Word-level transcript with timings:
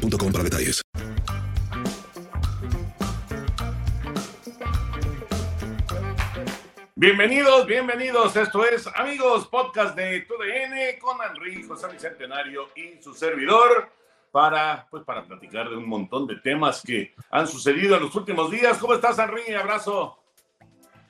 boostmobile.com 0.00 0.32
para 0.32 0.44
detalles. 0.44 0.82
Bienvenidos, 6.94 7.66
bienvenidos. 7.66 8.36
Esto 8.36 8.64
es 8.64 8.86
Amigos 8.94 9.48
Podcast 9.48 9.96
de 9.96 10.20
TUDN 10.22 10.98
con 11.00 11.16
Henry 11.22 11.62
José 11.62 11.88
Bicentenario 11.88 12.68
y 12.76 13.02
su 13.02 13.14
servidor 13.14 13.90
para, 14.30 14.86
pues, 14.90 15.02
para 15.04 15.24
platicar 15.24 15.70
de 15.70 15.76
un 15.76 15.88
montón 15.88 16.26
de 16.26 16.36
temas 16.36 16.82
que 16.82 17.14
han 17.30 17.46
sucedido 17.46 17.96
en 17.96 18.02
los 18.02 18.14
últimos 18.14 18.50
días. 18.50 18.76
¿Cómo 18.78 18.94
estás, 18.94 19.18
Henry? 19.18 19.54
Abrazo. 19.54 20.18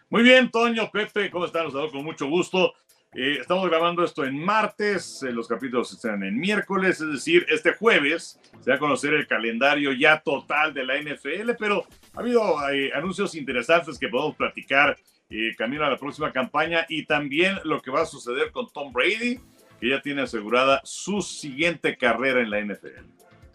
Muy 0.08 0.22
bien, 0.22 0.50
Toño, 0.50 0.90
Pepe, 0.90 1.30
¿cómo 1.30 1.44
están? 1.44 1.64
Los 1.64 1.72
saludo 1.72 1.92
con 1.92 2.04
mucho 2.04 2.26
gusto. 2.26 2.72
Eh, 3.12 3.38
estamos 3.40 3.68
grabando 3.68 4.04
esto 4.04 4.24
en 4.24 4.38
martes, 4.38 5.24
eh, 5.24 5.32
los 5.32 5.48
capítulos 5.48 5.92
están 5.92 6.22
en 6.22 6.38
miércoles, 6.38 7.00
es 7.00 7.12
decir, 7.12 7.44
este 7.48 7.72
jueves 7.74 8.38
se 8.60 8.70
va 8.70 8.76
a 8.76 8.78
conocer 8.78 9.14
el 9.14 9.26
calendario 9.26 9.92
ya 9.92 10.20
total 10.20 10.72
de 10.72 10.84
la 10.84 10.96
NFL, 10.96 11.56
pero 11.58 11.84
ha 12.14 12.20
habido 12.20 12.70
eh, 12.70 12.92
anuncios 12.94 13.34
interesantes 13.34 13.98
que 13.98 14.08
podemos 14.08 14.36
platicar 14.36 14.96
camino 15.56 15.84
a 15.84 15.90
la 15.90 15.96
próxima 15.96 16.32
campaña 16.32 16.86
y 16.88 17.06
también 17.06 17.56
lo 17.62 17.80
que 17.80 17.92
va 17.92 18.00
a 18.00 18.06
suceder 18.06 18.50
con 18.50 18.68
Tom 18.72 18.92
Brady, 18.92 19.38
que 19.80 19.88
ya 19.88 20.02
tiene 20.02 20.22
asegurada 20.22 20.80
su 20.82 21.22
siguiente 21.22 21.96
carrera 21.96 22.40
en 22.40 22.50
la 22.50 22.60
NFL. 22.60 23.06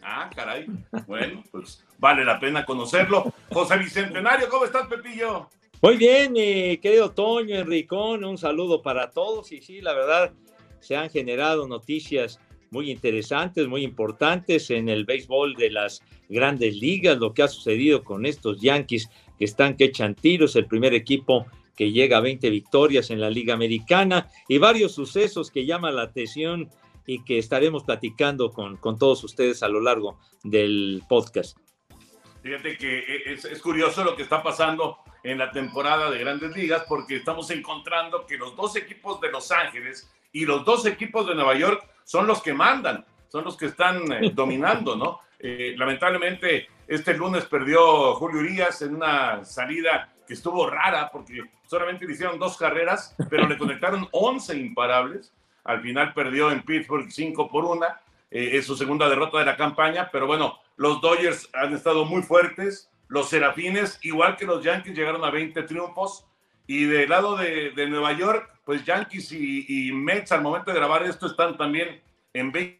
Ah, 0.01 0.29
caray. 0.33 0.67
Bueno, 1.05 1.43
pues 1.51 1.83
vale 1.97 2.23
la 2.23 2.39
pena 2.39 2.63
conocerlo. 2.63 3.33
José 3.51 3.77
Bicentenario, 3.77 4.47
¿cómo 4.47 4.63
estás, 4.63 4.87
Pepillo? 4.87 5.49
Muy 5.81 5.97
bien, 5.97 6.33
mi 6.33 6.77
querido 6.77 7.11
Toño, 7.11 7.55
Enricón, 7.55 8.23
un 8.23 8.37
saludo 8.37 8.81
para 8.81 9.11
todos. 9.11 9.51
Y 9.51 9.61
sí, 9.61 9.81
la 9.81 9.93
verdad, 9.93 10.33
se 10.79 10.95
han 10.95 11.09
generado 11.09 11.67
noticias 11.67 12.39
muy 12.71 12.89
interesantes, 12.89 13.67
muy 13.67 13.83
importantes 13.83 14.69
en 14.71 14.89
el 14.89 15.05
béisbol 15.05 15.55
de 15.55 15.71
las 15.71 16.01
grandes 16.29 16.75
ligas, 16.77 17.17
lo 17.17 17.33
que 17.33 17.43
ha 17.43 17.47
sucedido 17.47 18.03
con 18.03 18.25
estos 18.25 18.61
Yankees 18.61 19.09
que 19.37 19.45
están 19.45 19.75
que 19.75 19.85
echan 19.85 20.15
tiros, 20.15 20.55
el 20.55 20.65
primer 20.65 20.93
equipo 20.93 21.45
que 21.75 21.91
llega 21.91 22.17
a 22.17 22.21
20 22.21 22.49
victorias 22.49 23.11
en 23.11 23.19
la 23.19 23.29
Liga 23.29 23.53
Americana 23.53 24.29
y 24.47 24.57
varios 24.57 24.93
sucesos 24.93 25.51
que 25.51 25.65
llaman 25.65 25.97
la 25.97 26.03
atención 26.03 26.69
y 27.05 27.23
que 27.23 27.37
estaremos 27.37 27.83
platicando 27.83 28.51
con, 28.51 28.77
con 28.77 28.97
todos 28.97 29.23
ustedes 29.23 29.61
a 29.61 29.67
lo 29.67 29.81
largo 29.81 30.17
del 30.43 31.03
podcast. 31.07 31.57
Fíjate 32.45 32.77
que 32.77 32.99
e, 32.99 33.33
es, 33.33 33.43
es, 33.43 33.59
curioso 33.59 34.03
lo 34.03 34.15
que 34.15 34.21
está 34.21 34.43
pasando 34.43 34.99
en 35.23 35.39
la 35.39 35.49
temporada 35.49 36.11
de 36.11 36.19
grandes 36.19 36.55
ligas 36.55 36.83
porque 36.87 37.15
estamos 37.15 37.49
encontrando 37.49 38.27
que 38.27 38.37
los 38.37 38.55
dos 38.55 38.75
equipos 38.75 39.19
de 39.19 39.31
Los 39.31 39.51
Ángeles 39.51 40.07
y 40.31 40.45
los 40.45 40.63
dos 40.63 40.85
equipos 40.85 41.25
de 41.25 41.33
Nueva 41.33 41.55
York 41.55 41.83
son 42.03 42.27
los 42.27 42.43
que 42.43 42.53
mandan, 42.53 43.03
son 43.29 43.45
los 43.45 43.57
que 43.57 43.65
están 43.65 44.11
eh, 44.11 44.29
dominando, 44.35 44.95
¿no? 44.95 45.21
Eh, 45.39 45.73
lamentablemente, 45.75 46.67
este 46.87 47.15
lunes 47.15 47.45
perdió 47.45 48.13
Julio 48.13 48.41
Urias 48.41 48.79
en 48.83 48.93
una 48.93 49.43
salida 49.43 50.13
que 50.27 50.35
estuvo 50.35 50.69
rara 50.69 51.09
porque 51.11 51.41
solamente 51.65 52.05
le 52.05 52.13
hicieron 52.13 52.37
dos 52.37 52.57
carreras, 52.57 53.15
pero 53.27 53.47
le 53.47 53.57
conectaron 53.57 54.07
11 54.11 54.55
imparables. 54.55 55.33
Al 55.63 55.81
final 55.81 56.13
perdió 56.13 56.51
en 56.51 56.61
Pittsburgh 56.61 57.11
5 57.11 57.49
por 57.49 57.65
1. 57.65 57.87
Eh, 58.29 58.51
es 58.53 58.67
su 58.67 58.77
segunda 58.77 59.09
derrota 59.09 59.39
de 59.39 59.45
la 59.45 59.57
campaña, 59.57 60.09
pero 60.11 60.27
bueno, 60.27 60.59
los 60.77 61.01
Dodgers 61.01 61.49
han 61.53 61.73
estado 61.73 62.05
muy 62.05 62.21
fuertes. 62.21 62.89
Los 63.07 63.29
Serafines, 63.29 63.99
igual 64.01 64.35
que 64.35 64.45
los 64.45 64.63
Yankees, 64.63 64.95
llegaron 64.95 65.23
a 65.23 65.31
20 65.31 65.63
triunfos. 65.63 66.25
Y 66.67 66.85
del 66.85 67.09
lado 67.09 67.37
de, 67.37 67.87
Nueva 67.87 68.13
York, 68.13 68.49
pues 68.65 68.83
Yankees 68.83 69.31
y, 69.31 69.91
Mets 69.93 70.31
al 70.31 70.41
momento 70.41 70.71
de 70.71 70.77
grabar 70.77 71.03
esto 71.03 71.27
están 71.27 71.57
también 71.57 72.01
en 72.33 72.51
20 72.51 72.79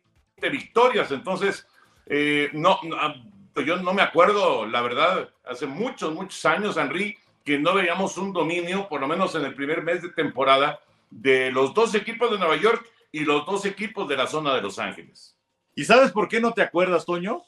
victorias. 0.51 1.11
Entonces, 1.11 1.67
eh, 2.07 2.49
no, 2.53 2.79
ah, 2.99 3.15
yo 3.63 3.77
no 3.77 3.93
me 3.93 4.01
acuerdo, 4.01 4.65
la 4.65 4.81
verdad, 4.81 5.29
hace 5.45 5.67
muchos, 5.67 6.13
muchos 6.13 6.43
años, 6.45 6.77
Henry, 6.77 7.17
que 7.43 7.59
no 7.59 7.75
veíamos 7.75 8.17
un 8.17 8.33
dominio, 8.33 8.89
por 8.89 8.99
lo 8.99 9.07
menos 9.07 9.35
en 9.35 9.45
el 9.45 9.53
primer 9.53 9.83
mes 9.83 10.01
de 10.01 10.09
temporada, 10.09 10.79
de 11.11 11.51
los 11.51 11.73
dos 11.73 11.93
equipos 11.93 12.31
de 12.31 12.39
Nueva 12.39 12.57
York 12.57 12.89
y 13.11 13.19
los 13.19 13.45
dos 13.45 13.65
equipos 13.65 14.09
de 14.09 14.17
la 14.17 14.27
zona 14.27 14.53
de 14.55 14.61
Los 14.61 14.79
Ángeles. 14.79 15.37
¿Y 15.75 15.85
sabes 15.85 16.11
por 16.11 16.27
qué 16.27 16.41
no 16.41 16.53
te 16.53 16.63
acuerdas, 16.63 17.05
Toño? 17.05 17.43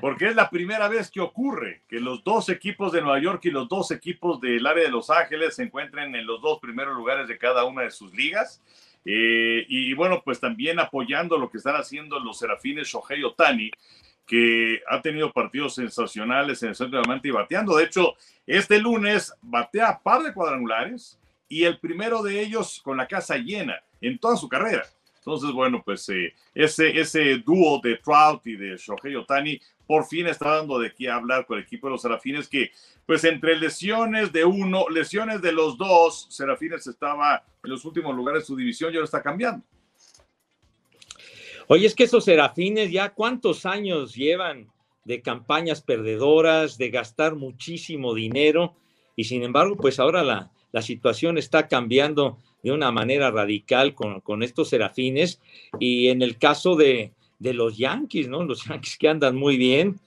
Porque 0.00 0.28
es 0.28 0.36
la 0.36 0.50
primera 0.50 0.88
vez 0.88 1.10
que 1.10 1.20
ocurre 1.20 1.82
que 1.88 2.00
los 2.00 2.24
dos 2.24 2.48
equipos 2.48 2.92
de 2.92 3.02
Nueva 3.02 3.20
York 3.20 3.44
y 3.44 3.50
los 3.50 3.68
dos 3.68 3.90
equipos 3.90 4.40
del 4.40 4.66
área 4.66 4.84
de 4.84 4.90
Los 4.90 5.10
Ángeles 5.10 5.56
se 5.56 5.64
encuentren 5.64 6.14
en 6.14 6.26
los 6.26 6.40
dos 6.40 6.58
primeros 6.60 6.96
lugares 6.96 7.28
de 7.28 7.38
cada 7.38 7.64
una 7.64 7.82
de 7.82 7.90
sus 7.90 8.12
ligas. 8.14 8.62
Eh, 9.04 9.64
y 9.68 9.92
bueno, 9.94 10.22
pues 10.24 10.40
también 10.40 10.78
apoyando 10.78 11.36
lo 11.36 11.50
que 11.50 11.58
están 11.58 11.76
haciendo 11.76 12.18
los 12.20 12.38
serafines 12.38 12.88
Shohei 12.88 13.22
Otani, 13.22 13.70
que 14.26 14.80
ha 14.88 15.02
tenido 15.02 15.32
partidos 15.32 15.74
sensacionales 15.74 16.62
en 16.62 16.70
el 16.70 16.74
centro 16.74 17.00
de 17.00 17.06
la 17.06 17.20
y 17.22 17.30
bateando. 17.30 17.76
De 17.76 17.84
hecho, 17.84 18.14
este 18.46 18.78
lunes 18.78 19.34
batea 19.42 20.00
par 20.02 20.22
de 20.22 20.32
cuadrangulares 20.32 21.18
y 21.48 21.64
el 21.64 21.78
primero 21.78 22.22
de 22.22 22.40
ellos 22.40 22.80
con 22.82 22.96
la 22.96 23.06
casa 23.06 23.36
llena 23.36 23.82
en 24.00 24.18
toda 24.18 24.36
su 24.36 24.48
carrera. 24.48 24.84
Entonces, 25.24 25.52
bueno, 25.52 25.80
pues 25.84 26.08
eh, 26.08 26.34
ese, 26.52 26.98
ese 26.98 27.38
dúo 27.38 27.80
de 27.80 27.96
Trout 27.98 28.44
y 28.44 28.56
de 28.56 28.76
Shohei 28.76 29.14
Otani 29.14 29.60
por 29.86 30.04
fin 30.04 30.26
está 30.26 30.56
dando 30.56 30.80
de 30.80 30.92
qué 30.92 31.08
hablar 31.08 31.46
con 31.46 31.58
el 31.58 31.64
equipo 31.64 31.86
de 31.86 31.92
los 31.92 32.02
Serafines, 32.02 32.48
que 32.48 32.72
pues 33.06 33.22
entre 33.22 33.56
lesiones 33.56 34.32
de 34.32 34.44
uno, 34.44 34.88
lesiones 34.88 35.40
de 35.40 35.52
los 35.52 35.78
dos, 35.78 36.26
Serafines 36.28 36.88
estaba 36.88 37.44
en 37.62 37.70
los 37.70 37.84
últimos 37.84 38.16
lugares 38.16 38.42
de 38.42 38.46
su 38.46 38.56
división 38.56 38.92
y 38.92 38.96
ahora 38.96 39.04
está 39.04 39.22
cambiando. 39.22 39.64
Oye, 41.68 41.86
es 41.86 41.94
que 41.94 42.04
esos 42.04 42.24
Serafines 42.24 42.90
ya 42.90 43.10
cuántos 43.10 43.64
años 43.64 44.16
llevan 44.16 44.72
de 45.04 45.22
campañas 45.22 45.82
perdedoras, 45.82 46.78
de 46.78 46.90
gastar 46.90 47.36
muchísimo 47.36 48.12
dinero, 48.12 48.74
y 49.14 49.24
sin 49.24 49.44
embargo, 49.44 49.76
pues 49.76 50.00
ahora 50.00 50.24
la, 50.24 50.50
la 50.72 50.82
situación 50.82 51.38
está 51.38 51.68
cambiando 51.68 52.38
de 52.62 52.72
una 52.72 52.92
manera 52.92 53.30
radical 53.30 53.94
con, 53.94 54.42
estos 54.42 54.68
serafines. 54.68 55.40
Y 55.78 56.08
en 56.08 56.22
el 56.22 56.38
caso 56.38 56.76
de, 56.76 57.12
los 57.40 57.76
Yankees, 57.76 58.28
¿no? 58.28 58.44
Los 58.44 58.64
Yankees 58.68 58.96
que 58.96 59.08
andan 59.08 59.36
muy 59.36 59.56
bien, 59.56 59.98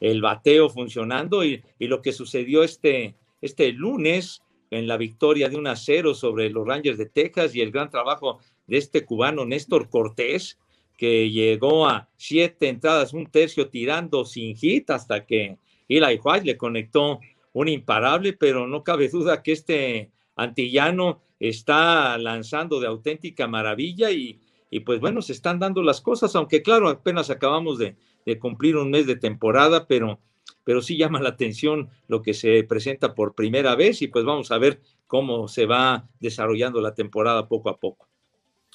el 0.00 0.20
bateo 0.20 0.68
funcionando 0.68 1.44
y, 1.44 1.62
lo 1.78 2.02
que 2.02 2.12
sucedió 2.12 2.62
este, 2.62 3.14
este 3.40 3.72
lunes 3.72 4.42
en 4.70 4.86
la 4.86 4.96
victoria 4.96 5.48
de 5.48 5.56
1 5.56 5.70
a 5.70 5.76
0 5.76 6.14
sobre 6.14 6.50
los 6.50 6.66
Rangers 6.66 6.98
de 6.98 7.06
Texas 7.06 7.54
y 7.54 7.60
el 7.60 7.70
gran 7.70 7.90
trabajo 7.90 8.40
de 8.66 8.78
este 8.78 9.04
cubano 9.04 9.44
Néstor 9.44 9.88
Cortés, 9.88 10.58
que 10.96 11.30
llegó 11.30 11.86
a 11.86 12.08
siete 12.16 12.68
entradas, 12.68 13.12
un 13.12 13.26
tercio 13.26 13.68
tirando 13.68 14.24
sin 14.24 14.56
hit 14.56 14.90
hasta 14.90 15.26
que 15.26 15.58
Eli 15.88 16.20
White 16.22 16.46
le 16.46 16.56
conectó 16.56 17.20
un 17.52 17.68
imparable, 17.68 18.32
pero 18.32 18.66
no 18.66 18.82
cabe 18.82 19.08
duda 19.08 19.42
que 19.42 19.52
este 19.52 20.10
antillano 20.36 21.22
está 21.38 22.16
lanzando 22.18 22.80
de 22.80 22.86
auténtica 22.86 23.46
maravilla 23.46 24.10
y, 24.10 24.40
pues 24.84 25.00
bueno, 25.00 25.22
se 25.22 25.32
están 25.32 25.58
dando 25.58 25.82
las 25.82 26.00
cosas, 26.00 26.34
aunque 26.34 26.62
claro, 26.62 26.88
apenas 26.88 27.30
acabamos 27.30 27.78
de, 27.78 27.96
cumplir 28.38 28.76
un 28.76 28.90
mes 28.90 29.06
de 29.06 29.16
temporada, 29.16 29.86
pero, 29.86 30.18
pero 30.64 30.80
sí 30.80 30.96
llama 30.96 31.20
la 31.20 31.30
atención 31.30 31.90
lo 32.08 32.22
que 32.22 32.32
se 32.32 32.64
presenta 32.64 33.14
por 33.14 33.34
primera 33.34 33.74
vez 33.76 34.00
y 34.00 34.08
pues 34.08 34.24
vamos 34.24 34.50
a 34.50 34.58
ver 34.58 34.80
cómo 35.06 35.46
se 35.46 35.66
va 35.66 36.08
desarrollando 36.20 36.80
la 36.80 36.94
temporada 36.94 37.48
poco 37.48 37.68
a 37.68 37.78
poco. 37.78 38.08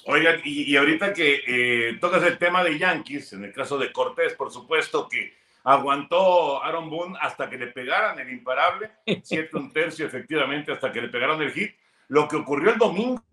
Oigan, 0.06 0.40
y, 0.46 0.76
ahorita 0.76 1.14
que 1.14 1.42
eh, 1.46 1.98
tocas 2.00 2.24
el 2.24 2.38
tema 2.38 2.64
de 2.64 2.78
Yankees, 2.78 3.34
en 3.34 3.44
el 3.44 3.54
caso 3.54 3.78
de 3.78 3.92
Cortés, 3.92 4.34
por 4.34 4.52
supuesto 4.52 5.10
que 5.10 5.34
aguantó 5.64 6.64
Aaron 6.64 6.90
Boone 6.90 7.18
hasta 7.22 7.50
que 7.50 7.58
le 7.58 7.68
pegaran 7.68 8.20
el 8.20 8.30
imparable, 8.32 8.92
siete 9.24 9.58
un 9.58 9.72
tercio 9.72 10.06
efectivamente 10.06 10.72
hasta 10.72 10.92
que 10.92 11.02
le 11.02 11.10
pegaron 11.10 11.42
el 11.42 11.52
hit, 11.52 11.76
lo 12.08 12.28
que 12.28 12.38
ocurrió 12.38 12.72
el 12.72 12.78
domingo, 12.78 13.24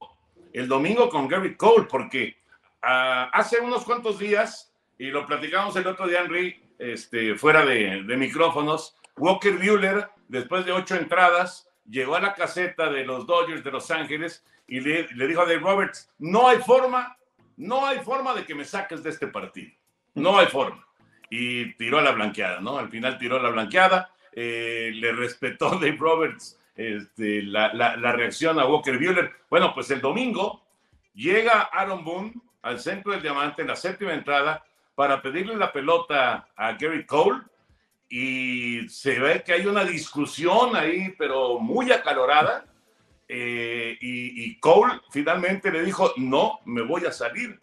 el 0.53 0.69
domingo 0.69 1.09
con 1.09 1.29
Gary 1.29 1.57
Cole, 1.57 1.87
porque 1.89 2.37
ah, 2.83 3.31
hace 3.33 3.61
unos 3.61 3.85
cuantos 3.85 4.19
días, 4.19 4.75
y 4.99 5.07
lo 5.07 5.27
platicamos 5.27 5.77
el 5.77 5.87
otro 5.87 6.07
día, 6.07 6.23
Henry, 6.23 6.63
este, 6.79 7.37
fuera 7.37 7.65
de, 7.65 8.03
micrófonos, 8.17 8.97
Walker 9.17 9.57
Bueller, 9.57 10.09
después 10.29 10.65
de 10.65 10.73
ocho 10.73 10.97
entradas, 10.97 11.71
llegó 11.89 12.17
a 12.17 12.21
la 12.21 12.35
caseta 12.35 12.91
de 12.91 13.05
los 13.05 13.27
Dodgers 13.27 13.65
de 13.65 13.71
Los 13.71 13.91
Ángeles 13.91 14.45
y 14.67 14.81
le, 14.81 15.09
le 15.15 15.27
dijo 15.27 15.43
a 15.43 15.47
Dave 15.47 15.61
Roberts, 15.61 16.13
no 16.19 16.49
hay 16.49 16.59
forma, 16.59 17.17
no 17.57 17.87
hay 17.87 18.01
forma 18.01 18.35
de 18.35 18.45
que 18.45 18.55
me 18.55 18.65
saques 18.65 19.03
de 19.03 19.11
este 19.11 19.29
partido, 19.29 19.73
no 20.15 20.39
hay 20.39 20.47
forma. 20.47 20.86
Y 21.31 21.75
tiró 21.75 22.01
la 22.01 22.13
blanqueada, 22.13 22.61
¿no? 22.61 22.79
Al 22.79 22.89
final 22.89 23.19
tiró 23.19 23.41
la 23.41 23.51
blanqueada, 23.51 24.11
eh, 24.33 24.91
le 24.95 25.13
respetó 25.13 25.71
Dave 25.81 25.97
Roberts 25.99 26.59
este, 26.77 27.43
la, 27.43 27.73
la, 27.73 28.13
reacción 28.13 28.61
a 28.61 28.67
Walker 28.67 28.99
Buehler. 28.99 29.33
Bueno, 29.49 29.73
pues 29.75 29.91
el 29.91 30.01
domingo 30.01 30.63
llega 31.15 31.63
Aaron 31.73 32.05
Boone 32.05 32.35
al 32.63 32.79
centro 32.81 33.13
del 33.13 33.23
diamante 33.23 33.63
en 33.63 33.69
la 33.69 33.77
séptima 33.77 34.13
entrada 34.13 34.65
para 34.95 35.23
pedirle 35.23 35.57
la 35.57 35.73
pelota 35.73 36.49
a 36.55 36.73
Gary 36.73 37.07
Cole 37.07 37.41
y 38.09 38.89
se 38.89 39.19
ve 39.19 39.43
que 39.43 39.53
hay 39.53 39.67
una 39.67 39.85
discusión 39.85 40.77
ahí, 40.77 41.15
pero 41.19 41.59
muy 41.59 41.91
acalorada. 41.91 42.67
Eh, 43.29 43.99
y, 44.01 44.45
y, 44.45 44.59
Cole 44.61 45.01
finalmente 45.11 45.73
le 45.73 45.83
dijo, 45.83 46.13
no, 46.17 46.61
me 46.65 46.83
voy 46.83 47.05
a 47.07 47.13
salir. 47.13 47.59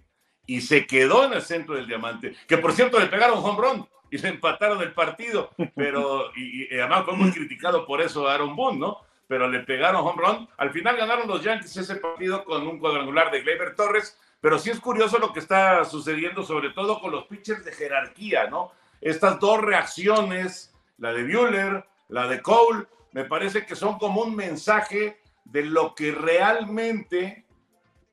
Y 0.54 0.62
se 0.62 0.86
quedó 0.86 1.26
en 1.26 1.34
el 1.34 1.42
centro 1.42 1.74
del 1.74 1.88
diamante, 1.88 2.36
que 2.48 2.60
por 2.60 2.74
cierto 2.74 3.00
le 3.00 3.08
pegaron 3.08 3.40
home 3.40 3.60
run 3.60 3.88
y 4.12 4.20
le 4.20 4.30
empataron 4.30 4.80
el 4.84 4.94
partido, 4.94 5.50
pero 5.76 6.32
y, 6.36 6.72
además 6.76 7.06
fue 7.06 7.16
muy 7.16 7.32
criticado 7.32 7.88
por 7.88 8.04
eso 8.04 8.28
Aaron 8.28 8.56
Boone, 8.56 8.78
¿no? 8.78 9.00
Pero 9.28 9.48
le 9.48 9.62
pegaron 9.62 10.06
home 10.06 10.22
run. 10.22 10.48
Al 10.58 10.70
final 10.70 10.96
ganaron 10.96 11.28
los 11.28 11.44
Yankees 11.44 11.76
ese 11.76 11.96
partido 11.96 12.46
con 12.46 12.68
un 12.68 12.78
cuadrangular 12.78 13.32
de 13.32 13.42
Gleyber 13.42 13.76
Torres, 13.76 14.16
pero 14.42 14.60
sí 14.60 14.70
es 14.70 14.80
curioso 14.80 15.18
lo 15.18 15.34
que 15.34 15.40
está 15.40 15.86
sucediendo, 15.86 16.44
sobre 16.44 16.70
todo 16.70 17.02
con 17.02 17.12
los 17.12 17.26
pitchers 17.26 17.66
de 17.66 17.72
jerarquía, 17.72 18.46
¿no? 18.46 18.74
Estas 19.02 19.40
dos 19.40 19.60
reacciones, 19.60 20.72
la 21.00 21.14
de 21.14 21.24
Bueller, 21.24 21.84
la 22.10 22.28
de 22.28 22.44
Cole, 22.44 22.86
me 23.12 23.26
parece 23.26 23.66
que 23.66 23.76
son 23.76 23.98
como 23.98 24.22
un 24.22 24.36
mensaje 24.36 25.20
de 25.46 25.64
lo 25.64 25.96
que 25.96 26.12
realmente 26.12 27.44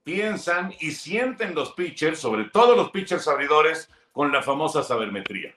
piensan 0.03 0.73
y 0.81 0.93
sienten 0.93 1.55
los 1.55 1.73
pitchers, 1.73 2.19
sobre 2.19 2.45
todo 2.45 2.75
los 2.77 2.91
pitchers 2.91 3.29
abridores, 3.29 3.89
con 4.13 4.33
la 4.33 4.43
famosa 4.43 4.83
sabermetría. 4.83 5.55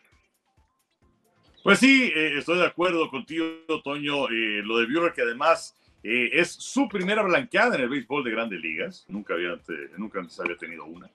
Pues 1.64 1.80
sí, 1.80 2.12
eh, 2.14 2.38
estoy 2.38 2.58
de 2.58 2.66
acuerdo 2.66 3.10
contigo, 3.10 3.46
Toño. 3.84 4.28
Eh, 4.30 4.62
lo 4.64 4.78
de 4.78 4.86
Buehler, 4.86 5.14
que 5.14 5.22
además 5.22 5.76
eh, 6.04 6.30
es 6.34 6.52
su 6.52 6.90
primera 6.90 7.24
blanqueada 7.24 7.76
en 7.76 7.84
el 7.84 7.90
béisbol 7.90 8.24
de 8.24 8.32
grandes 8.32 8.60
ligas. 8.62 9.06
Nunca, 9.08 9.34
había, 9.34 9.58
nunca 9.98 10.20
antes 10.20 10.40
había 10.40 10.58
tenido 10.58 10.86
una. 10.86 11.10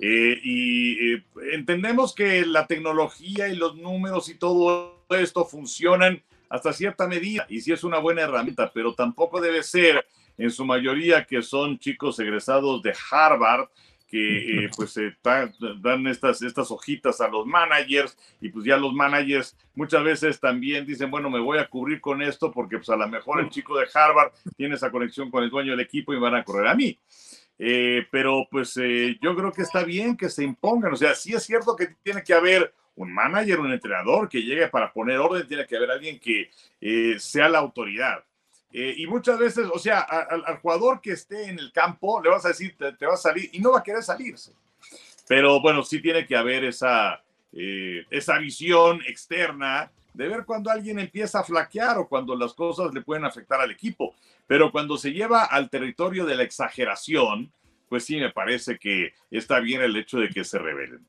y 0.00 1.14
entendemos 1.52 2.14
que 2.14 2.44
la 2.44 2.66
tecnología 2.66 3.48
y 3.48 3.56
los 3.56 3.76
números 3.76 4.28
y 4.28 4.34
todo 4.34 5.04
esto 5.10 5.44
funcionan 5.44 6.22
hasta 6.48 6.72
cierta 6.72 7.06
medida 7.06 7.46
y 7.48 7.60
sí 7.60 7.72
es 7.72 7.84
una 7.84 7.98
buena 7.98 8.22
herramienta, 8.22 8.70
pero 8.72 8.94
tampoco 8.94 9.40
debe 9.40 9.62
ser 9.62 10.04
en 10.38 10.50
su 10.50 10.64
mayoría 10.64 11.24
que 11.24 11.42
son 11.42 11.78
chicos 11.78 12.18
egresados 12.20 12.82
de 12.82 12.94
Harvard 13.10 13.68
que 14.08 14.64
eh, 14.64 14.70
pues 14.74 14.96
eh, 14.96 15.14
dan 15.80 16.06
estas, 16.06 16.40
estas 16.40 16.70
hojitas 16.70 17.20
a 17.20 17.28
los 17.28 17.46
managers 17.46 18.16
y 18.40 18.48
pues 18.48 18.64
ya 18.64 18.78
los 18.78 18.94
managers 18.94 19.54
muchas 19.74 20.02
veces 20.02 20.40
también 20.40 20.86
dicen, 20.86 21.10
bueno, 21.10 21.28
me 21.28 21.38
voy 21.38 21.58
a 21.58 21.68
cubrir 21.68 22.00
con 22.00 22.22
esto 22.22 22.50
porque 22.50 22.78
pues 22.78 22.88
a 22.88 22.96
lo 22.96 23.06
mejor 23.06 23.40
el 23.40 23.50
chico 23.50 23.78
de 23.78 23.86
Harvard 23.92 24.32
tiene 24.56 24.76
esa 24.76 24.90
conexión 24.90 25.30
con 25.30 25.44
el 25.44 25.50
dueño 25.50 25.72
del 25.72 25.80
equipo 25.80 26.14
y 26.14 26.18
van 26.18 26.34
a 26.34 26.42
correr 26.42 26.68
a 26.68 26.74
mí. 26.74 26.98
Eh, 27.58 28.06
pero 28.10 28.46
pues 28.50 28.74
yo 29.20 29.36
creo 29.36 29.52
que 29.52 29.62
está 29.62 29.84
bien 29.84 30.16
que 30.16 30.30
se 30.30 30.42
impongan, 30.44 30.92
o 30.92 30.96
sea, 30.96 31.14
sí 31.14 31.34
es 31.34 31.42
cierto 31.42 31.76
que 31.76 31.88
tiene 32.02 32.22
que 32.22 32.32
haber 32.32 32.72
un 32.94 33.12
manager, 33.12 33.60
un 33.60 33.72
entrenador 33.72 34.28
que 34.28 34.42
llegue 34.42 34.68
para 34.68 34.92
poner 34.92 35.18
orden, 35.18 35.46
tiene 35.46 35.66
que 35.66 35.76
haber 35.76 35.90
alguien 35.90 36.18
que 36.18 36.50
sea 37.18 37.48
la 37.48 37.58
autoridad 37.58 38.24
eh, 38.72 38.94
y 38.98 39.06
muchas 39.06 39.38
veces, 39.38 39.66
o 39.72 39.78
sea, 39.78 40.00
al 40.00 40.58
jugador 40.58 41.00
que 41.00 41.12
esté 41.12 41.44
en 41.44 41.58
el 41.58 41.72
campo 41.72 42.22
le 42.22 42.28
vas 42.28 42.44
a 42.44 42.48
decir, 42.48 42.76
te, 42.76 43.06
va 43.06 43.14
a 43.14 43.16
salir 43.16 43.48
y 43.52 43.60
no 43.60 43.72
va 43.72 43.78
a 43.78 43.82
querer 43.82 44.02
salirse. 44.02 44.52
Pero 45.26 45.60
bueno, 45.60 45.82
sí 45.82 46.00
tiene 46.00 46.26
que 46.26 46.36
haber 46.36 46.64
esa, 46.64 47.22
eh, 47.52 48.04
esa 48.10 48.38
visión 48.38 49.00
externa 49.06 49.90
de 50.12 50.28
ver 50.28 50.44
cuando 50.44 50.70
alguien 50.70 50.98
empieza 50.98 51.40
a 51.40 51.44
flaquear 51.44 51.98
o 51.98 52.08
cuando 52.08 52.34
las 52.34 52.52
cosas 52.52 52.92
le 52.92 53.02
pueden 53.02 53.24
afectar 53.24 53.60
al 53.60 53.70
equipo. 53.70 54.14
Pero 54.46 54.70
cuando 54.70 54.96
se 54.96 55.12
lleva 55.12 55.44
al 55.44 55.70
territorio 55.70 56.26
de 56.26 56.36
la 56.36 56.42
exageración, 56.42 57.50
pues 57.88 58.04
sí 58.04 58.16
me 58.16 58.30
parece 58.30 58.78
que 58.78 59.14
está 59.30 59.60
bien 59.60 59.80
el 59.80 59.96
hecho 59.96 60.18
de 60.18 60.28
que 60.28 60.44
se 60.44 60.58
rebelen. 60.58 61.06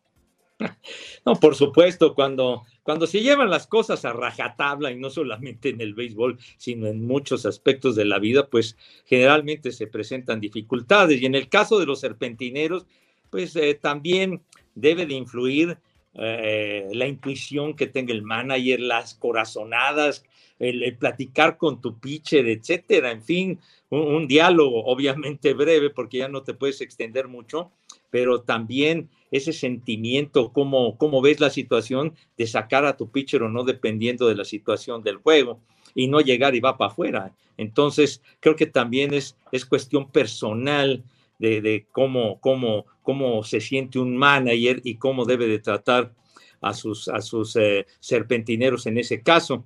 No, 1.26 1.36
por 1.36 1.56
supuesto, 1.56 2.14
cuando, 2.16 2.64
cuando 2.84 3.08
se 3.08 3.22
llevan 3.22 3.50
las 3.50 3.68
cosas 3.68 4.06
a 4.06 4.14
rajatabla, 4.14 4.92
y 4.92 4.98
no 4.98 5.10
solamente 5.10 5.70
en 5.70 5.82
el 5.82 5.94
béisbol, 5.94 6.38
sino 6.58 6.88
en 6.88 7.06
muchos 7.06 7.46
aspectos 7.46 7.96
de 7.96 8.06
la 8.06 8.20
vida, 8.20 8.48
pues 8.48 8.78
generalmente 9.06 9.72
se 9.72 9.88
presentan 9.88 10.40
dificultades. 10.40 11.22
Y 11.22 11.26
en 11.26 11.36
el 11.36 11.50
caso 11.50 11.80
de 11.80 11.86
los 11.86 12.00
serpentineros, 12.00 12.86
pues 13.30 13.56
eh, 13.56 13.76
también 13.76 14.42
debe 14.76 15.06
de 15.06 15.14
influir 15.14 15.78
eh, 16.16 16.88
la 16.92 17.08
intuición 17.08 17.76
que 17.76 17.88
tenga 17.88 18.14
el 18.14 18.24
manager, 18.24 18.80
las 18.80 19.14
corazonadas, 19.14 20.26
el, 20.58 20.98
platicar 20.98 21.58
con 21.58 21.82
tu 21.82 22.00
pitcher, 22.00 22.48
etcétera. 22.48 23.12
En 23.12 23.24
fin, 23.24 23.60
un, 23.90 24.28
diálogo, 24.28 24.86
obviamente 24.86 25.54
breve, 25.54 25.90
porque 25.90 26.20
ya 26.20 26.28
no 26.28 26.44
te 26.44 26.54
puedes 26.54 26.82
extender 26.82 27.28
mucho, 27.28 27.72
pero 28.10 28.42
también 28.42 29.10
ese 29.32 29.54
sentimiento, 29.54 30.52
cómo, 30.52 30.98
cómo 30.98 31.22
ves 31.22 31.40
la 31.40 31.50
situación 31.50 32.16
de 32.38 32.48
sacar 32.48 32.86
a 32.86 32.98
tu 32.98 33.12
pitcher 33.12 33.44
o 33.44 33.50
no, 33.50 33.64
dependiendo 33.64 34.28
de 34.28 34.36
la 34.36 34.46
situación 34.46 35.04
del 35.04 35.18
juego, 35.18 35.60
y 35.96 36.08
no 36.08 36.22
llegar 36.22 36.56
y 36.56 36.60
va 36.60 36.78
para 36.78 36.92
afuera. 36.92 37.36
Entonces, 37.58 38.22
creo 38.40 38.56
que 38.56 38.66
también 38.66 39.14
es, 39.14 39.36
es 39.52 39.66
cuestión 39.66 40.10
personal 40.12 41.04
de, 41.40 41.86
cómo, 41.92 42.40
cómo, 42.42 42.86
cómo 43.02 43.44
se 43.44 43.62
siente 43.62 44.00
un 44.00 44.18
manager 44.18 44.82
y 44.84 44.96
cómo 44.96 45.26
debe 45.26 45.48
de 45.48 45.60
tratar 45.60 46.14
a 46.62 46.74
sus, 46.74 47.08
a 47.08 47.22
sus 47.22 47.56
eh, 47.56 47.86
serpentineros 48.00 48.86
en 48.88 48.98
ese 48.98 49.22
caso. 49.22 49.66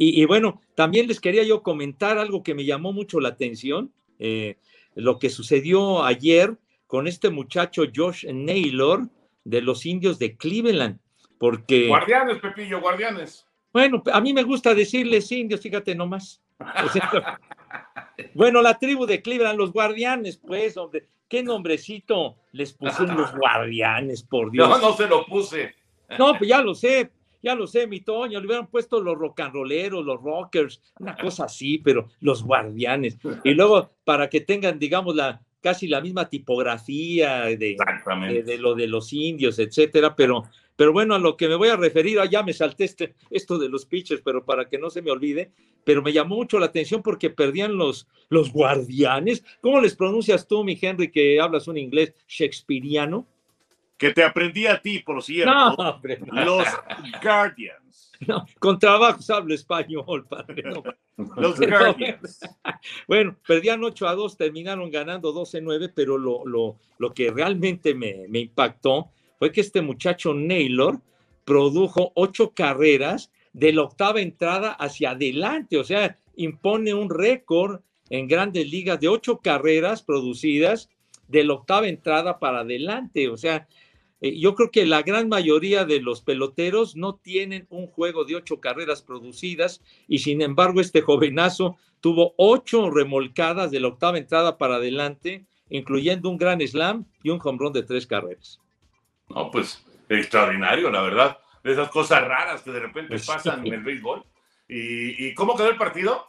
Y, 0.00 0.24
bueno, 0.26 0.62
también 0.76 1.08
les 1.08 1.18
quería 1.18 1.42
yo 1.42 1.64
comentar 1.64 2.18
algo 2.18 2.44
que 2.44 2.54
me 2.54 2.64
llamó 2.64 2.92
mucho 2.92 3.18
la 3.18 3.30
atención, 3.30 3.92
eh, 4.20 4.56
lo 4.94 5.18
que 5.18 5.28
sucedió 5.28 6.04
ayer 6.04 6.56
con 6.88 7.06
este 7.06 7.30
muchacho 7.30 7.84
Josh 7.94 8.26
Naylor 8.26 9.08
de 9.44 9.62
los 9.62 9.86
indios 9.86 10.18
de 10.18 10.36
Cleveland, 10.36 10.98
porque... 11.38 11.86
Guardianes, 11.86 12.38
Pepillo, 12.38 12.80
guardianes. 12.80 13.46
Bueno, 13.72 14.02
a 14.10 14.20
mí 14.20 14.32
me 14.32 14.42
gusta 14.42 14.74
decirles 14.74 15.30
indios, 15.30 15.60
fíjate 15.60 15.94
nomás. 15.94 16.42
bueno, 18.34 18.62
la 18.62 18.78
tribu 18.78 19.06
de 19.06 19.22
Cleveland, 19.22 19.58
los 19.58 19.72
guardianes, 19.72 20.38
pues, 20.38 20.76
hombre, 20.78 21.06
qué 21.28 21.42
nombrecito 21.42 22.38
les 22.52 22.72
pusieron 22.72 23.18
los 23.18 23.36
guardianes, 23.36 24.22
por 24.22 24.50
Dios. 24.50 24.68
No, 24.68 24.78
no 24.78 24.96
se 24.96 25.06
lo 25.06 25.26
puse. 25.26 25.74
No, 26.18 26.38
pues 26.38 26.48
ya 26.48 26.62
lo 26.62 26.74
sé, 26.74 27.10
ya 27.42 27.54
lo 27.54 27.66
sé, 27.66 27.86
mi 27.86 28.00
Toño, 28.00 28.40
le 28.40 28.46
hubieran 28.46 28.66
puesto 28.66 28.98
los 29.02 29.16
rock 29.16 29.40
and 29.40 29.52
rolleros, 29.52 30.06
los 30.06 30.22
rockers, 30.22 30.80
una 30.98 31.14
cosa 31.18 31.44
así, 31.44 31.76
pero 31.76 32.08
los 32.20 32.42
guardianes. 32.42 33.18
Y 33.44 33.52
luego, 33.52 33.90
para 34.04 34.30
que 34.30 34.40
tengan, 34.40 34.78
digamos, 34.78 35.14
la 35.14 35.42
casi 35.68 35.86
la 35.86 36.00
misma 36.00 36.30
tipografía 36.30 37.42
de, 37.42 37.76
de, 38.42 38.56
lo 38.58 38.74
de 38.74 38.86
los 38.86 39.12
indios, 39.12 39.58
etcétera, 39.58 40.16
pero, 40.16 40.44
pero 40.76 40.94
bueno, 40.94 41.14
a 41.14 41.18
lo 41.18 41.36
que 41.36 41.46
me 41.46 41.56
voy 41.56 41.68
a 41.68 41.76
referir, 41.76 42.18
ah, 42.18 42.24
ya 42.24 42.42
me 42.42 42.54
salté 42.54 42.84
este, 42.84 43.12
esto 43.28 43.58
de 43.58 43.68
los 43.68 43.84
pitchers, 43.84 44.22
pero 44.24 44.42
para 44.46 44.66
que 44.66 44.78
no 44.78 44.88
se 44.88 45.02
me 45.02 45.10
olvide, 45.10 45.50
pero 45.84 46.00
me 46.00 46.14
llamó 46.14 46.36
mucho 46.36 46.58
la 46.58 46.64
atención 46.64 47.02
porque 47.02 47.28
perdían 47.28 47.76
los, 47.76 48.08
los 48.30 48.50
guardianes. 48.50 49.44
¿Cómo 49.60 49.78
les 49.78 49.94
pronuncias 49.94 50.48
tú, 50.48 50.64
mi 50.64 50.78
Henry, 50.80 51.10
que 51.10 51.38
hablas 51.38 51.68
un 51.68 51.76
inglés 51.76 52.14
shakespeariano? 52.26 53.26
que 53.98 54.12
te 54.12 54.22
aprendí 54.22 54.66
a 54.66 54.80
ti, 54.80 55.00
por 55.00 55.22
cierto. 55.22 55.52
No, 55.52 55.74
hombre, 55.74 56.20
Los 56.32 56.64
Guardians. 57.22 57.87
No, 58.26 58.44
con 58.58 58.78
trabajo 58.78 59.20
hablo 59.32 59.54
español, 59.54 60.26
padre. 60.26 60.64
Los 61.36 61.60
Guardians. 61.60 62.40
Bueno, 63.06 63.36
perdían 63.46 63.82
8 63.82 64.08
a 64.08 64.14
2, 64.14 64.36
terminaron 64.36 64.90
ganando 64.90 65.32
12-9, 65.32 65.92
pero 65.94 66.18
lo, 66.18 66.44
lo, 66.44 66.78
lo, 66.98 67.14
que 67.14 67.30
realmente 67.30 67.94
me, 67.94 68.26
me, 68.28 68.40
impactó 68.40 69.10
fue 69.38 69.52
que 69.52 69.60
este 69.60 69.82
muchacho 69.82 70.34
Naylor 70.34 71.00
produjo 71.44 72.12
8 72.14 72.52
carreras 72.54 73.30
de 73.52 73.72
la 73.72 73.82
octava 73.82 74.20
entrada 74.20 74.72
hacia 74.72 75.10
adelante, 75.10 75.78
o 75.78 75.84
sea, 75.84 76.18
impone 76.36 76.94
un 76.94 77.10
récord 77.10 77.80
en 78.10 78.26
grandes 78.26 78.68
ligas 78.70 79.00
de 79.00 79.08
8 79.08 79.38
carreras 79.38 80.02
producidas 80.02 80.88
de 81.28 81.44
la 81.44 81.54
octava 81.54 81.88
entrada 81.88 82.38
para 82.38 82.60
adelante, 82.60 83.28
o 83.28 83.36
sea, 83.36 83.68
eh, 84.20 84.38
yo 84.38 84.54
creo 84.54 84.70
que 84.70 84.86
la 84.86 85.02
gran 85.02 85.28
mayoría 85.28 85.84
de 85.84 86.00
los 86.00 86.22
peloteros 86.22 86.96
no 86.96 87.16
tienen 87.16 87.66
un 87.70 87.86
juego 87.86 88.24
de 88.24 88.36
ocho 88.36 88.60
carreras 88.60 89.02
producidas 89.02 89.82
y 90.08 90.18
sin 90.18 90.42
embargo 90.42 90.80
este 90.80 91.02
jovenazo 91.02 91.76
tuvo 92.00 92.34
ocho 92.36 92.90
remolcadas 92.90 93.70
de 93.70 93.80
la 93.80 93.88
octava 93.88 94.18
entrada 94.18 94.58
para 94.58 94.76
adelante, 94.76 95.46
incluyendo 95.68 96.30
un 96.30 96.38
gran 96.38 96.60
slam 96.60 97.06
y 97.22 97.30
un 97.30 97.40
home 97.42 97.58
run 97.58 97.72
de 97.72 97.82
tres 97.82 98.06
carreras. 98.06 98.60
No, 99.28 99.50
pues 99.50 99.84
extraordinario, 100.08 100.90
la 100.90 101.02
verdad. 101.02 101.38
De 101.62 101.72
esas 101.72 101.90
cosas 101.90 102.22
raras 102.26 102.62
que 102.62 102.70
de 102.70 102.80
repente 102.80 103.10
pues 103.10 103.26
pasan 103.26 103.66
en 103.66 103.74
el 103.74 103.82
béisbol. 103.82 104.24
¿Y, 104.68 105.34
cómo 105.34 105.56
quedó 105.56 105.70
el 105.70 105.76
partido? 105.76 106.28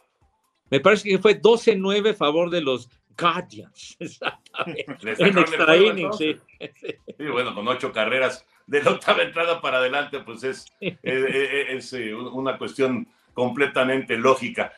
Me 0.70 0.80
parece 0.80 1.08
que 1.08 1.18
fue 1.18 1.40
12-9 1.40 2.10
a 2.10 2.14
favor 2.14 2.50
de 2.50 2.62
los 2.62 2.88
Guardians. 3.16 3.96
Exactamente. 4.00 4.96
en 5.18 5.38
extra 5.38 5.76
inning, 5.76 6.12
sí. 6.12 6.36
Sí, 6.58 7.26
bueno, 7.26 7.54
con 7.54 7.66
ocho 7.68 7.92
carreras 7.92 8.44
de 8.66 8.82
la 8.82 8.92
octava 8.92 9.22
entrada 9.22 9.60
para 9.60 9.78
adelante, 9.78 10.20
pues 10.20 10.44
es, 10.44 10.66
es, 10.80 11.92
una 11.92 12.56
cuestión 12.56 13.08
completamente 13.34 14.16
lógica. 14.16 14.72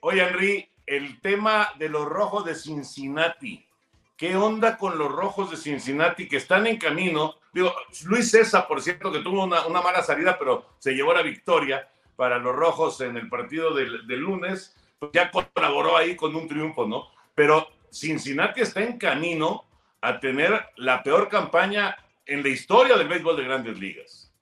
oye, 0.00 0.22
Henry, 0.22 0.68
el 0.86 1.20
tema 1.20 1.70
de 1.78 1.88
los 1.88 2.06
rojos 2.06 2.44
de 2.44 2.54
Cincinnati. 2.54 3.64
¿Qué 4.16 4.36
onda 4.36 4.76
con 4.76 4.98
los 4.98 5.10
rojos 5.10 5.50
de 5.50 5.56
Cincinnati 5.56 6.28
que 6.28 6.36
están 6.36 6.66
en 6.66 6.76
camino? 6.76 7.36
Digo, 7.52 7.74
Luis 8.04 8.30
César, 8.30 8.68
por 8.68 8.80
cierto, 8.80 9.10
que 9.10 9.20
tuvo 9.20 9.44
una, 9.44 9.82
mala 9.82 10.02
salida, 10.02 10.38
pero 10.38 10.66
se 10.78 10.92
llevó 10.92 11.12
la 11.12 11.22
victoria 11.22 11.88
para 12.14 12.38
los 12.38 12.54
rojos 12.54 13.00
en 13.00 13.16
el 13.16 13.28
partido 13.28 13.74
del, 13.74 14.06
lunes. 14.06 14.76
Pues 14.98 15.10
ya 15.12 15.30
colaboró 15.30 15.96
ahí 15.96 16.14
con 16.14 16.36
un 16.36 16.46
triunfo, 16.46 16.86
¿no? 16.86 17.08
Pero 17.34 17.68
Cincinnati 17.90 18.60
está 18.60 18.82
en 18.82 18.98
camino 18.98 19.64
a 20.00 20.18
tener 20.18 20.66
la 20.76 21.02
peor 21.02 21.28
campaña 21.28 21.96
en 22.26 22.42
la 22.42 22.48
historia 22.48 22.96
del 22.96 23.08
béisbol 23.08 23.36
de 23.36 23.44
grandes 23.44 23.78
ligas. 23.78 24.32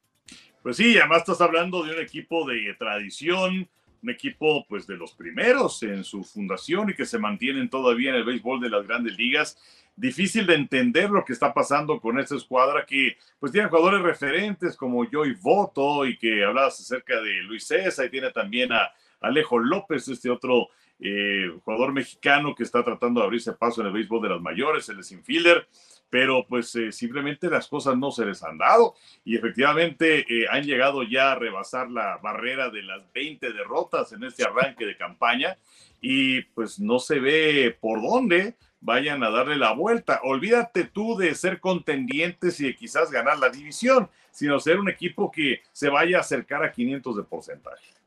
Pues 0.62 0.76
sí, 0.76 0.98
además 0.98 1.18
estás 1.18 1.40
hablando 1.40 1.82
de 1.82 1.94
un 1.94 2.02
equipo 2.02 2.46
de 2.46 2.74
tradición, 2.78 3.68
un 4.02 4.10
equipo 4.10 4.64
pues 4.68 4.86
de 4.86 4.96
los 4.96 5.12
primeros 5.12 5.82
en 5.82 6.04
su 6.04 6.22
fundación 6.24 6.90
y 6.90 6.94
que 6.94 7.06
se 7.06 7.18
mantienen 7.18 7.68
todavía 7.68 8.10
en 8.10 8.16
el 8.16 8.24
béisbol 8.24 8.60
de 8.60 8.70
las 8.70 8.86
grandes 8.86 9.16
ligas. 9.16 9.58
Difícil 9.96 10.46
de 10.46 10.54
entender 10.54 11.10
lo 11.10 11.24
que 11.24 11.32
está 11.32 11.52
pasando 11.52 12.00
con 12.00 12.18
esta 12.18 12.36
escuadra 12.36 12.86
que 12.86 13.16
pues 13.38 13.52
tiene 13.52 13.68
jugadores 13.68 14.02
referentes 14.02 14.76
como 14.76 15.06
Joey 15.10 15.34
Voto 15.40 16.06
y 16.06 16.16
que 16.16 16.44
hablabas 16.44 16.80
acerca 16.80 17.20
de 17.20 17.42
Luis 17.42 17.66
César 17.66 18.06
y 18.06 18.10
tiene 18.10 18.30
también 18.30 18.72
a 18.72 18.90
Alejo 19.20 19.58
López, 19.58 20.08
este 20.08 20.30
otro 20.30 20.68
eh, 21.00 21.50
jugador 21.64 21.92
mexicano 21.92 22.54
que 22.54 22.62
está 22.62 22.84
tratando 22.84 23.20
de 23.20 23.26
abrirse 23.26 23.52
paso 23.52 23.80
en 23.80 23.88
el 23.88 23.92
béisbol 23.92 24.22
de 24.22 24.28
las 24.28 24.40
mayores, 24.40 24.88
el 24.88 24.98
infielder 24.98 25.66
pero 26.10 26.44
pues 26.46 26.74
eh, 26.74 26.92
simplemente 26.92 27.48
las 27.48 27.68
cosas 27.68 27.96
no 27.96 28.10
se 28.10 28.26
les 28.26 28.42
han 28.42 28.58
dado 28.58 28.94
y 29.24 29.36
efectivamente 29.36 30.26
eh, 30.28 30.46
han 30.50 30.64
llegado 30.64 31.04
ya 31.04 31.32
a 31.32 31.36
rebasar 31.36 31.88
la 31.90 32.18
barrera 32.18 32.68
de 32.68 32.82
las 32.82 33.00
20 33.12 33.52
derrotas 33.52 34.12
en 34.12 34.24
este 34.24 34.44
arranque 34.44 34.84
de 34.84 34.96
campaña 34.96 35.56
y 36.00 36.42
pues 36.42 36.80
no 36.80 36.98
se 36.98 37.20
ve 37.20 37.76
por 37.80 38.02
dónde 38.02 38.56
vayan 38.80 39.22
a 39.22 39.30
darle 39.30 39.56
la 39.56 39.72
vuelta. 39.72 40.20
Olvídate 40.24 40.84
tú 40.84 41.16
de 41.16 41.34
ser 41.34 41.60
contendientes 41.60 42.58
y 42.60 42.64
de 42.64 42.76
quizás 42.76 43.10
ganar 43.10 43.38
la 43.38 43.50
división, 43.50 44.10
sino 44.32 44.58
ser 44.58 44.80
un 44.80 44.88
equipo 44.88 45.30
que 45.30 45.62
se 45.72 45.88
vaya 45.90 46.18
a 46.18 46.20
acercar 46.20 46.64
a 46.64 46.72
500 46.72 47.16
de 47.16 47.22
porcentaje. 47.22 47.99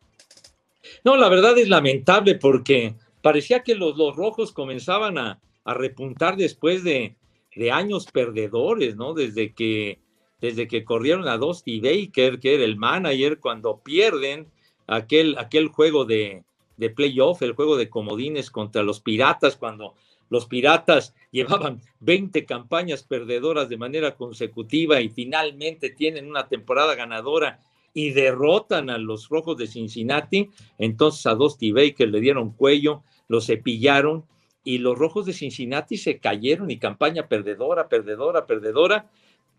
No, 1.03 1.17
la 1.17 1.29
verdad 1.29 1.57
es 1.57 1.67
lamentable 1.67 2.35
porque 2.35 2.95
parecía 3.21 3.63
que 3.63 3.75
los, 3.75 3.97
los 3.97 4.15
rojos 4.15 4.51
comenzaban 4.51 5.17
a, 5.17 5.39
a 5.63 5.73
repuntar 5.73 6.37
después 6.37 6.83
de, 6.83 7.15
de 7.55 7.71
años 7.71 8.07
perdedores, 8.11 8.95
¿no? 8.95 9.13
Desde 9.13 9.53
que, 9.53 9.99
desde 10.41 10.67
que 10.67 10.83
corrieron 10.83 11.27
a 11.27 11.37
Dusty 11.37 11.79
Baker, 11.79 12.39
que 12.39 12.55
era 12.55 12.63
el 12.63 12.77
manager, 12.77 13.39
cuando 13.39 13.79
pierden 13.79 14.47
aquel, 14.87 15.37
aquel 15.37 15.67
juego 15.67 16.05
de, 16.05 16.43
de 16.77 16.89
playoff, 16.89 17.41
el 17.41 17.53
juego 17.53 17.77
de 17.77 17.89
comodines 17.89 18.49
contra 18.49 18.83
los 18.83 18.99
Piratas, 18.99 19.55
cuando 19.57 19.95
los 20.29 20.45
Piratas 20.45 21.13
llevaban 21.31 21.81
20 21.99 22.45
campañas 22.45 23.03
perdedoras 23.03 23.69
de 23.69 23.77
manera 23.77 24.15
consecutiva 24.15 25.01
y 25.01 25.09
finalmente 25.09 25.89
tienen 25.89 26.29
una 26.29 26.47
temporada 26.47 26.95
ganadora 26.95 27.59
y 27.93 28.11
derrotan 28.11 28.89
a 28.89 28.97
los 28.97 29.29
Rojos 29.29 29.57
de 29.57 29.67
Cincinnati, 29.67 30.49
entonces 30.77 31.25
a 31.25 31.35
Dusty 31.35 31.71
Baker 31.71 32.09
le 32.09 32.19
dieron 32.19 32.51
cuello, 32.51 33.03
lo 33.27 33.39
cepillaron 33.39 34.25
y 34.63 34.77
los 34.77 34.97
rojos 34.97 35.25
de 35.25 35.33
Cincinnati 35.33 35.97
se 35.97 36.19
cayeron 36.19 36.71
y 36.71 36.77
campaña 36.77 37.27
perdedora, 37.27 37.89
perdedora, 37.89 38.45
perdedora, 38.45 39.09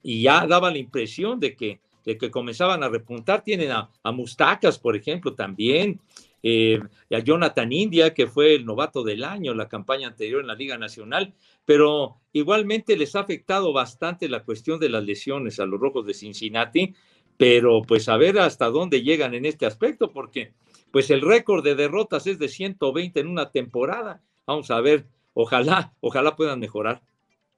y 0.03 0.23
ya 0.23 0.47
daba 0.47 0.71
la 0.71 0.79
impresión 0.79 1.41
de 1.41 1.55
que, 1.57 1.81
de 2.05 2.17
que 2.17 2.31
comenzaban 2.31 2.83
a 2.83 2.88
repuntar. 2.88 3.43
Tienen 3.43 3.71
a, 3.71 3.91
Mustacas, 4.12 4.79
por 4.79 4.97
ejemplo, 4.97 5.35
también, 5.35 6.00
eh, 6.43 6.81
a 7.11 7.19
Jonathan 7.19 7.73
India, 7.73 8.14
que 8.14 8.26
fue 8.26 8.55
el 8.55 8.64
novato 8.64 9.03
del 9.03 9.25
año, 9.25 9.55
la 9.55 9.69
campaña 9.69 10.09
anterior 10.09 10.41
en 10.41 10.47
la 10.47 10.55
Liga 10.55 10.79
Nacional, 10.79 11.35
pero 11.64 12.17
igualmente 12.33 12.97
les 12.97 13.14
ha 13.17 13.21
afectado 13.21 13.73
bastante 13.73 14.29
la 14.29 14.45
cuestión 14.45 14.79
de 14.79 14.91
las 14.91 15.05
lesiones 15.05 15.61
a 15.61 15.67
los 15.67 15.81
rojos 15.81 16.07
de 16.07 16.14
Cincinnati, 16.14 16.95
pero 17.37 17.83
pues 17.83 18.09
a 18.09 18.17
ver 18.17 18.38
hasta 18.38 18.67
dónde 18.67 19.03
llegan 19.03 19.35
en 19.35 19.45
este 19.45 19.67
aspecto, 19.67 20.12
porque 20.12 20.53
pues 20.91 21.11
el 21.11 21.21
récord 21.21 21.64
de 21.64 21.75
derrotas 21.75 22.26
es 22.26 22.38
de 22.38 22.49
120 22.49 23.21
en 23.21 23.29
una 23.29 23.50
temporada 23.50 24.21
Vamos 24.47 24.71
a 24.71 24.81
ver, 24.81 25.07
ojalá, 25.33 25.93
ojalá 26.00 26.37
puedan 26.37 26.61
mejorar. 26.61 27.00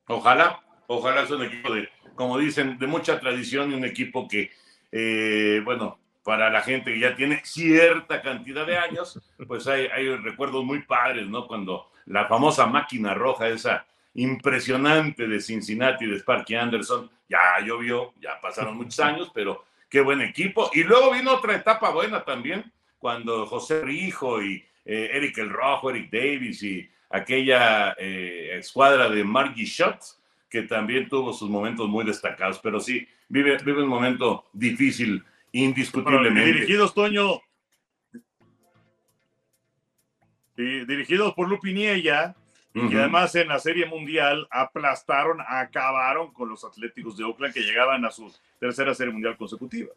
Ojalá, 0.06 0.62
ojalá 0.87 1.23
es 1.23 1.30
un 1.30 1.42
equipo 1.42 1.75
de, 1.75 1.88
como 2.14 2.38
dicen, 2.38 2.78
de 2.78 2.87
mucha 2.87 3.18
tradición 3.18 3.73
y 3.73 3.75
un 3.75 3.85
equipo 3.85 4.28
que, 4.28 4.50
eh, 4.92 5.61
bueno, 5.64 5.99
para 6.23 6.49
la 6.50 6.61
gente 6.61 6.92
que 6.92 7.00
ya 7.00 7.16
tiene 7.16 7.40
cierta 7.45 8.23
cantidad 8.23 8.66
de 8.66 8.76
años, 8.76 9.21
pues 9.47 9.66
hay, 9.66 9.87
hay 9.87 10.14
recuerdos 10.16 10.64
muy 10.64 10.83
padres, 10.83 11.28
¿no? 11.28 11.47
Cuando 11.47 11.90
la 12.06 12.26
famosa 12.26 12.66
máquina 12.66 13.14
roja, 13.14 13.49
esa 13.49 13.87
impresionante 14.16 15.28
de 15.28 15.40
Cincinnati, 15.40 16.06
de 16.06 16.18
Sparky 16.18 16.54
Anderson, 16.54 17.11
ya 17.28 17.61
llovió, 17.64 18.14
ya 18.20 18.40
pasaron 18.40 18.76
muchos 18.76 18.99
años, 19.00 19.30
pero 19.35 19.64
qué 19.88 20.00
buen 20.00 20.23
equipo. 20.23 20.70
Y 20.75 20.85
luego 20.85 21.12
vino 21.12 21.35
otra 21.35 21.54
etapa 21.54 21.90
buena 21.90 22.25
también, 22.25 22.73
cuando 22.99 23.46
José 23.46 23.82
Rijo 23.82 24.42
y 24.42 24.64
eh, 24.85 25.11
Eric 25.12 25.38
el 25.38 25.50
Rojo, 25.50 25.90
Eric 25.90 26.11
Davis 26.11 26.62
y 26.62 26.88
aquella 27.11 27.94
eh, 27.99 28.56
escuadra 28.58 29.11
de 29.11 29.23
Margie 29.23 29.66
Schott, 29.66 30.02
que 30.49 30.62
también 30.62 31.08
tuvo 31.08 31.32
sus 31.32 31.50
momentos 31.50 31.87
muy 31.88 32.04
destacados, 32.04 32.58
pero 32.61 32.80
sí, 32.80 33.06
vive, 33.28 33.58
vive 33.58 33.82
un 33.82 33.88
momento 33.88 34.46
difícil, 34.52 35.23
indiscutiblemente. 35.52 36.52
dirigidos, 36.52 36.94
Toño, 36.94 37.40
dirigidos 40.56 41.35
por 41.35 41.49
Lupiniella, 41.49 42.35
y 42.76 42.95
además 42.95 43.35
en 43.35 43.49
la 43.49 43.59
Serie 43.59 43.87
Mundial 43.87 44.47
aplastaron, 44.50 45.38
acabaron 45.47 46.30
con 46.33 46.50
los 46.50 46.62
Atléticos 46.62 47.16
de 47.16 47.25
Oakland 47.25 47.54
que 47.54 47.62
llegaban 47.62 48.04
a 48.04 48.11
su 48.11 48.30
tercera 48.61 48.95
Serie 48.95 49.14
Mundial 49.14 49.38
consecutiva. 49.38 49.95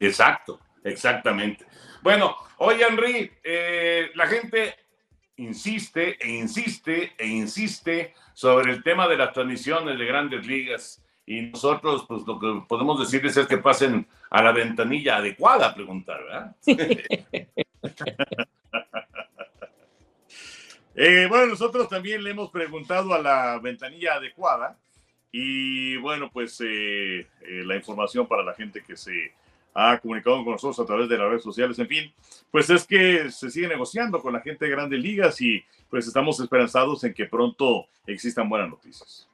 Exacto, 0.00 0.58
exactamente. 0.82 1.66
Bueno, 2.00 2.34
oye, 2.56 2.86
Henry, 2.88 3.30
eh, 3.44 4.12
la 4.14 4.26
gente 4.26 4.76
insiste 5.36 6.16
e 6.18 6.30
insiste 6.30 7.12
e 7.18 7.26
insiste 7.26 8.14
sobre 8.32 8.72
el 8.72 8.82
tema 8.82 9.06
de 9.08 9.18
las 9.18 9.34
transmisiones 9.34 9.98
de 9.98 10.06
grandes 10.06 10.46
ligas. 10.46 11.04
Y 11.26 11.42
nosotros, 11.42 12.06
pues 12.08 12.22
lo 12.26 12.40
que 12.40 12.62
podemos 12.66 12.98
decirles 12.98 13.36
es 13.36 13.46
que 13.46 13.58
pasen 13.58 14.08
a 14.30 14.42
la 14.42 14.52
ventanilla 14.52 15.16
adecuada 15.16 15.68
a 15.68 15.74
preguntar, 15.74 16.24
¿verdad? 16.24 16.56
Eh, 20.94 21.26
bueno, 21.28 21.46
nosotros 21.46 21.88
también 21.88 22.22
le 22.22 22.30
hemos 22.30 22.50
preguntado 22.50 23.14
a 23.14 23.18
la 23.18 23.58
ventanilla 23.58 24.14
adecuada 24.14 24.78
y 25.30 25.96
bueno, 25.96 26.30
pues 26.30 26.62
eh, 26.64 27.26
la 27.64 27.76
información 27.76 28.26
para 28.26 28.42
la 28.42 28.54
gente 28.54 28.82
que 28.86 28.96
se 28.96 29.32
ha 29.74 29.98
comunicado 29.98 30.44
con 30.44 30.52
nosotros 30.52 30.78
a 30.80 30.86
través 30.86 31.08
de 31.08 31.16
las 31.16 31.30
redes 31.30 31.42
sociales, 31.42 31.78
en 31.78 31.88
fin, 31.88 32.12
pues 32.50 32.68
es 32.68 32.86
que 32.86 33.30
se 33.30 33.50
sigue 33.50 33.68
negociando 33.68 34.20
con 34.20 34.34
la 34.34 34.40
gente 34.40 34.66
de 34.66 34.70
grandes 34.70 35.00
ligas 35.00 35.40
y 35.40 35.64
pues 35.88 36.06
estamos 36.06 36.38
esperanzados 36.40 37.02
en 37.04 37.14
que 37.14 37.24
pronto 37.24 37.86
existan 38.06 38.50
buenas 38.50 38.68
noticias. 38.68 39.28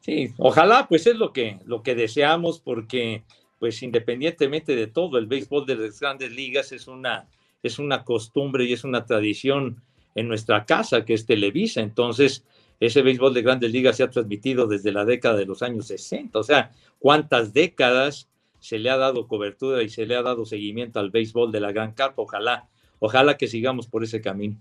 Sí, 0.00 0.32
ojalá 0.38 0.86
pues 0.88 1.06
es 1.06 1.16
lo 1.16 1.32
que, 1.32 1.58
lo 1.64 1.82
que 1.82 1.96
deseamos 1.96 2.60
porque 2.60 3.24
pues 3.58 3.82
independientemente 3.82 4.74
de 4.74 4.88
todo, 4.88 5.18
el 5.18 5.26
béisbol 5.26 5.66
de 5.66 5.76
las 5.76 6.00
grandes 6.00 6.32
ligas 6.32 6.72
es 6.72 6.88
una, 6.88 7.28
es 7.62 7.78
una 7.78 8.04
costumbre 8.04 8.64
y 8.64 8.72
es 8.72 8.82
una 8.82 9.04
tradición 9.04 9.80
en 10.14 10.28
nuestra 10.28 10.64
casa 10.64 11.04
que 11.04 11.14
es 11.14 11.26
Televisa, 11.26 11.80
entonces 11.80 12.44
ese 12.80 13.02
béisbol 13.02 13.32
de 13.32 13.42
grandes 13.42 13.70
ligas 13.70 13.96
se 13.96 14.02
ha 14.02 14.10
transmitido 14.10 14.66
desde 14.66 14.92
la 14.92 15.04
década 15.04 15.36
de 15.36 15.46
los 15.46 15.62
años 15.62 15.86
60, 15.86 16.38
o 16.38 16.42
sea, 16.42 16.72
cuántas 16.98 17.52
décadas 17.52 18.28
se 18.62 18.78
le 18.78 18.90
ha 18.90 18.96
dado 18.96 19.26
cobertura 19.26 19.82
y 19.82 19.88
se 19.88 20.06
le 20.06 20.14
ha 20.14 20.22
dado 20.22 20.46
seguimiento 20.46 21.00
al 21.00 21.10
béisbol 21.10 21.50
de 21.50 21.60
la 21.60 21.72
Gran 21.72 21.92
Carpa. 21.92 22.22
Ojalá, 22.22 22.68
ojalá 23.00 23.36
que 23.36 23.48
sigamos 23.48 23.88
por 23.88 24.04
ese 24.04 24.20
camino. 24.20 24.56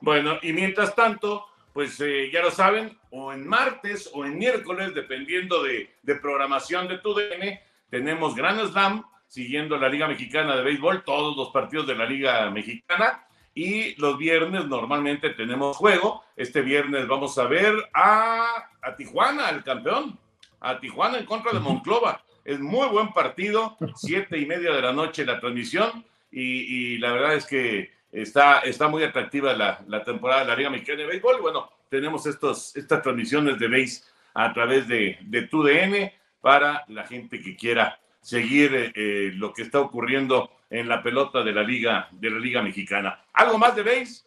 Bueno, 0.00 0.38
y 0.40 0.52
mientras 0.52 0.94
tanto, 0.94 1.44
pues 1.72 2.00
eh, 2.00 2.30
ya 2.32 2.42
lo 2.42 2.52
saben, 2.52 2.96
o 3.10 3.32
en 3.32 3.46
martes 3.46 4.08
o 4.14 4.24
en 4.24 4.38
miércoles, 4.38 4.94
dependiendo 4.94 5.64
de, 5.64 5.90
programación 6.22 6.86
de 6.86 6.98
tu 6.98 7.12
DN, 7.12 7.60
tenemos 7.90 8.36
Gran 8.36 8.58
Slam 8.68 9.04
siguiendo 9.26 9.76
la 9.76 9.88
Liga 9.88 10.06
Mexicana 10.06 10.56
de 10.56 10.62
Béisbol, 10.62 11.02
todos 11.02 11.36
los 11.36 11.50
partidos 11.50 11.86
de 11.86 11.96
la 11.96 12.06
Liga 12.06 12.50
Mexicana. 12.50 13.26
Y 13.58 13.96
los 13.96 14.16
viernes 14.16 14.66
normalmente 14.66 15.30
tenemos 15.30 15.76
juego. 15.76 16.22
Este 16.36 16.62
viernes 16.62 17.08
vamos 17.08 17.36
a 17.38 17.48
ver 17.48 17.74
a, 17.92 18.70
a 18.80 18.94
Tijuana, 18.94 19.50
el 19.50 19.64
campeón. 19.64 20.16
A 20.60 20.78
Tijuana 20.78 21.18
en 21.18 21.26
contra 21.26 21.50
de 21.50 21.58
Monclova. 21.58 22.22
Es 22.44 22.60
muy 22.60 22.86
buen 22.86 23.12
partido, 23.12 23.76
siete 23.96 24.38
y 24.38 24.46
media 24.46 24.72
de 24.72 24.80
la 24.80 24.92
noche 24.92 25.26
la 25.26 25.40
transmisión 25.40 26.04
y, 26.30 26.98
la 26.98 27.10
verdad 27.10 27.34
es 27.34 27.46
que 27.46 27.90
está, 28.12 28.60
está 28.60 28.86
muy 28.86 29.02
atractiva 29.02 29.52
la, 29.54 29.82
la, 29.88 30.04
temporada 30.04 30.42
de 30.42 30.46
la 30.46 30.54
Liga 30.54 30.70
Mexicana 30.70 31.00
de 31.00 31.06
Béisbol. 31.06 31.40
Bueno, 31.40 31.68
tenemos 31.88 32.26
estos, 32.26 32.76
estas 32.76 33.02
transmisiones 33.02 33.58
de 33.58 33.66
béis 33.66 34.08
a 34.34 34.52
través 34.52 34.86
de, 34.86 35.18
de 35.22 35.42
TUDN. 35.42 36.12
para 36.40 36.84
la 36.86 37.08
gente 37.08 37.42
que 37.42 37.56
quiera 37.56 37.98
seguir 38.20 38.72
eh, 38.72 38.92
eh, 38.94 39.32
lo 39.34 39.52
que 39.52 39.62
está 39.62 39.80
ocurriendo 39.80 40.48
en 40.70 40.88
la 40.88 41.02
pelota 41.02 41.42
de 41.42 41.52
la 41.52 41.62
liga 41.62 42.08
de 42.12 42.30
la 42.30 42.38
liga 42.38 42.62
mexicana. 42.62 43.24
¿Algo 43.32 43.58
más 43.58 43.74
de 43.74 43.82
veis? 43.82 44.26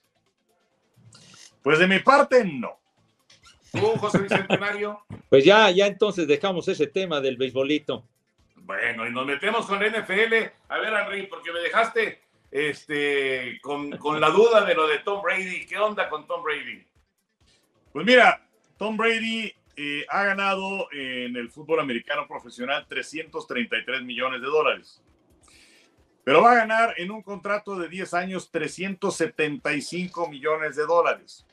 Pues 1.62 1.80
de 1.80 1.88
mi 1.88 2.00
parte 2.00 2.44
no. 2.44 2.80
¿Tú, 3.72 3.88
José 3.98 4.20
Bicentenario? 4.20 5.04
Pues 5.30 5.46
ya, 5.46 5.72
ya 5.72 5.88
entonces 5.88 6.28
dejamos 6.28 6.68
ese 6.68 6.88
tema 6.88 7.22
del 7.22 7.38
beisbolito. 7.38 8.06
Bueno, 8.56 9.08
y 9.08 9.12
nos 9.12 9.26
metemos 9.26 9.66
con 9.66 9.80
la 9.80 9.88
NFL. 9.88 10.34
A 10.68 10.78
ver, 10.78 10.94
Henry, 10.94 11.28
porque 11.28 11.54
me 11.54 11.62
dejaste 11.62 12.20
este, 12.52 13.58
con, 13.62 13.92
con 13.92 14.20
la 14.20 14.30
duda 14.30 14.66
de 14.66 14.76
lo 14.76 14.88
de 14.88 15.00
Tom 15.00 15.22
Brady. 15.22 15.66
¿Qué 15.66 15.78
onda 15.78 16.10
con 16.10 16.28
Tom 16.28 16.44
Brady? 16.44 16.86
Pues 17.94 18.06
mira, 18.06 18.46
Tom 18.78 18.98
Brady 18.98 19.54
eh, 19.78 20.06
ha 20.10 20.26
ganado 20.26 20.92
en 20.92 21.38
el 21.38 21.50
fútbol 21.50 21.80
americano 21.80 22.28
profesional 22.28 22.86
333 22.90 24.04
millones 24.04 24.42
de 24.42 24.48
dólares. 24.48 25.02
Pero 26.24 26.42
va 26.42 26.52
a 26.52 26.56
ganar 26.56 26.94
en 26.98 27.12
un 27.12 27.22
contrato 27.22 27.76
de 27.76 27.90
10 27.90 28.14
años 28.14 28.50
375 28.52 30.30
millones 30.30 30.76
de 30.76 30.86
dólares. 30.86 31.46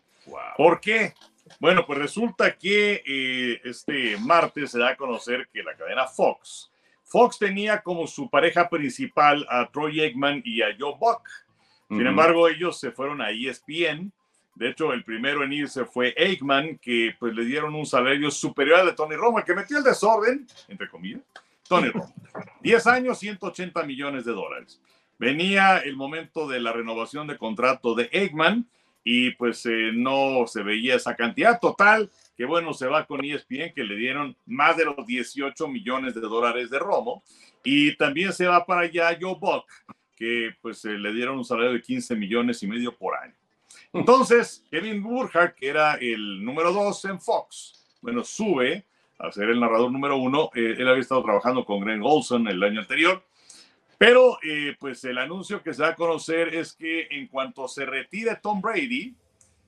¿Por 0.57 0.81
qué? 0.81 1.15
Bueno, 1.59 1.87
pues 1.87 1.99
resulta 1.99 2.57
que 2.57 3.03
eh, 3.07 3.61
este 3.65 4.19
martes 4.19 4.73
se 4.73 4.79
da 4.79 4.91
a 4.91 4.97
conocer 4.97 5.49
que 5.53 5.63
la 5.63 5.75
cadena 5.75 6.07
Fox, 6.07 6.71
Fox 7.05 7.39
tenía 7.39 7.81
como 7.81 8.07
su 8.07 8.29
pareja 8.29 8.69
principal 8.69 9.47
a 9.49 9.67
Troy 9.71 10.01
Aikman 10.01 10.43
y 10.45 10.61
a 10.61 10.77
Joe 10.79 10.95
Buck. 11.01 11.27
Sin 11.89 12.07
embargo, 12.07 12.49
ellos 12.49 12.79
se 12.79 12.91
fueron 12.91 13.23
a 13.23 13.31
ESPN 13.31 14.13
de 14.59 14.71
hecho, 14.71 14.93
el 14.93 15.05
primero 15.05 15.45
en 15.45 15.53
irse 15.53 15.85
fue 15.85 16.13
Aikman, 16.19 16.79
que 16.79 17.15
pues 17.17 17.33
le 17.33 17.45
dieron 17.45 17.77
un 17.77 17.87
salario 17.87 18.29
superior 18.29 18.81
al 18.81 18.87
de 18.87 18.93
Tony 18.93 19.15
Romo, 19.15 19.43
que 19.45 19.55
metió 19.55 19.79
el 19.79 19.85
desorden, 19.85 20.49
entre 20.67 20.89
comillas, 20.89 21.21
Tony 21.69 21.89
Romo. 21.89 22.15
10 22.63 22.87
años, 22.87 23.19
180 23.19 23.83
millones 23.85 24.25
de 24.25 24.33
dólares. 24.33 24.81
Venía 25.19 25.79
el 25.79 25.97
momento 25.97 26.49
de 26.49 26.61
la 26.61 26.73
renovación 26.73 27.27
de 27.27 27.37
contrato 27.37 27.95
de 27.95 28.09
Aikman 28.13 28.69
y 29.05 29.31
pues 29.33 29.65
eh, 29.67 29.91
no 29.95 30.47
se 30.47 30.63
veía 30.63 30.97
esa 30.97 31.17
cantidad 31.17 31.59
total, 31.59 32.11
que 32.37 32.45
bueno, 32.45 32.75
se 32.75 32.87
va 32.87 33.07
con 33.07 33.25
ESPN, 33.25 33.73
que 33.75 33.85
le 33.85 33.97
dieron 33.97 34.37
más 34.47 34.77
de 34.77 34.85
los 34.85 35.07
18 35.07 35.67
millones 35.69 36.15
de 36.15 36.21
dólares 36.21 36.71
de 36.71 36.79
Romo, 36.79 37.23
y 37.65 37.97
también 37.97 38.33
se 38.33 38.47
va 38.47 38.67
para 38.67 38.83
allá 38.83 39.17
Joe 39.19 39.37
Buck, 39.41 39.65
que 40.15 40.51
pues 40.61 40.85
eh, 40.85 40.91
le 40.91 41.13
dieron 41.13 41.39
un 41.39 41.45
salario 41.45 41.73
de 41.73 41.83
15 41.83 42.17
millones 42.17 42.63
y 42.63 42.67
medio 42.67 42.95
por 42.95 43.17
año. 43.17 43.35
Entonces, 43.93 44.65
Kevin 44.71 45.03
Burkhardt, 45.03 45.55
que 45.55 45.69
era 45.69 45.95
el 45.95 46.45
número 46.45 46.73
dos 46.73 47.05
en 47.07 47.21
Fox, 47.21 47.97
bueno, 48.03 48.23
sube 48.23 48.85
a 49.19 49.33
ser 49.33 49.51
el 49.51 49.61
narrador 49.61 49.91
número 49.91 50.17
uno. 50.17 50.51
Eh, 50.55 50.77
él 50.79 50.89
había 50.89 51.03
estado 51.03 51.23
trabajando 51.23 51.65
con 51.65 51.81
Greg 51.81 52.01
Olson 52.03 52.47
el 52.49 52.63
año 52.63 52.81
anterior. 52.81 53.25
Pero, 53.99 54.39
eh, 54.43 54.77
pues 54.79 55.05
el 55.05 55.19
anuncio 55.19 55.63
que 55.63 55.75
se 55.75 55.83
va 55.83 55.89
a 55.89 55.95
conocer 55.97 56.55
es 56.55 56.73
que 56.73 57.09
en 57.11 57.27
cuanto 57.27 57.67
se 57.67 57.85
retire 57.85 58.37
Tom 58.37 58.61
Brady, 58.61 59.17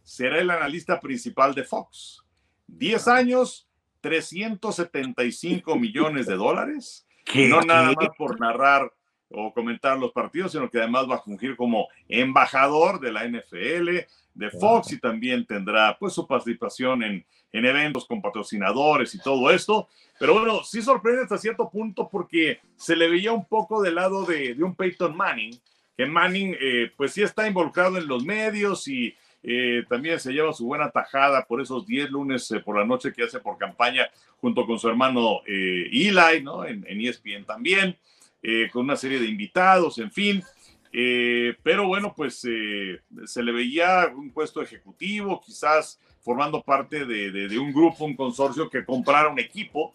será 0.05 0.39
el 0.39 0.51
analista 0.51 1.01
principal 1.01 1.55
de 1.55 1.65
Fox. 1.65 2.25
10 2.69 3.09
años, 3.09 3.69
375 4.01 5.77
millones 5.77 6.27
de 6.27 6.37
dólares. 6.37 7.07
No 7.49 7.61
nada 7.61 7.93
más 7.93 8.09
por 8.19 8.41
narrar 8.41 8.93
o 9.31 9.55
comentar 9.55 9.97
los 9.97 10.11
partidos, 10.11 10.51
sino 10.51 10.69
que 10.69 10.79
además 10.79 11.09
va 11.09 11.17
a 11.17 11.23
fungir 11.23 11.55
como 11.55 11.87
embajador 12.09 12.99
de 12.99 13.13
la 13.13 13.25
NFL, 13.25 14.01
de 14.35 14.51
Fox 14.51 14.93
y 14.93 15.01
también 15.01 15.45
tendrá 15.45 15.97
pues 15.99 16.13
su 16.13 16.27
participación 16.27 17.03
en, 17.03 17.25
en 17.53 17.65
eventos 17.65 18.07
con 18.07 18.23
patrocinadores 18.23 19.15
y 19.15 19.19
todo 19.21 19.51
esto. 19.51 19.89
Pero 20.19 20.35
bueno, 20.35 20.63
sí 20.65 20.83
sorprende 20.83 21.23
hasta 21.23 21.39
cierto 21.39 21.69
punto 21.71 22.09
porque 22.09 22.61
se 22.77 22.97
le 22.97 23.09
veía 23.09 23.33
un 23.33 23.47
poco 23.47 23.83
del 23.83 23.97
lado 23.97 24.25
de, 24.25 24.55
de 24.55 24.63
un 24.63 24.75
Peyton 24.75 25.17
Manning, 25.17 25.59
que 25.97 26.07
Manning 26.07 26.57
eh, 26.61 26.93
pues 26.97 27.13
sí 27.13 27.23
está 27.23 27.47
involucrado 27.47 27.99
en 27.99 28.07
los 28.07 28.25
medios 28.25 28.87
y 28.89 29.15
eh, 29.43 29.85
también 29.89 30.21
se 30.21 30.33
lleva 30.33 30.53
su 30.53 30.67
buena 30.67 30.91
tajada 30.91 31.45
por 31.47 31.61
esos 31.61 31.87
10 31.87 32.11
lunes 32.11 32.51
eh, 32.51 32.61
por 32.61 32.79
la 32.79 32.85
noche 32.85 33.13
que 33.13 33.25
hace 33.25 33.41
por 33.41 33.57
campaña 33.57 34.09
junto 34.41 34.67
con 34.67 34.79
su 34.79 34.89
hermano 34.89 35.41
Eli, 35.47 36.43
¿no? 36.43 36.65
En, 36.65 36.85
en 36.89 37.01
ESPN 37.01 37.45
también. 37.45 37.97
Eh, 38.43 38.71
con 38.73 38.85
una 38.85 38.97
serie 38.97 39.21
de 39.21 39.27
invitados, 39.27 39.99
en 39.99 40.11
fin. 40.11 40.43
Eh, 40.93 41.57
pero 41.63 41.87
bueno, 41.87 42.13
pues 42.17 42.45
eh, 42.49 43.01
se 43.25 43.43
le 43.43 43.53
veía 43.53 44.13
un 44.15 44.33
puesto 44.33 44.61
ejecutivo, 44.61 45.41
quizás 45.41 46.01
formando 46.21 46.63
parte 46.63 47.05
de, 47.07 47.59
un 47.59 47.73
grupo, 47.73 48.05
un 48.05 48.17
consorcio 48.17 48.69
que 48.69 48.85
comprara 48.85 49.29
un 49.29 49.39
equipo, 49.39 49.95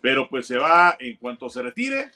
pero 0.00 0.28
pues 0.28 0.46
se 0.46 0.58
va, 0.58 0.96
en 0.98 1.16
cuanto 1.16 1.48
se 1.48 1.62
retire, 1.62 2.10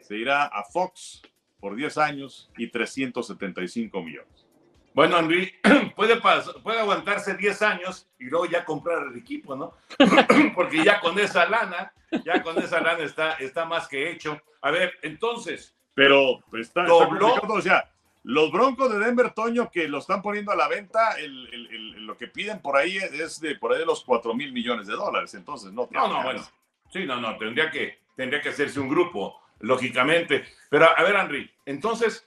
se 0.00 0.16
irá 0.16 0.44
a 0.44 0.64
Fox 0.64 1.22
por 1.60 1.76
10 1.76 1.98
años 1.98 2.50
y 2.56 2.68
375 2.68 4.02
millones. 4.02 4.46
Bueno, 4.94 5.18
Henry, 5.18 5.52
puede, 5.96 6.20
puede 6.62 6.80
aguantarse 6.80 7.34
10 7.34 7.62
años 7.62 8.08
y 8.18 8.24
luego 8.24 8.46
ya 8.46 8.64
comprar 8.64 9.06
el 9.06 9.16
equipo, 9.16 9.56
¿no? 9.56 9.74
Porque 10.54 10.84
ya 10.84 11.00
con 11.00 11.18
esa 11.18 11.48
lana, 11.48 11.92
ya 12.24 12.42
con 12.42 12.58
esa 12.58 12.80
lana 12.80 13.02
está, 13.04 13.32
está 13.34 13.64
más 13.64 13.88
que 13.88 14.10
hecho. 14.10 14.40
A 14.60 14.70
ver, 14.70 14.92
entonces. 15.02 15.74
Pero 15.94 16.40
está, 16.54 16.84
dobló, 16.84 17.34
o 17.48 17.60
sea, 17.60 17.90
los 18.24 18.52
Broncos 18.52 18.92
de 18.92 18.98
Denver, 18.98 19.32
Toño, 19.32 19.70
que 19.70 19.88
lo 19.88 19.98
están 19.98 20.22
poniendo 20.22 20.52
a 20.52 20.56
la 20.56 20.68
venta, 20.68 21.16
lo 21.18 22.16
que 22.16 22.28
piden 22.28 22.60
por 22.60 22.76
ahí 22.76 22.96
es 22.96 23.40
de 23.40 23.56
por 23.56 23.72
ahí 23.72 23.80
de 23.80 23.86
los 23.86 24.04
4 24.04 24.32
mil 24.34 24.52
millones 24.52 24.86
de 24.86 24.94
dólares. 24.94 25.34
Entonces, 25.34 25.72
no. 25.72 25.88
No, 25.90 26.08
no, 26.08 26.22
bueno. 26.22 26.42
Sí, 26.90 27.04
no, 27.04 27.16
no, 27.16 27.36
tendría 27.36 27.70
que, 27.70 27.98
tendría 28.16 28.40
que 28.40 28.50
hacerse 28.50 28.78
un 28.78 28.88
grupo, 28.88 29.40
lógicamente. 29.60 30.44
Pero 30.70 30.88
a 30.96 31.02
ver, 31.02 31.16
Henry, 31.16 31.50
entonces 31.66 32.26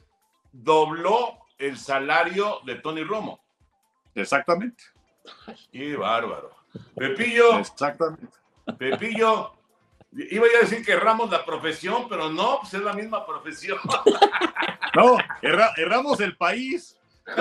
dobló 0.51 1.39
el 1.57 1.77
salario 1.77 2.59
de 2.65 2.75
Tony 2.75 3.03
Romo. 3.03 3.43
Exactamente. 4.13 4.83
Qué 5.71 5.95
bárbaro. 5.95 6.51
Pepillo. 6.95 7.59
Exactamente. 7.59 8.27
Pepillo, 8.77 9.53
Iba 10.17 10.45
a 10.45 10.61
decir 10.61 10.85
que 10.85 10.93
erramos 10.93 11.29
la 11.29 11.43
profesión, 11.43 12.07
pero 12.09 12.29
no, 12.29 12.59
pues 12.61 12.73
es 12.73 12.81
la 12.81 12.93
misma 12.93 13.25
profesión. 13.25 13.77
No, 14.95 15.17
erramos 15.41 16.21
el 16.21 16.37
país. 16.37 16.97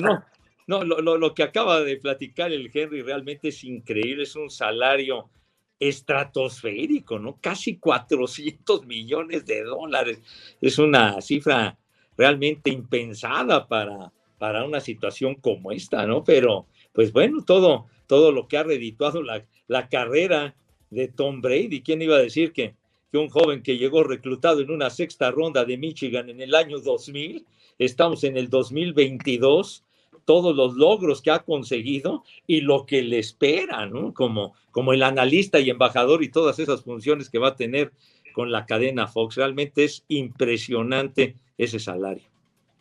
no, 0.00 0.24
no 0.68 0.84
lo, 0.84 1.18
lo, 1.18 1.34
que 1.34 1.42
acaba 1.42 1.80
de 1.80 1.96
platicar 1.96 2.52
el 2.52 2.70
Henry 2.72 3.02
realmente 3.02 3.48
es 3.48 3.64
increíble, 3.64 4.22
es 4.22 4.36
un 4.36 4.48
salario 4.50 5.30
estratosférico, 5.78 7.18
¿no? 7.18 7.38
Casi 7.40 7.78
400 7.78 8.86
millones 8.86 9.44
de 9.44 9.62
dólares. 9.64 10.22
Es 10.60 10.78
una 10.78 11.20
cifra 11.20 11.76
realmente 12.16 12.70
impensada 12.70 13.66
para, 13.66 14.12
para 14.38 14.64
una 14.64 14.80
situación 14.80 15.34
como 15.36 15.72
esta, 15.72 16.06
¿no? 16.06 16.24
Pero, 16.24 16.66
pues 16.94 17.12
bueno, 17.12 17.44
todo, 17.44 17.86
todo 18.06 18.32
lo 18.32 18.48
que 18.48 18.56
ha 18.56 18.62
redituado 18.62 19.22
la, 19.22 19.44
la 19.66 19.88
carrera 19.88 20.54
de 20.90 21.08
Tom 21.08 21.42
Brady. 21.42 21.82
¿Quién 21.82 22.00
iba 22.00 22.16
a 22.16 22.22
decir 22.22 22.52
que, 22.52 22.74
que 23.10 23.18
un 23.18 23.28
joven 23.28 23.62
que 23.62 23.76
llegó 23.76 24.04
reclutado 24.04 24.60
en 24.60 24.70
una 24.70 24.88
sexta 24.90 25.30
ronda 25.30 25.64
de 25.64 25.76
Michigan 25.76 26.30
en 26.30 26.40
el 26.40 26.54
año 26.54 26.78
2000, 26.78 27.44
estamos 27.78 28.24
en 28.24 28.36
el 28.36 28.48
2022, 28.48 29.84
todos 30.24 30.54
los 30.56 30.74
logros 30.74 31.20
que 31.20 31.32
ha 31.32 31.40
conseguido 31.40 32.24
y 32.46 32.60
lo 32.60 32.86
que 32.86 33.02
le 33.02 33.18
espera, 33.18 33.86
¿no? 33.86 34.14
Como, 34.14 34.54
como 34.70 34.92
el 34.92 35.02
analista 35.02 35.58
y 35.58 35.70
embajador 35.70 36.22
y 36.22 36.30
todas 36.30 36.58
esas 36.60 36.82
funciones 36.82 37.28
que 37.28 37.38
va 37.38 37.48
a 37.48 37.56
tener 37.56 37.92
con 38.32 38.50
la 38.50 38.66
cadena 38.66 39.08
Fox. 39.08 39.34
Realmente 39.36 39.84
es 39.84 40.04
impresionante 40.08 41.36
ese 41.58 41.78
salario. 41.78 42.24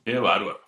Qué 0.05 0.19
bárbaro, 0.19 0.61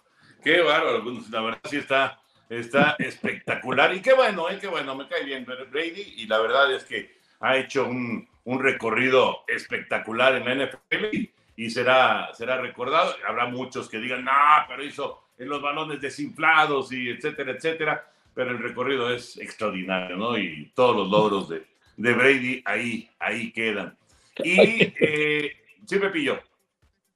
qué 0.43 0.62
bárbaro. 0.62 1.03
La 1.31 1.41
verdad 1.41 1.60
sí 1.69 1.77
está 1.77 2.19
Está 2.49 2.95
espectacular. 2.99 3.93
Y 3.95 4.01
qué 4.01 4.13
bueno, 4.13 4.49
¿eh? 4.49 4.58
qué 4.60 4.67
bueno, 4.67 4.95
me 4.95 5.08
cae 5.08 5.23
bien 5.23 5.45
Brady. 5.45 6.13
Y 6.17 6.27
la 6.27 6.39
verdad 6.39 6.73
es 6.73 6.84
que 6.84 7.15
ha 7.39 7.58
hecho 7.58 7.86
un, 7.86 8.27
un 8.45 8.60
recorrido 8.62 9.43
espectacular 9.47 10.36
en 10.36 10.45
la 10.45 10.65
NFL 10.65 11.29
y, 11.55 11.69
será, 11.69 12.34
será 12.34 12.62
recordado. 12.62 13.15
Habrá 13.27 13.47
muchos 13.47 13.89
que 13.89 13.97
digan, 13.97 14.23
no, 14.23 14.31
pero 14.67 14.84
hizo 14.84 15.23
en 15.38 15.49
los 15.49 15.62
balones 15.62 15.99
desinflados 15.99 16.91
y 16.91 17.10
etcétera, 17.10 17.51
etcétera. 17.51 18.12
Pero 18.34 18.51
el 18.51 18.60
recorrido 18.60 19.10
es 19.13 19.38
extraordinario, 19.38 20.17
¿no? 20.17 20.38
Y 20.38 20.71
todos 20.75 20.95
los 20.95 21.10
logros 21.10 21.49
de, 21.49 21.63
de 21.97 22.13
Brady 22.13 22.62
ahí, 22.65 23.10
ahí 23.19 23.51
quedan. 23.51 23.97
Y 24.43 24.93
eh, 24.99 25.55
sí, 25.86 25.97
Pepillo. 25.97 26.39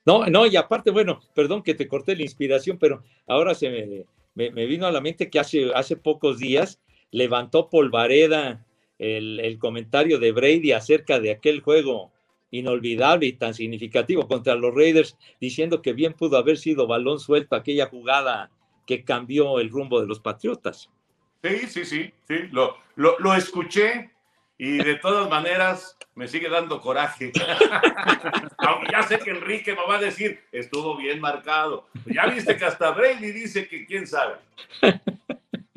No, 0.05 0.25
no, 0.25 0.47
y 0.47 0.55
aparte, 0.55 0.91
bueno, 0.91 1.21
perdón 1.35 1.61
que 1.61 1.75
te 1.75 1.87
corté 1.87 2.15
la 2.15 2.23
inspiración, 2.23 2.77
pero 2.77 3.03
ahora 3.27 3.53
se 3.53 3.69
me, 3.69 4.05
me, 4.35 4.49
vino 4.49 4.87
a 4.87 4.91
la 4.91 5.01
mente 5.01 5.29
que 5.29 5.39
hace, 5.39 5.71
hace 5.73 5.95
pocos 5.95 6.39
días 6.39 6.79
levantó 7.11 7.69
Polvareda 7.69 8.65
el, 8.97 9.39
el, 9.39 9.57
comentario 9.57 10.19
de 10.19 10.31
Brady 10.31 10.71
acerca 10.71 11.19
de 11.19 11.31
aquel 11.31 11.61
juego 11.61 12.11
inolvidable 12.51 13.27
y 13.27 13.33
tan 13.33 13.53
significativo 13.53 14.27
contra 14.27 14.55
los 14.55 14.73
Raiders, 14.73 15.17
diciendo 15.39 15.81
que 15.81 15.93
bien 15.93 16.13
pudo 16.13 16.37
haber 16.37 16.57
sido 16.57 16.87
balón 16.87 17.19
suelto 17.19 17.55
aquella 17.55 17.87
jugada 17.87 18.51
que 18.85 19.03
cambió 19.03 19.59
el 19.59 19.69
rumbo 19.69 20.01
de 20.01 20.07
los 20.07 20.19
Patriotas. 20.19 20.89
Sí, 21.43 21.67
sí, 21.67 21.85
sí, 21.85 22.11
sí, 22.27 22.35
lo, 22.51 22.77
lo, 22.95 23.17
lo 23.19 23.33
escuché 23.33 24.11
y 24.61 24.77
de 24.83 24.95
todas 24.95 25.29
maneras 25.29 25.97
me 26.15 26.27
sigue 26.27 26.49
dando 26.49 26.81
coraje. 26.81 27.31
Aunque 28.57 28.91
ya 28.91 29.03
sé 29.03 29.17
que 29.17 29.31
Enrique 29.31 29.73
me 29.73 29.87
va 29.87 29.95
a 29.95 30.01
decir, 30.01 30.43
estuvo 30.51 30.97
bien 30.97 31.21
marcado. 31.21 31.87
Ya 32.05 32.25
viste 32.25 32.57
que 32.57 32.65
hasta 32.65 32.91
Brady 32.91 33.31
dice 33.31 33.69
que 33.69 33.85
quién 33.85 34.05
sabe. 34.05 34.35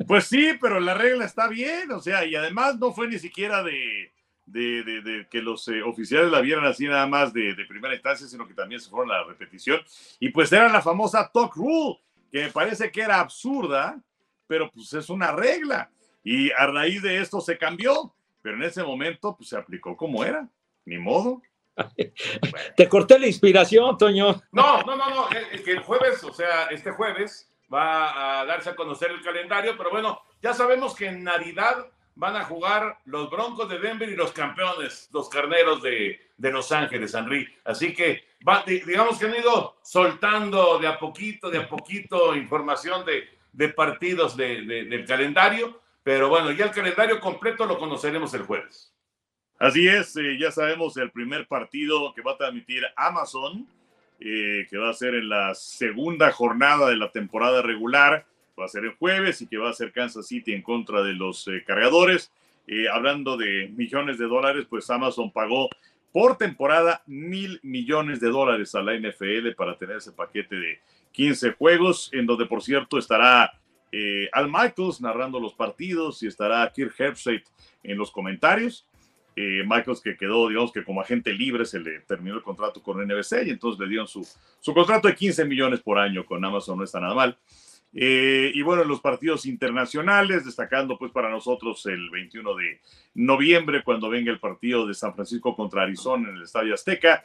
Pues 0.05 0.25
sí, 0.25 0.57
pero 0.59 0.81
la 0.81 0.95
regla 0.95 1.23
está 1.23 1.47
bien, 1.47 1.89
o 1.93 2.01
sea, 2.01 2.25
y 2.25 2.35
además 2.35 2.77
no 2.77 2.91
fue 2.91 3.07
ni 3.07 3.17
siquiera 3.19 3.63
de, 3.63 4.11
de, 4.45 4.83
de, 4.83 5.27
que 5.31 5.41
los 5.41 5.65
eh, 5.69 5.81
oficiales 5.81 6.29
la 6.29 6.41
vieran 6.41 6.65
así 6.65 6.85
nada 6.85 7.07
más 7.07 7.31
de, 7.31 7.55
primera 7.69 7.93
instancia, 7.93 8.27
sino 8.27 8.45
que 8.45 8.53
también 8.53 8.81
se 8.81 8.89
fueron 8.89 9.11
a 9.11 9.19
la 9.19 9.23
repetición. 9.23 9.79
Y 10.19 10.27
pues 10.27 10.51
era 10.51 10.67
la 10.67 10.81
famosa 10.81 11.31
talk 11.33 11.55
rule, 11.55 12.01
que 12.29 12.43
me 12.43 12.51
parece 12.51 12.91
que 12.91 12.99
era 12.99 13.21
absurda, 13.21 13.97
pero 14.45 14.69
pues 14.69 14.91
es 14.91 15.09
una 15.09 15.31
regla. 15.31 15.89
Y 16.21 16.51
a 16.51 16.67
raíz 16.67 17.01
de 17.01 17.21
esto 17.21 17.39
se 17.39 17.57
cambió 17.57 18.13
pero 18.43 18.57
en 18.57 18.63
ese 18.63 18.83
momento 18.83 19.35
pues 19.35 19.49
se 19.49 19.57
aplicó 19.57 19.97
como 19.97 20.23
era, 20.23 20.47
ni 20.85 20.99
modo. 20.99 21.41
Te 22.77 22.89
corté 22.89 23.17
la 23.17 23.25
inspiración, 23.25 23.97
Toño. 23.97 24.43
No, 24.51 24.83
no, 24.83 24.95
no, 24.95 25.09
no, 25.09 25.27
que 25.29 25.71
el 25.71 25.79
jueves, 25.79 26.23
o 26.23 26.33
sea, 26.33 26.65
este 26.65 26.91
jueves 26.91 27.49
va 27.73 28.41
a 28.41 28.45
darse 28.45 28.69
a 28.69 28.75
conocer 28.75 29.09
el 29.11 29.23
calendario, 29.23 29.75
pero 29.77 29.89
bueno, 29.89 30.21
ya 30.41 30.53
sabemos 30.53 30.93
que 30.93 31.07
en 31.07 31.23
Navidad 31.23 31.87
van 32.15 32.35
a 32.35 32.43
jugar 32.43 32.99
los 33.05 33.31
Broncos 33.31 33.69
de 33.69 33.79
Denver 33.79 34.09
y 34.09 34.15
los 34.15 34.33
campeones, 34.33 35.09
los 35.13 35.29
carneros 35.29 35.81
de, 35.81 36.19
Los 36.37 36.71
Ángeles, 36.73 37.13
Henry. 37.15 37.47
Así 37.63 37.93
que 37.93 38.25
digamos 38.85 39.17
que 39.17 39.25
han 39.25 39.35
ido 39.35 39.77
soltando 39.81 40.77
de 40.79 40.87
a 40.87 40.99
poquito, 40.99 41.49
de 41.49 41.59
a 41.59 41.69
poquito 41.69 42.35
información 42.35 43.05
de, 43.05 43.23
de 43.53 43.69
partidos 43.69 44.35
del 44.35 45.05
calendario 45.07 45.81
pero 46.03 46.29
bueno, 46.29 46.51
ya 46.51 46.65
el 46.65 46.71
calendario 46.71 47.19
completo 47.19 47.65
lo 47.65 47.79
conoceremos 47.79 48.33
el 48.33 48.43
jueves. 48.43 48.93
Así 49.57 49.87
es, 49.87 50.15
eh, 50.17 50.37
ya 50.37 50.51
sabemos 50.51 50.97
el 50.97 51.11
primer 51.11 51.47
partido 51.47 52.13
que 52.13 52.21
va 52.21 52.33
a 52.33 52.37
transmitir 52.37 52.83
Amazon, 52.97 53.65
eh, 54.19 54.67
que 54.69 54.77
va 54.77 54.89
a 54.89 54.93
ser 54.93 55.15
en 55.15 55.29
la 55.29 55.55
segunda 55.55 56.31
jornada 56.31 56.89
de 56.89 56.97
la 56.97 57.11
temporada 57.11 57.61
regular, 57.61 58.25
va 58.59 58.65
a 58.65 58.67
ser 58.67 58.83
el 58.83 58.95
jueves 58.95 59.41
y 59.41 59.47
que 59.47 59.57
va 59.57 59.69
a 59.69 59.73
ser 59.73 59.93
Kansas 59.93 60.27
City 60.27 60.53
en 60.53 60.61
contra 60.61 61.01
de 61.01 61.13
los 61.13 61.47
eh, 61.47 61.63
cargadores. 61.65 62.31
hablando 62.91 63.35
de 63.35 63.69
millones 63.75 64.17
de 64.17 64.25
dólares, 64.25 64.65
pues 64.69 64.89
Amazon 64.89 65.31
pagó 65.31 65.69
por 66.13 66.37
temporada 66.37 67.01
mil 67.07 67.59
millones 67.63 68.19
de 68.19 68.29
dólares 68.29 68.73
a 68.75 68.81
la 68.81 68.95
NFL 68.95 69.51
para 69.57 69.77
tener 69.77 69.97
ese 69.97 70.11
paquete 70.11 70.55
de 70.55 70.79
15 71.11 71.53
juegos, 71.53 72.09
en 72.13 72.25
donde 72.25 72.45
por 72.45 72.61
cierto 72.61 72.97
estará 72.97 73.51
eh, 73.95 74.27
Al 74.33 74.49
Michaels 74.49 75.01
narrando 75.01 75.39
los 75.39 75.53
partidos 75.53 76.23
y 76.23 76.27
estará 76.27 76.69
Kirk 76.73 76.95
Herbstreit 76.99 77.43
en 77.83 77.95
los 77.95 78.09
comentarios. 78.09 78.87
Eh, 79.35 79.63
Michaels 79.67 80.01
que 80.01 80.17
quedó, 80.17 80.47
digamos 80.49 80.71
que 80.71 80.83
como 80.83 80.99
agente 80.99 81.31
libre 81.31 81.63
se 81.63 81.79
le 81.79 81.99
terminó 81.99 82.35
el 82.35 82.41
contrato 82.41 82.81
con 82.81 82.99
NBC 83.05 83.45
y 83.45 83.51
entonces 83.51 83.79
le 83.79 83.87
dieron 83.87 84.07
su, 84.07 84.27
su 84.59 84.73
contrato 84.73 85.07
de 85.07 85.15
15 85.15 85.45
millones 85.45 85.79
por 85.81 85.99
año 85.99 86.25
con 86.25 86.43
Amazon, 86.43 86.79
no 86.79 86.83
está 86.83 86.99
nada 86.99 87.13
mal. 87.13 87.37
Eh, 87.93 88.51
y 88.55 88.63
bueno, 88.63 88.81
en 88.81 88.87
los 88.87 88.99
partidos 88.99 89.45
internacionales, 89.45 90.43
destacando 90.43 90.97
pues 90.97 91.11
para 91.11 91.29
nosotros 91.29 91.85
el 91.85 92.09
21 92.09 92.55
de 92.55 92.81
noviembre, 93.13 93.83
cuando 93.83 94.09
venga 94.09 94.31
el 94.31 94.39
partido 94.39 94.87
de 94.87 94.95
San 94.95 95.13
Francisco 95.13 95.55
contra 95.55 95.83
Arizona 95.83 96.29
en 96.29 96.37
el 96.37 96.41
Estadio 96.41 96.73
Azteca. 96.73 97.21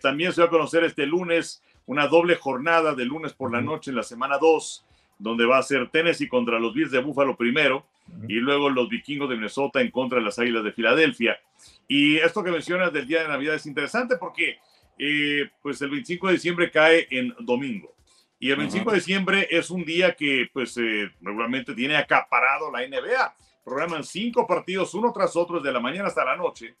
también 0.00 0.32
se 0.32 0.42
va 0.42 0.46
a 0.46 0.50
conocer 0.50 0.84
este 0.84 1.06
lunes 1.06 1.60
una 1.86 2.06
doble 2.06 2.36
jornada 2.36 2.94
de 2.94 3.04
lunes 3.04 3.32
por 3.32 3.50
la 3.50 3.60
noche 3.60 3.90
en 3.90 3.96
la 3.96 4.04
semana 4.04 4.38
2 4.38 4.84
donde 5.18 5.44
va 5.46 5.58
a 5.58 5.62
ser 5.62 5.90
Tennessee 5.90 6.28
contra 6.28 6.58
los 6.58 6.72
Bills 6.72 6.90
de 6.90 7.00
Buffalo 7.00 7.36
primero 7.36 7.86
y 8.28 8.34
luego 8.34 8.70
los 8.70 8.88
vikingos 8.88 9.28
de 9.28 9.36
Minnesota 9.36 9.80
en 9.80 9.90
contra 9.90 10.18
de 10.18 10.24
las 10.24 10.38
Águilas 10.38 10.64
de 10.64 10.72
Filadelfia. 10.72 11.38
Y 11.86 12.16
esto 12.16 12.42
que 12.42 12.50
mencionas 12.50 12.92
del 12.92 13.06
día 13.06 13.22
de 13.22 13.28
Navidad 13.28 13.54
es 13.54 13.66
interesante 13.66 14.16
porque 14.16 14.58
eh, 14.98 15.50
pues 15.62 15.80
el 15.82 15.90
25 15.90 16.26
de 16.28 16.32
diciembre 16.34 16.70
cae 16.70 17.06
en 17.10 17.34
domingo. 17.40 17.94
Y 18.40 18.50
el 18.50 18.56
25 18.56 18.90
de 18.90 18.96
diciembre 18.96 19.48
es 19.50 19.70
un 19.70 19.84
día 19.84 20.14
que 20.14 20.48
pues 20.52 20.76
eh, 20.76 21.10
regularmente 21.20 21.74
tiene 21.74 21.96
acaparado 21.96 22.70
la 22.70 22.86
NBA. 22.86 23.34
Programan 23.64 24.04
cinco 24.04 24.46
partidos 24.46 24.94
uno 24.94 25.12
tras 25.12 25.34
otro 25.36 25.58
desde 25.58 25.72
la 25.72 25.80
mañana 25.80 26.08
hasta 26.08 26.24
la 26.24 26.36
noche. 26.36 26.76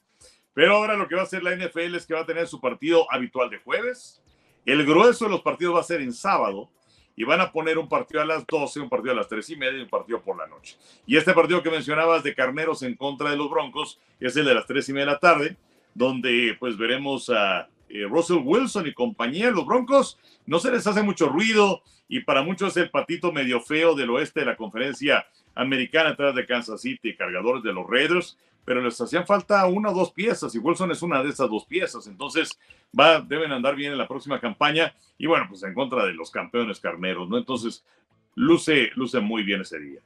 Pero 0.54 0.76
ahora 0.76 0.96
lo 0.96 1.08
que 1.08 1.14
va 1.14 1.22
a 1.22 1.24
hacer 1.24 1.42
la 1.42 1.54
NFL 1.54 1.96
es 1.96 2.06
que 2.06 2.14
va 2.14 2.20
a 2.20 2.26
tener 2.26 2.46
su 2.46 2.60
partido 2.60 3.10
habitual 3.12 3.50
de 3.50 3.58
jueves. 3.58 4.22
El 4.64 4.84
grueso 4.84 5.24
de 5.24 5.30
los 5.32 5.42
partidos 5.42 5.76
va 5.76 5.80
a 5.80 5.84
ser 5.84 6.00
en 6.00 6.12
sábado 6.12 6.70
y 7.18 7.24
van 7.24 7.40
a 7.40 7.50
poner 7.50 7.78
un 7.78 7.88
partido 7.88 8.22
a 8.22 8.24
las 8.24 8.46
12, 8.46 8.78
un 8.78 8.88
partido 8.88 9.10
a 9.10 9.16
las 9.16 9.26
3 9.26 9.50
y 9.50 9.56
media 9.56 9.76
y 9.76 9.82
un 9.82 9.88
partido 9.88 10.22
por 10.22 10.38
la 10.38 10.46
noche. 10.46 10.76
Y 11.04 11.16
este 11.16 11.34
partido 11.34 11.64
que 11.64 11.70
mencionabas 11.70 12.22
de 12.22 12.32
Carneros 12.32 12.84
en 12.84 12.94
contra 12.94 13.30
de 13.30 13.36
los 13.36 13.50
Broncos 13.50 13.98
es 14.20 14.36
el 14.36 14.44
de 14.44 14.54
las 14.54 14.66
3 14.66 14.88
y 14.88 14.92
media 14.92 15.06
de 15.06 15.12
la 15.12 15.18
tarde, 15.18 15.56
donde 15.94 16.56
pues 16.60 16.78
veremos 16.78 17.28
a 17.28 17.68
eh, 17.88 18.04
Russell 18.08 18.38
Wilson 18.44 18.86
y 18.86 18.94
compañía. 18.94 19.50
Los 19.50 19.66
Broncos 19.66 20.16
no 20.46 20.60
se 20.60 20.70
les 20.70 20.86
hace 20.86 21.02
mucho 21.02 21.28
ruido 21.28 21.82
y 22.06 22.20
para 22.20 22.42
muchos 22.42 22.76
es 22.76 22.84
el 22.84 22.90
patito 22.90 23.32
medio 23.32 23.60
feo 23.60 23.96
del 23.96 24.10
oeste 24.10 24.40
de 24.40 24.46
la 24.46 24.56
conferencia 24.56 25.26
americana 25.56 26.10
atrás 26.10 26.36
de 26.36 26.46
Kansas 26.46 26.82
City, 26.82 27.16
cargadores 27.16 27.64
de 27.64 27.72
los 27.72 27.84
Raiders, 27.84 28.38
pero 28.64 28.82
les 28.82 29.00
hacían 29.00 29.26
falta 29.26 29.66
una 29.66 29.90
o 29.90 29.94
dos 29.94 30.12
piezas 30.12 30.54
y 30.54 30.58
Wilson 30.58 30.90
es 30.90 31.02
una 31.02 31.22
de 31.22 31.30
esas 31.30 31.48
dos 31.48 31.64
piezas. 31.64 32.06
Entonces, 32.06 32.58
va, 32.98 33.20
deben 33.20 33.52
andar 33.52 33.74
bien 33.74 33.92
en 33.92 33.98
la 33.98 34.08
próxima 34.08 34.40
campaña 34.40 34.94
y 35.16 35.26
bueno, 35.26 35.46
pues 35.48 35.62
en 35.62 35.74
contra 35.74 36.04
de 36.04 36.14
los 36.14 36.30
campeones 36.30 36.80
carneros, 36.80 37.28
¿no? 37.28 37.38
Entonces, 37.38 37.84
luce, 38.34 38.90
luce 38.94 39.20
muy 39.20 39.42
bien 39.42 39.62
ese 39.62 39.78
día. 39.78 40.00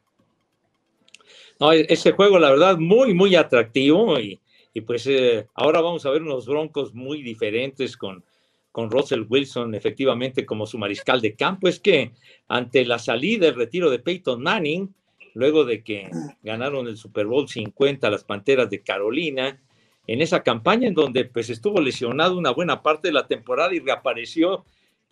No, 1.61 1.73
e-, 1.73 1.87
ese 1.89 2.13
juego, 2.13 2.39
la 2.39 2.51
verdad, 2.51 2.79
muy, 2.79 3.15
muy 3.15 3.35
atractivo 3.35 4.19
y, 4.19 4.41
pues 4.87 5.07
eh, 5.07 5.47
ahora 5.55 5.81
vamos 5.81 6.07
a 6.07 6.11
ver 6.11 6.23
unos 6.23 6.47
broncos 6.47 6.95
muy 6.95 7.23
diferentes 7.23 7.97
con, 7.97 8.25
con 8.73 8.91
Russell 8.91 9.27
Wilson 9.29 9.75
efectivamente 9.75 10.47
como 10.47 10.67
su 10.67 10.79
mariscal 10.79 11.21
de 11.21 11.37
campo. 11.37 11.69
Es 11.69 11.79
que 11.79 12.13
ante 12.49 12.85
la 12.85 12.99
salida, 12.99 13.49
el 13.49 13.55
retiro 13.55 13.91
de 13.91 13.99
Peyton 13.99 14.43
Manning, 14.43 14.93
luego 15.35 15.65
de 15.65 15.83
que 15.83 16.11
ganaron 16.43 16.87
el 16.87 16.97
Super 16.97 17.27
Bowl 17.27 17.49
50 17.49 18.11
las 18.11 18.25
Panteras 18.25 18.71
de 18.71 18.83
Carolina, 18.83 19.61
en 20.07 20.21
esa 20.21 20.43
campaña 20.43 20.89
en 20.89 20.95
donde 20.95 21.25
pues 21.25 21.51
estuvo 21.51 21.81
lesionado 21.81 22.37
una 22.37 22.51
buena 22.51 22.83
parte 22.83 23.09
de 23.09 23.15
la 23.15 23.27
temporada 23.27 23.75
y 23.75 23.81
reapareció 23.81 24.65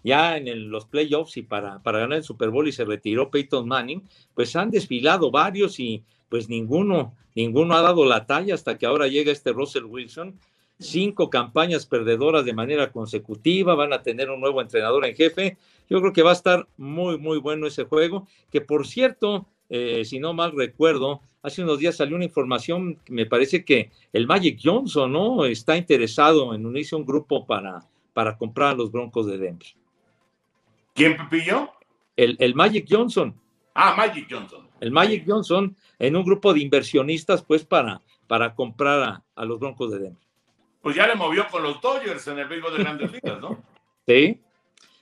ya 0.02 0.37
en 0.37 0.70
los 0.70 0.87
playoffs 0.87 1.37
y 1.37 1.42
para, 1.42 1.83
para 1.83 2.00
ganar 2.00 2.18
el 2.18 2.24
Super 2.24 2.50
Bowl 2.50 2.66
y 2.66 2.72
se 2.72 2.85
retiró 2.85 3.30
Peyton 3.30 3.68
Manning, 3.68 4.02
pues 4.35 4.56
han 4.56 4.70
desfilado 4.70 5.30
varios 5.30 5.78
y 5.78 6.02
pues 6.28 6.48
ninguno, 6.48 7.14
ninguno 7.35 7.74
ha 7.74 7.83
dado 7.83 8.04
la 8.04 8.26
talla 8.26 8.54
hasta 8.54 8.78
que 8.78 8.87
ahora 8.87 9.09
llega 9.09 9.33
este 9.33 9.52
Russell 9.52 9.85
Wilson. 9.85 10.38
Cinco 10.78 11.28
campañas 11.28 11.85
perdedoras 11.85 12.46
de 12.46 12.54
manera 12.54 12.90
consecutiva, 12.90 13.74
van 13.74 13.92
a 13.92 14.02
tener 14.02 14.30
un 14.30 14.40
nuevo 14.40 14.62
entrenador 14.62 15.04
en 15.04 15.14
jefe. 15.14 15.59
Yo 15.90 16.00
creo 16.00 16.14
que 16.14 16.22
va 16.22 16.30
a 16.30 16.35
estar 16.35 16.66
muy, 16.78 17.18
muy 17.18 17.38
bueno 17.38 17.66
ese 17.66 17.85
juego, 17.85 18.26
que 18.50 18.62
por 18.62 18.87
cierto, 18.87 19.46
eh, 19.70 20.04
si 20.04 20.18
no 20.18 20.35
mal 20.35 20.52
recuerdo, 20.52 21.20
hace 21.42 21.62
unos 21.62 21.78
días 21.78 21.96
salió 21.96 22.16
una 22.16 22.24
información, 22.24 22.98
me 23.09 23.24
parece 23.24 23.64
que 23.64 23.90
el 24.12 24.26
Magic 24.26 24.59
Johnson, 24.62 25.12
¿no? 25.12 25.44
Está 25.44 25.76
interesado 25.76 26.54
en 26.54 26.66
unirse 26.66 26.96
a 26.96 26.98
un 26.98 27.06
grupo 27.06 27.46
para, 27.46 27.85
para 28.12 28.37
comprar 28.37 28.70
a 28.70 28.74
los 28.74 28.90
Broncos 28.90 29.26
de 29.26 29.38
Denver. 29.38 29.68
¿Quién 30.94 31.16
pilló? 31.30 31.70
El, 32.16 32.37
el 32.40 32.54
Magic 32.54 32.87
Johnson. 32.90 33.35
Ah, 33.74 33.94
Magic 33.96 34.26
Johnson. 34.28 34.68
El 34.80 34.90
Magic 34.90 35.24
Johnson 35.26 35.76
en 35.98 36.16
un 36.16 36.24
grupo 36.24 36.52
de 36.52 36.61
inversionistas, 36.61 37.42
pues, 37.42 37.64
para, 37.64 38.02
para 38.26 38.54
comprar 38.54 39.02
a, 39.02 39.24
a 39.37 39.44
los 39.44 39.61
Broncos 39.61 39.92
de 39.92 40.00
Denver. 40.00 40.22
Pues 40.83 40.96
ya 40.96 41.06
le 41.06 41.14
movió 41.14 41.46
con 41.48 41.62
los 41.62 41.80
Dodgers 41.80 42.26
en 42.26 42.38
el 42.40 42.48
béisbol 42.48 42.76
de 42.76 42.83
grandes 42.83 43.12
ligas, 43.12 43.40
¿no? 43.40 43.62
Sí. 44.06 44.40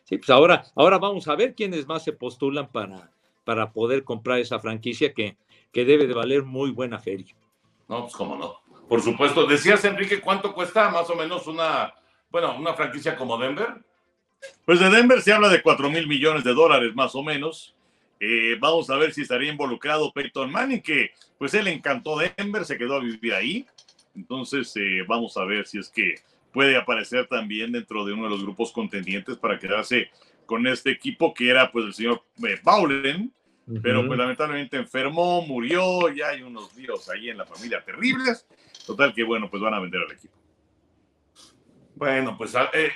Sí, 0.04 0.18
pues 0.18 0.28
ahora, 0.28 0.64
ahora 0.74 0.98
vamos 0.98 1.28
a 1.28 1.36
ver 1.36 1.54
quiénes 1.54 1.86
más 1.86 2.02
se 2.02 2.12
postulan 2.12 2.70
para, 2.70 3.10
para 3.48 3.72
poder 3.72 4.04
comprar 4.04 4.40
esa 4.40 4.58
franquicia 4.58 5.14
que, 5.14 5.38
que 5.72 5.86
debe 5.86 6.06
de 6.06 6.12
valer 6.12 6.42
muy 6.42 6.70
buena 6.70 6.98
feria. 6.98 7.34
No, 7.88 8.02
pues 8.02 8.12
cómo 8.12 8.36
no. 8.36 8.60
Por 8.86 9.00
supuesto. 9.00 9.46
Decías, 9.46 9.82
Enrique, 9.86 10.20
¿cuánto 10.20 10.52
cuesta 10.52 10.90
más 10.90 11.08
o 11.08 11.14
menos 11.14 11.46
una, 11.46 11.94
bueno, 12.28 12.54
una 12.58 12.74
franquicia 12.74 13.16
como 13.16 13.38
Denver? 13.38 13.68
Pues 14.66 14.80
de 14.80 14.90
Denver 14.90 15.22
se 15.22 15.32
habla 15.32 15.48
de 15.48 15.62
4 15.62 15.88
mil 15.88 16.06
millones 16.06 16.44
de 16.44 16.52
dólares 16.52 16.94
más 16.94 17.14
o 17.14 17.22
menos. 17.22 17.74
Eh, 18.20 18.58
vamos 18.60 18.90
a 18.90 18.96
ver 18.96 19.14
si 19.14 19.22
estaría 19.22 19.50
involucrado 19.50 20.12
Peyton 20.12 20.52
Manning, 20.52 20.82
que 20.82 21.12
pues 21.38 21.54
él 21.54 21.68
encantó 21.68 22.18
Denver, 22.18 22.66
se 22.66 22.76
quedó 22.76 22.96
a 22.96 23.00
vivir 23.00 23.32
ahí. 23.32 23.64
Entonces 24.14 24.70
eh, 24.76 25.06
vamos 25.08 25.38
a 25.38 25.44
ver 25.46 25.66
si 25.66 25.78
es 25.78 25.88
que 25.88 26.16
puede 26.52 26.76
aparecer 26.76 27.26
también 27.28 27.72
dentro 27.72 28.04
de 28.04 28.12
uno 28.12 28.24
de 28.24 28.28
los 28.28 28.42
grupos 28.42 28.72
contendientes 28.72 29.38
para 29.38 29.58
quedarse 29.58 30.10
con 30.48 30.66
este 30.66 30.90
equipo 30.90 31.34
que 31.34 31.50
era 31.50 31.70
pues 31.70 31.84
el 31.84 31.92
señor 31.92 32.22
eh, 32.42 32.58
Bowlen, 32.62 33.30
pero 33.82 34.06
pues 34.06 34.18
lamentablemente 34.18 34.78
enfermó, 34.78 35.42
murió, 35.42 36.08
ya 36.08 36.28
hay 36.28 36.42
unos 36.42 36.74
líos 36.74 37.06
ahí 37.10 37.28
en 37.28 37.36
la 37.36 37.44
familia 37.44 37.84
terribles. 37.84 38.46
Total 38.86 39.12
que 39.12 39.24
bueno, 39.24 39.50
pues 39.50 39.62
van 39.62 39.74
a 39.74 39.80
vender 39.80 40.00
al 40.00 40.10
equipo. 40.10 40.32
Bueno, 41.96 42.34
pues 42.38 42.56
a, 42.56 42.70
eh, 42.72 42.90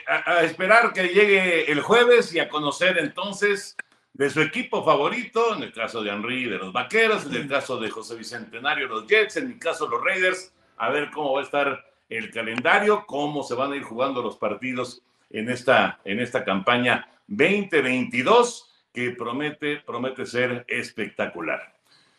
esperar 0.45 0.95
que 0.95 1.09
llegue 1.09 1.71
el 1.71 1.83
jueves 1.83 2.35
y 2.35 2.39
a 2.39 2.49
conocer 2.49 2.97
entonces 2.97 3.77
de 4.15 4.31
su 4.31 4.41
equipo 4.41 4.83
favorito, 4.83 5.55
en 5.55 5.63
el 5.63 5.75
caso 5.75 6.03
de 6.03 6.09
Henry 6.09 6.47
de 6.47 6.57
los 6.57 6.73
Vaqueros, 6.73 7.27
en 7.27 7.35
el 7.35 7.49
caso 7.49 7.79
de 7.79 7.91
José 7.91 8.17
Bicentenario 8.17 8.89
los 8.89 9.07
Jets, 9.07 9.37
en 9.37 9.49
mi 9.49 9.59
caso 9.59 9.87
los 9.89 10.03
Raiders, 10.03 10.55
a 10.79 10.89
ver 10.89 11.11
cómo 11.11 11.35
va 11.35 11.41
a 11.41 11.45
estar 11.45 11.85
el 12.09 12.31
calendario, 12.31 13.05
cómo 13.07 13.43
se 13.43 13.55
van 13.55 13.73
a 13.73 13.77
ir 13.77 13.83
jugando 13.83 14.23
los 14.23 14.39
partidos 14.39 15.03
en 15.29 15.51
esta, 15.51 16.01
en 16.07 16.19
esta 16.19 16.45
campaña 16.45 17.12
2022 17.27 18.69
que 18.93 19.11
promete, 19.13 19.79
promete 19.79 20.27
ser 20.27 20.65
espectacular. 20.69 21.75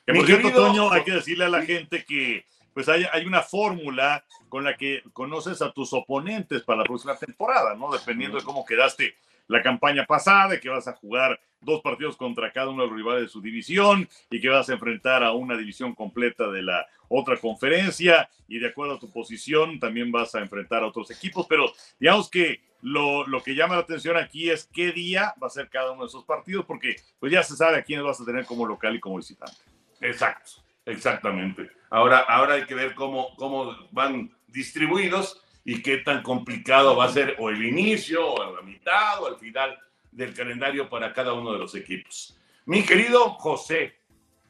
Que 0.06 0.14
por 0.14 0.26
cierto, 0.26 0.52
Toño, 0.52 0.92
hay 0.92 1.04
que 1.04 1.12
decirle 1.12 1.46
a 1.46 1.50
la 1.50 1.62
gente 1.64 2.04
que 2.04 2.46
pues 2.74 2.90
hay, 2.90 3.06
hay 3.12 3.26
una 3.26 3.42
fórmula 3.42 4.26
con 4.50 4.64
la 4.64 4.76
que 4.76 5.04
conoces 5.14 5.62
a 5.62 5.72
tus 5.72 5.94
oponentes 5.94 6.64
para 6.64 6.80
la 6.80 6.84
próxima 6.86 7.16
temporada, 7.16 7.76
¿no? 7.76 7.92
Dependiendo 7.92 8.38
de 8.38 8.44
cómo 8.44 8.66
quedaste 8.66 9.16
la 9.48 9.62
campaña 9.62 10.06
pasada, 10.06 10.50
de 10.50 10.60
que 10.60 10.70
vas 10.70 10.88
a 10.88 10.94
jugar 10.94 11.40
dos 11.62 11.82
partidos 11.82 12.18
contra 12.18 12.52
cada 12.52 12.70
uno 12.70 12.84
de 12.84 12.90
los 12.90 12.98
rivales 12.98 13.24
de 13.24 13.30
su 13.30 13.42
división 13.42 14.08
y 14.30 14.42
que 14.42 14.50
vas 14.50 14.70
a 14.70 14.74
enfrentar 14.74 15.24
a 15.24 15.32
una 15.32 15.58
división 15.58 15.94
completa 15.94 16.50
de 16.50 16.62
la 16.62 16.86
otra 17.08 17.38
conferencia 17.38 18.30
y 18.48 18.60
de 18.60 18.68
acuerdo 18.68 18.96
a 18.96 19.00
tu 19.00 19.10
posición 19.12 19.80
también 19.80 20.12
vas 20.12 20.36
a 20.36 20.40
enfrentar 20.40 20.84
a 20.84 20.88
otros 20.88 21.12
equipos, 21.12 21.46
pero 21.48 21.72
digamos 22.00 22.30
que 22.30 22.62
lo, 22.84 23.26
lo, 23.26 23.42
que 23.42 23.56
llama 23.56 23.76
la 23.76 23.82
atención 23.82 24.18
aquí 24.18 24.50
es 24.50 24.70
qué 24.72 24.92
día 24.92 25.34
va 25.42 25.48
a 25.48 25.50
ser 25.50 25.70
cada 25.70 25.92
uno 25.92 26.02
de 26.02 26.08
esos 26.08 26.26
partidos, 26.26 26.66
porque 26.66 26.98
pues 27.20 27.32
ya 27.32 27.42
se 27.42 27.56
sabe 27.56 27.78
a 27.78 27.84
quiénes 27.84 28.06
vas 28.06 28.20
a 28.20 28.26
tener 28.26 28.46
como 28.46 28.66
local 28.66 28.96
y 28.96 29.00
como 29.00 29.18
visitante. 29.18 29.58
Exacto, 30.02 30.52
exactamente. 30.86 31.70
Ahora, 31.90 32.20
ahora 32.20 32.56
hay 32.56 32.66
que 32.66 32.76
ver 32.76 32.94
cómo, 32.94 33.36
cómo 33.38 33.74
van 33.92 34.36
distribuidos 34.48 35.42
y 35.64 35.82
qué 35.82 35.98
tan 36.00 36.22
complicado 36.22 36.96
va 36.96 37.06
a 37.06 37.10
ser 37.10 37.38
o 37.40 37.50
el 37.50 37.64
inicio, 37.64 38.34
o 38.34 38.56
la 38.56 38.62
mitad, 38.62 39.24
o 39.24 39.28
al 39.28 39.38
final 39.38 39.80
del 40.12 40.34
calendario 40.34 40.90
para 40.90 41.14
cada 41.14 41.34
uno 41.34 41.54
de 41.54 41.60
los 41.60 41.74
equipos. 41.76 42.38
Mi 42.66 42.84
querido 42.84 43.30
José. 43.36 43.98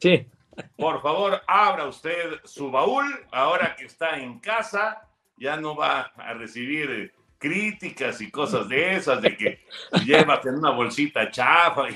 Sí. 0.00 0.26
Por 0.76 1.02
favor, 1.02 1.40
abra 1.46 1.86
usted 1.86 2.40
su 2.44 2.70
baúl. 2.70 3.04
Ahora 3.30 3.76
que 3.76 3.84
está 3.84 4.18
en 4.18 4.40
casa, 4.40 5.08
ya 5.36 5.56
no 5.56 5.74
va 5.76 6.12
a 6.16 6.34
recibir 6.34 7.12
críticas 7.44 8.22
y 8.22 8.30
cosas 8.30 8.66
de 8.70 8.96
esas, 8.96 9.20
de 9.20 9.36
que 9.36 9.58
llevas 10.06 10.46
en 10.46 10.54
una 10.54 10.70
bolsita 10.70 11.30
chafa. 11.30 11.88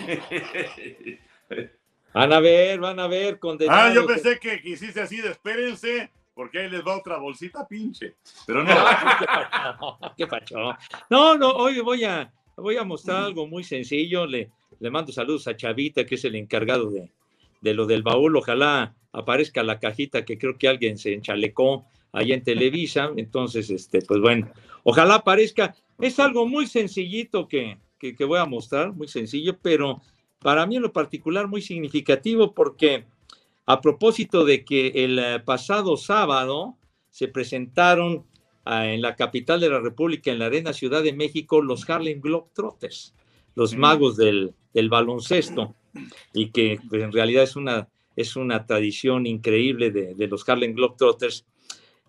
Van 2.13 2.33
a 2.35 2.41
ver, 2.41 2.79
van 2.79 3.01
a 3.01 3.07
ver. 3.07 3.41
Ah, 3.71 3.91
yo 3.95 4.07
pensé 4.07 4.39
que 4.39 4.61
quisiste 4.61 5.01
así 5.01 5.23
de 5.23 5.31
espérense, 5.31 6.11
porque 6.35 6.59
ahí 6.59 6.69
les 6.69 6.87
va 6.87 6.99
otra 6.99 7.17
bolsita 7.17 7.67
pinche. 7.67 8.17
Pero 8.47 8.63
no. 8.63 8.75
¿Qué 10.19 10.27
pacho? 10.27 10.77
No, 11.09 11.39
no, 11.39 11.49
hoy 11.53 11.81
voy 11.81 12.05
a, 12.05 12.31
voy 12.55 12.77
a 12.77 12.85
mostrar 12.85 13.25
algo 13.25 13.47
muy 13.47 13.65
sencillo. 13.65 14.27
Le, 14.27 14.51
le 14.81 14.91
mando 14.91 15.13
saludos 15.13 15.49
a 15.49 15.57
Chavita, 15.57 16.05
que 16.05 16.17
es 16.17 16.25
el 16.27 16.35
encargado 16.35 16.91
de, 16.91 17.11
de 17.63 17.73
lo 17.73 17.87
del 17.87 18.03
baúl. 18.03 18.37
Ojalá 18.37 18.95
aparezca 19.13 19.63
la 19.63 19.79
cajita 19.79 20.27
que 20.27 20.37
creo 20.37 20.59
que 20.59 20.69
alguien 20.69 20.99
se 20.99 21.15
enchalecó 21.15 21.87
ahí 22.13 22.33
en 22.33 22.43
Televisa. 22.43 23.11
Entonces, 23.17 23.71
este, 23.71 24.03
pues 24.03 24.21
bueno, 24.21 24.51
ojalá 24.85 25.17
aparezca. 25.17 25.75
Es 25.99 26.19
algo 26.19 26.47
muy 26.47 26.67
sencillito 26.67 27.49
que, 27.49 27.79
que, 27.99 28.15
que 28.15 28.25
voy 28.25 28.39
a 28.39 28.47
mostrar, 28.47 28.93
muy 28.93 29.09
sencillo, 29.09 29.59
pero 29.61 30.01
para 30.39 30.67
mí 30.67 30.77
en 30.77 30.83
lo 30.83 30.93
particular 30.93 31.49
muy 31.49 31.63
significativo 31.63 32.55
porque 32.55 33.05
a 33.67 33.81
propósito 33.83 34.47
de 34.47 34.65
que 34.65 34.89
el 35.05 35.19
eh, 35.19 35.41
pasado 35.41 35.99
sábado 35.99 36.77
se 37.11 37.29
presentaron 37.29 38.25
ah, 38.65 38.87
en 38.87 39.03
la 39.03 39.15
capital 39.15 39.61
de 39.61 39.69
la 39.69 39.79
República, 39.79 40.31
en 40.31 40.39
la 40.39 40.47
Arena 40.47 40.73
Ciudad 40.73 41.03
de 41.03 41.13
México, 41.13 41.61
los 41.61 41.89
Harlem 41.89 42.21
Globetrotters, 42.21 43.15
los 43.55 43.77
magos 43.77 44.17
del, 44.17 44.55
baloncesto, 44.89 45.75
y 46.33 46.51
que 46.51 46.79
pues, 46.89 47.03
en 47.03 47.13
realidad 47.13 47.43
es 47.43 47.57
una, 47.57 47.89
es 48.17 48.37
una 48.37 48.65
tradición 48.65 49.27
increíble 49.27 49.91
de, 49.91 50.15
de 50.15 50.29
los 50.29 50.49
Harlem 50.49 50.73
Globetrotters. 50.73 51.45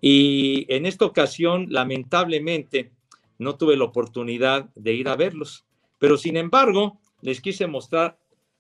Y 0.01 0.65
en 0.73 0.85
esta 0.85 1.05
ocasión, 1.05 1.67
lamentablemente, 1.69 2.91
no 3.37 3.55
tuve 3.55 3.77
la 3.77 3.85
oportunidad 3.85 4.69
de 4.75 4.93
ir 4.93 5.09
a 5.09 5.15
verlos, 5.15 5.65
pero 5.97 6.17
sin 6.17 6.37
embargo, 6.37 6.99
les 7.21 7.41
quise 7.41 7.67
mostrar 7.67 8.17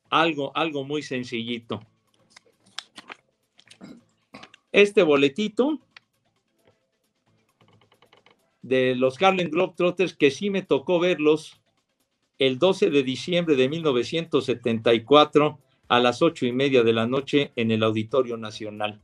algo, 0.09 0.55
algo 0.55 0.83
muy 0.83 1.01
sencillito. 1.01 1.81
Este 4.71 5.03
boletito 5.03 5.79
de 8.61 8.95
los 8.95 9.21
Harlem 9.21 9.49
Globetrotters, 9.49 10.15
que 10.15 10.31
sí 10.31 10.49
me 10.49 10.61
tocó 10.61 10.99
verlos 10.99 11.59
el 12.37 12.59
12 12.59 12.89
de 12.89 13.03
diciembre 13.03 13.55
de 13.55 13.67
1974 13.69 15.59
a 15.87 15.99
las 15.99 16.21
ocho 16.21 16.45
y 16.45 16.51
media 16.51 16.83
de 16.83 16.93
la 16.93 17.07
noche 17.07 17.51
en 17.55 17.71
el 17.71 17.83
Auditorio 17.83 18.37
Nacional. 18.37 19.01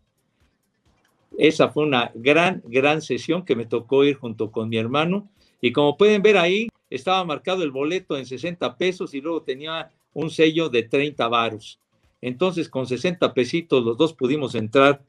Esa 1.37 1.69
fue 1.69 1.83
una 1.83 2.11
gran, 2.15 2.61
gran 2.65 3.01
sesión 3.01 3.43
que 3.43 3.55
me 3.55 3.65
tocó 3.65 4.03
ir 4.03 4.15
junto 4.15 4.51
con 4.51 4.69
mi 4.69 4.77
hermano. 4.77 5.29
Y 5.61 5.71
como 5.71 5.97
pueden 5.97 6.21
ver 6.21 6.37
ahí, 6.37 6.69
estaba 6.89 7.23
marcado 7.25 7.63
el 7.63 7.71
boleto 7.71 8.17
en 8.17 8.25
60 8.25 8.77
pesos 8.77 9.13
y 9.13 9.21
luego 9.21 9.41
tenía 9.41 9.91
un 10.13 10.29
sello 10.29 10.69
de 10.69 10.83
30 10.83 11.27
varos. 11.27 11.79
Entonces, 12.21 12.69
con 12.69 12.87
60 12.87 13.33
pesitos, 13.33 13.83
los 13.83 13.97
dos 13.97 14.13
pudimos 14.13 14.55
entrar 14.55 15.01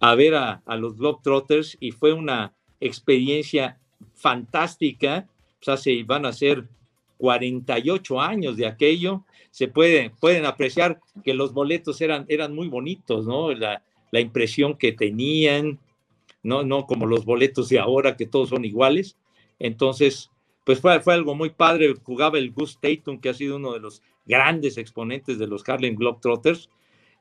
a 0.00 0.14
ver 0.14 0.34
a, 0.34 0.62
los 0.76 0.96
Globetrotters 0.96 1.76
y 1.80 1.92
fue 1.92 2.12
una 2.12 2.52
experiencia 2.80 3.78
fantástica. 4.14 5.28
O 5.60 5.76
sea, 5.76 5.76
van 6.06 6.26
a 6.26 6.32
ser 6.32 6.64
48 7.18 8.20
años 8.20 8.56
de 8.56 8.66
aquello. 8.66 9.24
Se 9.50 9.68
puede, 9.68 10.10
pueden 10.20 10.46
apreciar 10.46 11.00
que 11.24 11.34
los 11.34 11.52
boletos 11.52 12.00
eran, 12.00 12.24
eran 12.28 12.54
muy 12.54 12.68
bonitos, 12.68 13.26
¿no? 13.26 13.52
La, 13.52 13.82
la 14.10 14.20
impresión 14.20 14.76
que 14.76 14.92
tenían, 14.92 15.78
¿no? 16.42 16.62
No 16.62 16.86
como 16.86 17.06
los 17.06 17.24
boletos 17.24 17.68
de 17.68 17.78
ahora, 17.78 18.16
que 18.16 18.26
todos 18.26 18.50
son 18.50 18.64
iguales. 18.64 19.16
Entonces, 19.58 20.30
pues 20.64 20.80
fue, 20.80 21.00
fue 21.00 21.14
algo 21.14 21.34
muy 21.34 21.50
padre. 21.50 21.94
Jugaba 22.02 22.38
el 22.38 22.52
Gus 22.52 22.78
Tatum, 22.80 23.20
que 23.20 23.30
ha 23.30 23.34
sido 23.34 23.56
uno 23.56 23.72
de 23.72 23.80
los 23.80 24.02
grandes 24.26 24.78
exponentes 24.78 25.38
de 25.38 25.46
los 25.46 25.68
Harlem 25.68 25.96
Globetrotters. 25.96 26.70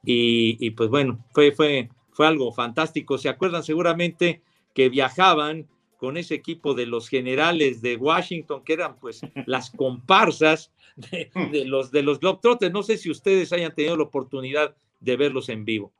Y, 0.04 0.58
y 0.60 0.71
pues 0.71 0.89
bueno, 0.89 1.26
fue, 1.34 1.52
fue, 1.52 1.89
fue 2.12 2.28
algo 2.28 2.52
fantástico. 2.54 3.17
Se 3.17 3.30
acuerdan 3.30 3.63
seguramente 3.63 4.41
que 4.73 4.89
viajaban 4.89 5.67
con 5.97 6.15
ese 6.15 6.36
equipo 6.36 6.76
de 6.76 6.86
los 6.86 7.10
generales 7.10 7.82
de 7.82 7.95
Washington, 7.95 8.63
que 8.63 8.73
eran 8.73 8.97
pues 8.97 9.21
las 9.47 9.71
comparsas 9.71 10.71
de, 10.95 11.32
de, 11.52 11.65
los, 11.65 11.91
de 11.91 12.04
los 12.04 12.19
Globetrotters. 12.19 12.71
No 12.71 12.84
sé 12.84 12.97
si 12.97 13.10
ustedes 13.10 13.52
hayan 13.52 13.73
tenido 13.73 13.97
la 13.97 14.04
oportunidad 14.04 14.76
de 15.00 15.17
verlos 15.17 15.50
en 15.50 15.65
vivo. 15.65 15.91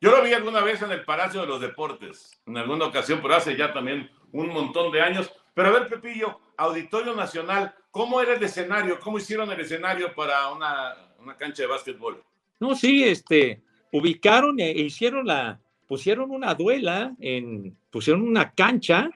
Yo 0.00 0.12
lo 0.12 0.22
vi 0.22 0.32
alguna 0.32 0.60
vez 0.60 0.80
en 0.82 0.92
el 0.92 1.04
Palacio 1.04 1.40
de 1.40 1.48
los 1.48 1.60
Deportes, 1.60 2.40
en 2.46 2.56
alguna 2.56 2.86
ocasión, 2.86 3.20
pero 3.20 3.34
hace 3.34 3.56
ya 3.56 3.72
también 3.72 4.10
un 4.32 4.48
montón 4.48 4.92
de 4.92 5.00
años. 5.00 5.32
Pero 5.54 5.68
a 5.68 5.72
ver, 5.72 5.88
Pepillo, 5.88 6.38
Auditorio 6.56 7.14
Nacional, 7.16 7.74
¿cómo 7.90 8.20
era 8.20 8.34
el 8.34 8.42
escenario? 8.42 9.00
¿Cómo 9.00 9.18
hicieron 9.18 9.50
el 9.50 9.60
escenario 9.60 10.14
para 10.14 10.52
una, 10.52 10.94
una 11.18 11.36
cancha 11.36 11.62
de 11.62 11.68
básquetbol? 11.68 12.22
No, 12.60 12.76
sí, 12.76 13.02
este, 13.02 13.60
ubicaron 13.90 14.60
e 14.60 14.70
hicieron 14.70 15.26
la, 15.26 15.58
pusieron 15.88 16.30
una 16.30 16.54
duela, 16.54 17.14
en, 17.18 17.76
pusieron 17.90 18.22
una 18.22 18.52
cancha, 18.52 19.10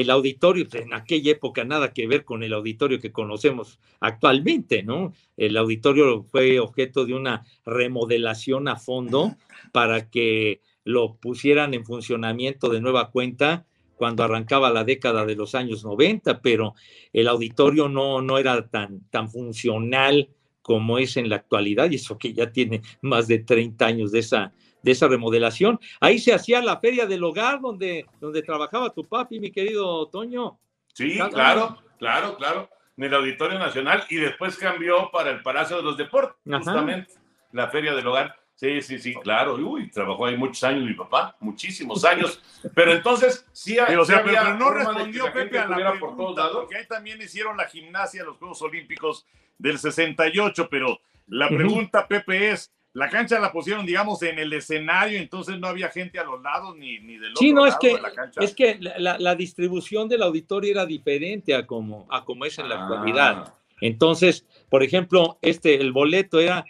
el 0.00 0.10
auditorio, 0.10 0.68
pues, 0.68 0.82
en 0.82 0.92
aquella 0.92 1.32
época 1.32 1.64
nada 1.64 1.94
que 1.94 2.06
ver 2.06 2.24
con 2.26 2.42
el 2.42 2.52
auditorio 2.52 3.00
que 3.00 3.12
conocemos 3.12 3.80
actualmente, 3.98 4.82
¿no? 4.82 5.14
El 5.38 5.56
auditorio 5.56 6.22
fue 6.22 6.60
objeto 6.60 7.06
de 7.06 7.14
una 7.14 7.46
remodelación 7.64 8.68
a 8.68 8.76
fondo 8.76 9.36
para 9.72 10.10
que 10.10 10.60
lo 10.84 11.16
pusieran 11.16 11.72
en 11.72 11.86
funcionamiento 11.86 12.68
de 12.68 12.82
nueva 12.82 13.10
cuenta 13.10 13.64
cuando 13.94 14.22
arrancaba 14.22 14.68
la 14.70 14.84
década 14.84 15.24
de 15.24 15.34
los 15.34 15.54
años 15.54 15.82
90, 15.82 16.42
pero 16.42 16.74
el 17.14 17.26
auditorio 17.26 17.88
no, 17.88 18.20
no 18.20 18.36
era 18.36 18.68
tan, 18.68 19.00
tan 19.08 19.30
funcional 19.30 20.28
como 20.66 20.98
es 20.98 21.16
en 21.16 21.28
la 21.28 21.36
actualidad, 21.36 21.88
y 21.88 21.94
eso 21.94 22.18
que 22.18 22.32
ya 22.32 22.50
tiene 22.50 22.82
más 23.00 23.28
de 23.28 23.38
30 23.38 23.86
años 23.86 24.10
de 24.10 24.18
esa, 24.18 24.52
de 24.82 24.90
esa 24.90 25.06
remodelación. 25.06 25.78
Ahí 26.00 26.18
se 26.18 26.34
hacía 26.34 26.60
la 26.60 26.80
feria 26.80 27.06
del 27.06 27.22
hogar 27.22 27.60
donde, 27.60 28.04
donde 28.20 28.42
trabajaba 28.42 28.90
tu 28.90 29.04
papi, 29.04 29.38
mi 29.38 29.52
querido 29.52 30.08
Toño. 30.08 30.58
Sí, 30.92 31.20
claro, 31.30 31.78
claro, 32.00 32.36
claro, 32.36 32.68
en 32.96 33.04
el 33.04 33.14
Auditorio 33.14 33.60
Nacional 33.60 34.06
y 34.10 34.16
después 34.16 34.56
cambió 34.56 35.08
para 35.12 35.30
el 35.30 35.40
Palacio 35.40 35.76
de 35.76 35.84
los 35.84 35.96
Deportes, 35.96 36.36
justamente, 36.44 37.14
la 37.52 37.68
feria 37.68 37.94
del 37.94 38.08
hogar. 38.08 38.34
Sí, 38.56 38.82
sí, 38.82 38.98
sí, 38.98 39.14
claro. 39.22 39.54
Uy, 39.54 39.88
trabajó 39.88 40.26
ahí 40.26 40.36
muchos 40.36 40.64
años 40.64 40.82
mi 40.82 40.94
papá, 40.94 41.36
muchísimos 41.38 42.04
años. 42.04 42.42
Pero 42.74 42.90
entonces 42.90 43.46
sí, 43.52 43.78
o 43.78 44.04
sea, 44.04 44.24
pero, 44.24 44.54
no 44.54 44.70
respondió 44.70 45.32
Pepe 45.32 45.60
a 45.60 45.68
la 45.68 45.92
pregunta, 45.92 46.50
porque 46.52 46.78
ahí 46.78 46.86
también 46.88 47.22
hicieron 47.22 47.56
la 47.56 47.68
gimnasia 47.68 48.24
los 48.24 48.36
Juegos 48.38 48.60
Olímpicos 48.62 49.26
del 49.58 49.78
68, 49.78 50.68
pero 50.70 51.00
la 51.26 51.48
pregunta, 51.48 52.06
Pepe, 52.06 52.50
es, 52.50 52.72
la 52.92 53.08
cancha 53.10 53.38
la 53.38 53.52
pusieron, 53.52 53.84
digamos, 53.84 54.22
en 54.22 54.38
el 54.38 54.52
escenario, 54.52 55.18
entonces 55.18 55.58
no 55.58 55.66
había 55.66 55.88
gente 55.90 56.18
a 56.18 56.24
los 56.24 56.40
lados 56.42 56.76
ni, 56.76 56.98
ni 57.00 57.18
del 57.18 57.32
otro 57.32 57.40
sí, 57.40 57.52
no, 57.52 57.66
es 57.66 57.76
que, 57.76 57.96
Es 58.40 58.54
que 58.54 58.78
la, 58.80 59.18
la, 59.18 59.34
distribución 59.34 60.08
del 60.08 60.22
auditorio 60.22 60.70
era 60.70 60.86
diferente 60.86 61.54
a 61.54 61.66
como, 61.66 62.06
a 62.10 62.24
como 62.24 62.44
es 62.44 62.58
en 62.58 62.68
la 62.68 62.76
ah. 62.76 62.82
actualidad. 62.82 63.54
Entonces, 63.80 64.46
por 64.70 64.82
ejemplo, 64.82 65.38
este, 65.42 65.74
el 65.80 65.92
boleto 65.92 66.40
era 66.40 66.64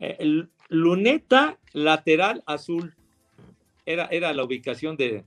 el 0.00 0.48
luneta 0.68 1.58
lateral 1.72 2.42
azul. 2.46 2.94
Era, 3.86 4.06
era 4.06 4.32
la 4.32 4.44
ubicación 4.44 4.96
de, 4.96 5.24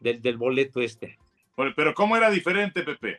del 0.00 0.36
boleto 0.36 0.80
este. 0.80 1.18
Pero 1.74 1.94
¿cómo 1.94 2.16
era 2.16 2.30
diferente, 2.30 2.82
Pepe? 2.82 3.18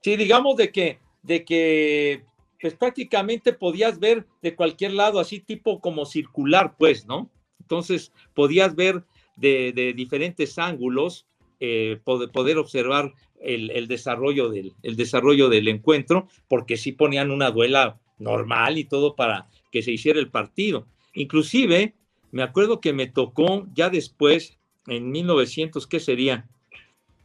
Sí, 0.00 0.16
digamos 0.16 0.56
de 0.56 0.70
que, 0.70 0.98
de 1.28 1.44
que 1.44 2.24
pues 2.60 2.74
prácticamente 2.74 3.52
podías 3.52 4.00
ver 4.00 4.26
de 4.42 4.56
cualquier 4.56 4.94
lado, 4.94 5.20
así 5.20 5.38
tipo 5.38 5.80
como 5.80 6.06
circular, 6.06 6.74
pues, 6.76 7.06
¿no? 7.06 7.30
Entonces 7.60 8.12
podías 8.34 8.74
ver 8.74 9.04
de, 9.36 9.92
diferentes 9.94 10.58
ángulos, 10.58 11.26
eh, 11.60 12.00
poder, 12.02 12.58
observar 12.58 13.12
el, 13.40 13.86
desarrollo 13.86 14.48
del, 14.48 14.72
el 14.82 14.96
desarrollo 14.96 15.48
del 15.48 15.68
encuentro, 15.68 16.26
porque 16.48 16.76
sí 16.76 16.90
ponían 16.90 17.30
una 17.30 17.52
duela 17.52 18.00
normal 18.18 18.78
y 18.78 18.84
todo 18.84 19.14
para 19.14 19.46
que 19.70 19.82
se 19.82 19.92
hiciera 19.92 20.18
el 20.18 20.30
partido. 20.30 20.88
Inclusive, 21.14 21.94
me 22.32 22.42
acuerdo 22.42 22.80
que 22.80 22.92
me 22.92 23.06
tocó 23.06 23.68
ya 23.74 23.90
después, 23.90 24.58
en 24.86 25.10
1900, 25.12 25.86
¿qué 25.86 26.00
sería? 26.00 26.48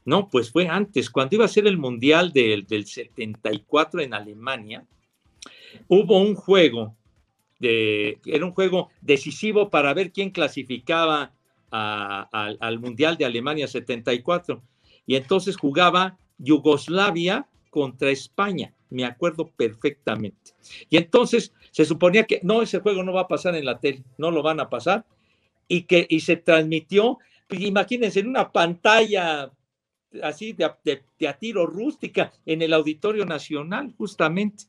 No, 0.06 0.28
pues 0.30 0.52
fue 0.52 0.68
antes, 0.68 1.10
cuando 1.10 1.36
iba 1.36 1.46
a 1.46 1.50
ser 1.50 1.66
el 1.68 1.78
Mundial 1.78 2.34
del, 2.34 2.66
del 2.68 2.86
74 2.86 4.02
en 4.02 4.14
Alemania, 4.14 4.86
hubo 5.88 6.20
un 6.20 6.36
juego, 6.36 6.96
de, 7.60 8.20
era 8.26 8.46
un 8.46 8.52
juego 8.52 8.90
decisivo 9.02 9.70
para 9.70 9.94
ver 9.94 10.12
quién 10.12 10.32
clasificaba 10.32 11.34
al 11.72 12.80
Mundial 12.80 13.18
de 13.18 13.26
Alemania 13.26 13.68
74. 13.68 14.62
Y 15.06 15.16
entonces 15.16 15.58
jugaba 15.58 16.18
Yugoslavia 16.38 17.48
contra 17.70 18.12
España, 18.12 18.74
me 18.90 19.06
acuerdo 19.06 19.48
perfectamente. 19.48 20.52
Y 20.90 20.98
entonces 20.98 21.52
se 21.72 21.86
suponía 21.86 22.26
que 22.26 22.40
no, 22.44 22.62
ese 22.62 22.80
juego 22.80 23.04
no 23.04 23.14
va 23.14 23.22
a 23.22 23.28
pasar 23.28 23.56
en 23.56 23.66
la 23.66 23.80
tele, 23.80 24.04
no 24.18 24.30
lo 24.30 24.44
van 24.44 24.60
a 24.60 24.70
pasar, 24.70 25.06
y 25.68 25.84
que 25.84 26.06
y 26.08 26.20
se 26.20 26.36
transmitió, 26.36 27.18
pues, 27.48 27.62
imagínense, 27.62 28.20
en 28.20 28.28
una 28.28 28.52
pantalla 28.52 29.52
así 30.22 30.54
de, 30.54 30.66
a 31.28 31.34
tiro 31.38 31.66
rústica 31.66 32.32
en 32.46 32.62
el 32.62 32.74
Auditorio 32.74 33.26
Nacional, 33.26 33.94
justamente. 33.98 34.66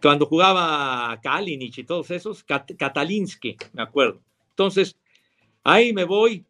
Cuando 0.00 0.26
jugaba 0.26 1.18
Kalinich 1.22 1.78
y 1.78 1.84
todos 1.84 2.10
esos, 2.10 2.44
Katalinsky, 2.44 3.56
me 3.72 3.82
acuerdo. 3.82 4.20
Entonces, 4.50 4.96
ahí 5.62 5.92
me 5.92 6.04
voy 6.04 6.44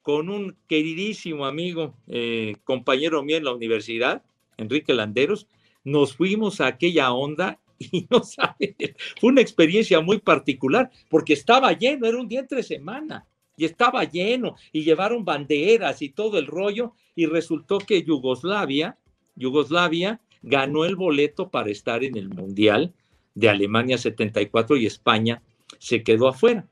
con 0.00 0.28
un 0.28 0.56
queridísimo 0.68 1.46
amigo, 1.46 1.94
eh, 2.06 2.56
compañero 2.64 3.22
mío 3.22 3.36
en 3.36 3.44
la 3.44 3.54
universidad, 3.54 4.22
Enrique 4.56 4.94
Landeros. 4.94 5.48
Nos 5.82 6.14
fuimos 6.14 6.60
a 6.60 6.68
aquella 6.68 7.12
onda 7.12 7.58
y 7.78 8.06
no 8.08 8.22
sabe, 8.22 8.76
fue 9.20 9.30
una 9.30 9.40
experiencia 9.40 10.00
muy 10.00 10.18
particular 10.18 10.90
porque 11.10 11.32
estaba 11.32 11.72
lleno, 11.72 12.06
era 12.06 12.18
un 12.18 12.28
día 12.28 12.40
entre 12.40 12.62
semana 12.62 13.26
y 13.56 13.64
estaba 13.64 14.04
lleno 14.04 14.56
y 14.72 14.82
llevaron 14.84 15.24
banderas 15.24 16.02
y 16.02 16.10
todo 16.10 16.38
el 16.38 16.46
rollo 16.46 16.94
y 17.14 17.26
resultó 17.26 17.78
que 17.78 18.02
Yugoslavia, 18.02 18.98
Yugoslavia 19.36 20.20
ganó 20.42 20.84
el 20.84 20.96
boleto 20.96 21.50
para 21.50 21.70
estar 21.70 22.04
en 22.04 22.16
el 22.16 22.28
Mundial 22.28 22.92
de 23.34 23.48
Alemania 23.48 23.98
74 23.98 24.76
y 24.76 24.86
España 24.86 25.42
se 25.78 26.02
quedó 26.02 26.28
afuera. 26.28 26.66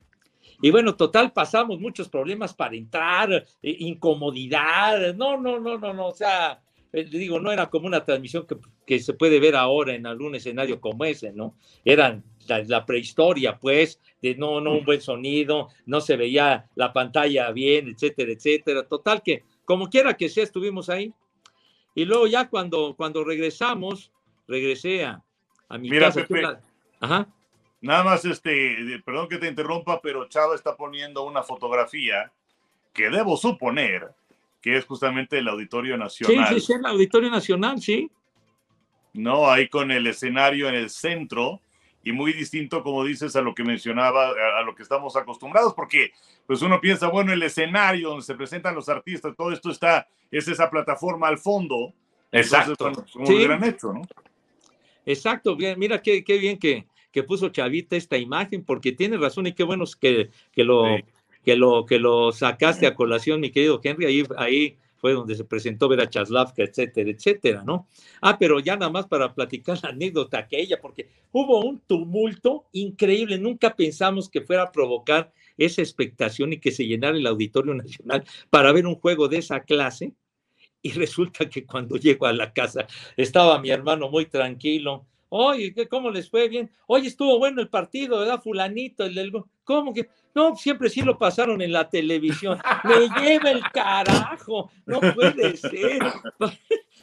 Y 0.61 0.71
bueno, 0.71 0.95
total, 0.95 1.33
pasamos 1.33 1.81
muchos 1.81 2.09
problemas 2.09 2.55
para 2.55 2.77
entrar, 2.77 3.33
eh, 3.33 3.77
incomodidad, 3.81 5.15
no, 5.15 5.37
no, 5.41 5.59
no, 5.59 5.77
no, 5.77 5.93
no, 5.93 6.07
o 6.07 6.15
sea, 6.15 6.63
eh, 6.93 7.05
digo, 7.05 7.41
no 7.41 7.51
era 7.51 7.69
como 7.69 7.89
una 7.89 8.05
transmisión 8.05 8.47
que, 8.47 8.57
que, 8.87 9.01
se 9.01 9.15
puede 9.15 9.41
ver 9.41 9.57
ahora 9.57 9.95
en 9.95 10.07
algún 10.07 10.37
escenario 10.37 10.81
como 10.81 11.05
ese, 11.05 11.33
¿no? 11.33 11.57
Eran 11.85 12.23
la, 12.47 12.85
prehistoria, 12.87 13.59
pues, 13.59 14.01
de 14.21 14.35
no, 14.35 14.61
no 14.61 14.73
un 14.73 14.85
buen 14.85 15.01
sonido, 15.01 15.69
no 15.87 16.01
se 16.01 16.17
veía 16.17 16.67
la 16.75 16.93
pantalla 16.93 17.51
bien, 17.51 17.89
etcétera, 17.89 18.33
etcétera. 18.33 18.87
Total 18.87 19.23
que, 19.23 19.45
como 19.65 19.89
quiera 19.89 20.15
que 20.15 20.29
sea, 20.29 20.45
estuvimos 20.45 20.89
ahí. 20.89 21.13
Y 21.95 22.05
luego 22.05 22.27
ya 22.27 22.49
cuando, 22.49 22.95
cuando 22.97 23.25
regresamos, 23.25 24.11
regresé 24.49 25.05
a, 25.05 25.23
a 25.69 25.79
mi 25.79 25.91
Mira, 25.91 26.11
Pepe, 26.11 26.43
Ajá. 27.01 27.27
Nada 27.81 28.05
más, 28.05 28.25
este, 28.25 29.03
perdón 29.05 29.29
que 29.29 29.39
te 29.39 29.49
interrumpa, 29.49 30.01
pero 30.01 30.29
Chava 30.29 30.55
está 30.55 30.77
poniendo 30.77 31.25
una 31.25 31.43
fotografía 31.43 32.31
que 32.93 33.11
debo 33.11 33.37
suponer 33.37 34.15
que 34.63 34.77
es 34.77 34.85
justamente 34.85 35.39
el 35.39 35.49
Auditorio 35.49 35.99
Nacional. 35.99 36.49
Sí, 36.49 36.55
sí, 36.55 36.67
sí, 36.67 36.73
el 36.75 36.87
Auditorio 36.87 37.29
Nacional, 37.29 37.83
sí. 37.83 38.09
No, 39.13 39.51
ahí 39.51 39.69
con 39.69 39.91
el 39.91 40.07
escenario 40.07 40.69
en 40.69 40.77
el 40.77 40.89
centro 40.89 41.61
y 42.05 42.13
muy 42.13 42.33
distinto, 42.33 42.83
como 42.83 43.05
dices, 43.05 43.37
a 43.37 43.43
lo 43.43 43.55
que 43.55 43.65
mencionaba, 43.65 44.31
a, 44.31 44.63
lo 44.63 44.75
que 44.75 44.83
estamos 44.83 45.15
acostumbrados, 45.17 45.75
porque 45.75 46.13
pues 46.47 46.63
uno 46.63 46.81
piensa, 46.81 47.09
bueno, 47.09 47.33
el 47.33 47.43
escenario 47.43 48.11
donde 48.11 48.25
se 48.25 48.35
presentan 48.35 48.75
los 48.75 48.89
artistas, 48.89 49.35
todo 49.37 49.53
esto 49.53 49.71
está, 49.71 50.09
es 50.31 50.49
esa 50.49 50.69
plataforma 50.69 51.29
al 51.29 51.39
fondo. 51.39 51.93
Exacto. 52.33 52.91
como 53.13 53.27
sí. 53.27 53.47
lo 53.47 53.65
hecho, 53.65 53.93
¿no? 53.93 54.03
Exacto, 55.05 55.57
bien, 55.57 55.79
mira 55.79 56.01
qué, 56.01 56.25
qué 56.25 56.39
bien 56.39 56.59
que, 56.59 56.87
que, 57.11 57.23
puso 57.23 57.49
Chavita 57.51 57.97
esta 57.97 58.17
imagen, 58.17 58.65
porque 58.65 58.93
tiene 58.93 59.17
razón 59.17 59.47
y 59.47 59.53
qué 59.53 59.65
bueno 59.65 59.85
que, 60.01 60.31
que 60.53 60.65
lo 60.65 60.85
que 61.45 61.57
lo, 61.57 61.87
que 61.87 61.99
lo 61.99 62.33
sacaste 62.33 62.87
a 62.87 62.95
colación, 62.95 63.41
mi 63.41 63.51
querido 63.51 63.81
Henry, 63.83 64.07
ahí, 64.07 64.25
ahí 64.37 64.77
fue 65.03 65.15
donde 65.15 65.35
se 65.35 65.45
presentó 65.45 65.89
Vera 65.89 66.09
Chaslavka, 66.09 66.63
etcétera, 66.63 67.11
etcétera, 67.11 67.65
¿no? 67.65 67.89
Ah, 68.21 68.39
pero 68.39 68.61
ya 68.61 68.77
nada 68.77 68.89
más 68.89 69.09
para 69.09 69.35
platicar 69.35 69.77
la 69.83 69.89
anécdota 69.89 70.39
aquella, 70.39 70.81
porque 70.81 71.09
hubo 71.33 71.61
un 71.61 71.81
tumulto 71.81 72.67
increíble, 72.71 73.37
nunca 73.37 73.75
pensamos 73.75 74.31
que 74.31 74.43
fuera 74.43 74.63
a 74.63 74.71
provocar 74.71 75.33
esa 75.59 75.83
expectación 75.83 76.53
y 76.53 76.61
que 76.61 76.71
se 76.71 76.87
llenara 76.87 77.17
el 77.17 77.27
Auditorio 77.27 77.75
Nacional 77.75 78.23
para 78.49 78.71
ver 78.71 78.87
un 78.87 78.95
juego 78.95 79.27
de 79.27 79.39
esa 79.39 79.65
clase. 79.65 80.13
Y 80.83 80.93
resulta 80.93 81.49
que 81.49 81.67
cuando 81.67 81.97
llego 81.97 82.27
a 82.27 82.33
la 82.33 82.53
casa 82.53 82.87
estaba 83.17 83.61
mi 83.61 83.71
hermano 83.71 84.09
muy 84.09 84.27
tranquilo, 84.27 85.07
Oye, 85.35 85.75
¿cómo 85.89 86.11
les 86.11 86.29
fue 86.29 86.47
bien? 86.51 86.71
Oye, 86.87 87.09
estuvo 87.09 87.39
bueno 87.39 87.63
el 87.63 87.71
partido, 87.71 88.19
¿verdad? 88.19 88.43
Fulanito, 88.43 89.05
el 89.05 89.15
del... 89.15 89.33
¿Cómo 89.65 89.95
que? 89.95 90.11
No, 90.35 90.57
siempre 90.57 90.89
sí 90.89 91.03
lo 91.03 91.19
pasaron 91.19 91.61
en 91.61 91.73
la 91.73 91.89
televisión. 91.89 92.59
Me 92.85 93.09
lleva 93.21 93.51
el 93.51 93.63
carajo. 93.71 94.71
No 94.87 95.01
puede 95.01 95.57
ser. 95.57 96.01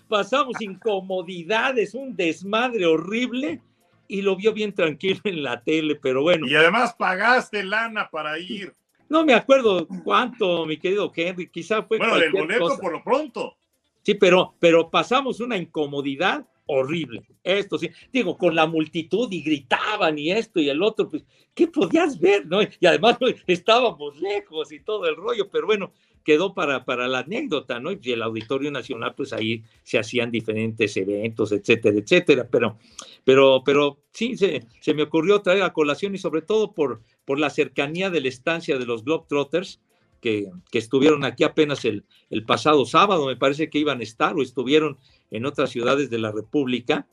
Pasamos 0.07 0.59
incomodidades, 0.59 1.93
un 1.93 2.15
desmadre 2.15 2.85
horrible 2.85 3.61
y 4.07 4.23
lo 4.23 4.35
vio 4.35 4.53
bien 4.53 4.73
tranquilo 4.73 5.21
en 5.25 5.43
la 5.43 5.61
tele, 5.61 5.95
pero 5.95 6.23
bueno. 6.23 6.47
Y 6.47 6.55
además 6.55 6.95
pagaste 6.97 7.63
lana 7.63 8.09
para 8.09 8.39
ir. 8.39 8.73
No 9.07 9.23
me 9.23 9.33
acuerdo 9.33 9.87
cuánto, 10.03 10.65
mi 10.65 10.77
querido 10.77 11.11
Henry, 11.15 11.47
quizá 11.49 11.83
fue. 11.83 11.97
Bueno, 11.97 12.15
del 12.17 12.31
boleto 12.31 12.77
por 12.79 12.91
lo 12.91 13.03
pronto. 13.03 13.55
Sí, 14.01 14.15
pero, 14.15 14.55
pero 14.59 14.89
pasamos 14.89 15.39
una 15.39 15.57
incomodidad 15.57 16.45
horrible. 16.69 17.23
Esto 17.43 17.79
sí, 17.79 17.89
digo, 18.13 18.37
con 18.37 18.53
la 18.53 18.67
multitud 18.67 19.27
y 19.31 19.41
gritaban 19.41 20.19
y 20.19 20.31
esto 20.31 20.59
y 20.59 20.69
el 20.69 20.83
otro, 20.83 21.09
pues, 21.09 21.25
¿qué 21.55 21.67
podías 21.67 22.19
ver? 22.19 22.45
¿no? 22.45 22.61
Y 22.61 22.85
además 22.85 23.17
estábamos 23.47 24.19
lejos 24.21 24.71
y 24.71 24.79
todo 24.79 25.07
el 25.07 25.15
rollo, 25.15 25.49
pero 25.49 25.65
bueno, 25.65 25.91
quedó 26.23 26.53
para, 26.53 26.85
para 26.85 27.07
la 27.07 27.19
anécdota, 27.19 27.79
¿no? 27.79 27.91
Y 27.91 28.11
el 28.11 28.21
Auditorio 28.21 28.69
Nacional, 28.69 29.15
pues 29.15 29.33
ahí 29.33 29.63
se 29.81 29.97
hacían 29.97 30.29
diferentes 30.29 30.95
eventos, 30.95 31.51
etcétera, 31.51 31.97
etcétera, 31.97 32.47
pero, 32.51 32.77
pero, 33.23 33.63
pero 33.65 34.03
sí, 34.13 34.37
se, 34.37 34.63
se 34.79 34.93
me 34.93 35.03
ocurrió 35.03 35.41
traer 35.41 35.63
a 35.63 35.73
colación 35.73 36.13
y 36.13 36.19
sobre 36.19 36.43
todo 36.43 36.73
por, 36.75 37.01
por 37.25 37.39
la 37.39 37.49
cercanía 37.49 38.11
de 38.11 38.21
la 38.21 38.27
estancia 38.27 38.77
de 38.77 38.85
los 38.85 39.03
Globetrotters, 39.03 39.81
que, 40.19 40.49
estuvieron 40.71 41.23
aquí 41.23 41.43
apenas 41.43 41.85
el, 41.85 42.03
el 42.29 42.45
pasado 42.45 42.85
sábado, 42.85 43.27
me 43.27 43.35
parece 43.35 43.69
que 43.69 43.79
iban 43.79 43.99
a 43.99 44.03
estar 44.03 44.35
o 44.35 44.41
estuvieron 44.41 44.97
en 45.31 45.45
otras 45.45 45.69
ciudades 45.69 46.09
de 46.09 46.19
la 46.19 46.31
República. 46.31 47.07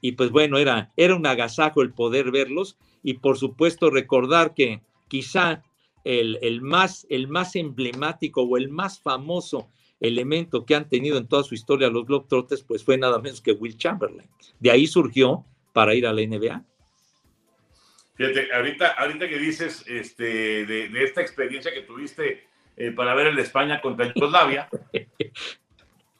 Y 0.00 0.12
pues 0.12 0.30
bueno, 0.30 0.58
era, 0.58 0.92
era 0.96 1.14
un 1.14 1.26
agasajo 1.26 1.82
el 1.82 1.92
poder 1.92 2.30
verlos 2.30 2.78
y 3.02 3.14
por 3.14 3.38
supuesto 3.38 3.90
recordar 3.90 4.54
que 4.54 4.80
quizá 5.08 5.62
el, 6.04 6.38
el, 6.42 6.62
más, 6.62 7.06
el 7.10 7.28
más 7.28 7.56
emblemático 7.56 8.42
o 8.42 8.56
el 8.56 8.68
más 8.68 9.00
famoso 9.00 9.68
elemento 10.00 10.64
que 10.64 10.74
han 10.74 10.88
tenido 10.88 11.18
en 11.18 11.28
toda 11.28 11.42
su 11.44 11.54
historia 11.54 11.90
los 11.90 12.06
Globetrotters, 12.06 12.62
pues 12.62 12.82
fue 12.82 12.96
nada 12.96 13.18
menos 13.18 13.40
que 13.40 13.52
Will 13.52 13.76
Chamberlain. 13.76 14.28
De 14.58 14.70
ahí 14.70 14.86
surgió 14.86 15.44
para 15.72 15.94
ir 15.94 16.06
a 16.06 16.12
la 16.12 16.22
NBA. 16.22 16.64
Fíjate, 18.16 18.52
ahorita, 18.52 18.88
ahorita 18.88 19.28
que 19.28 19.38
dices 19.38 19.84
este, 19.86 20.66
de, 20.66 21.04
esta 21.04 21.20
experiencia 21.22 21.72
que 21.72 21.82
tuviste 21.82 22.44
eh, 22.80 22.92
para 22.92 23.12
ver 23.12 23.26
el 23.26 23.38
España 23.38 23.78
contra 23.82 24.10
Yugoslavia, 24.10 24.66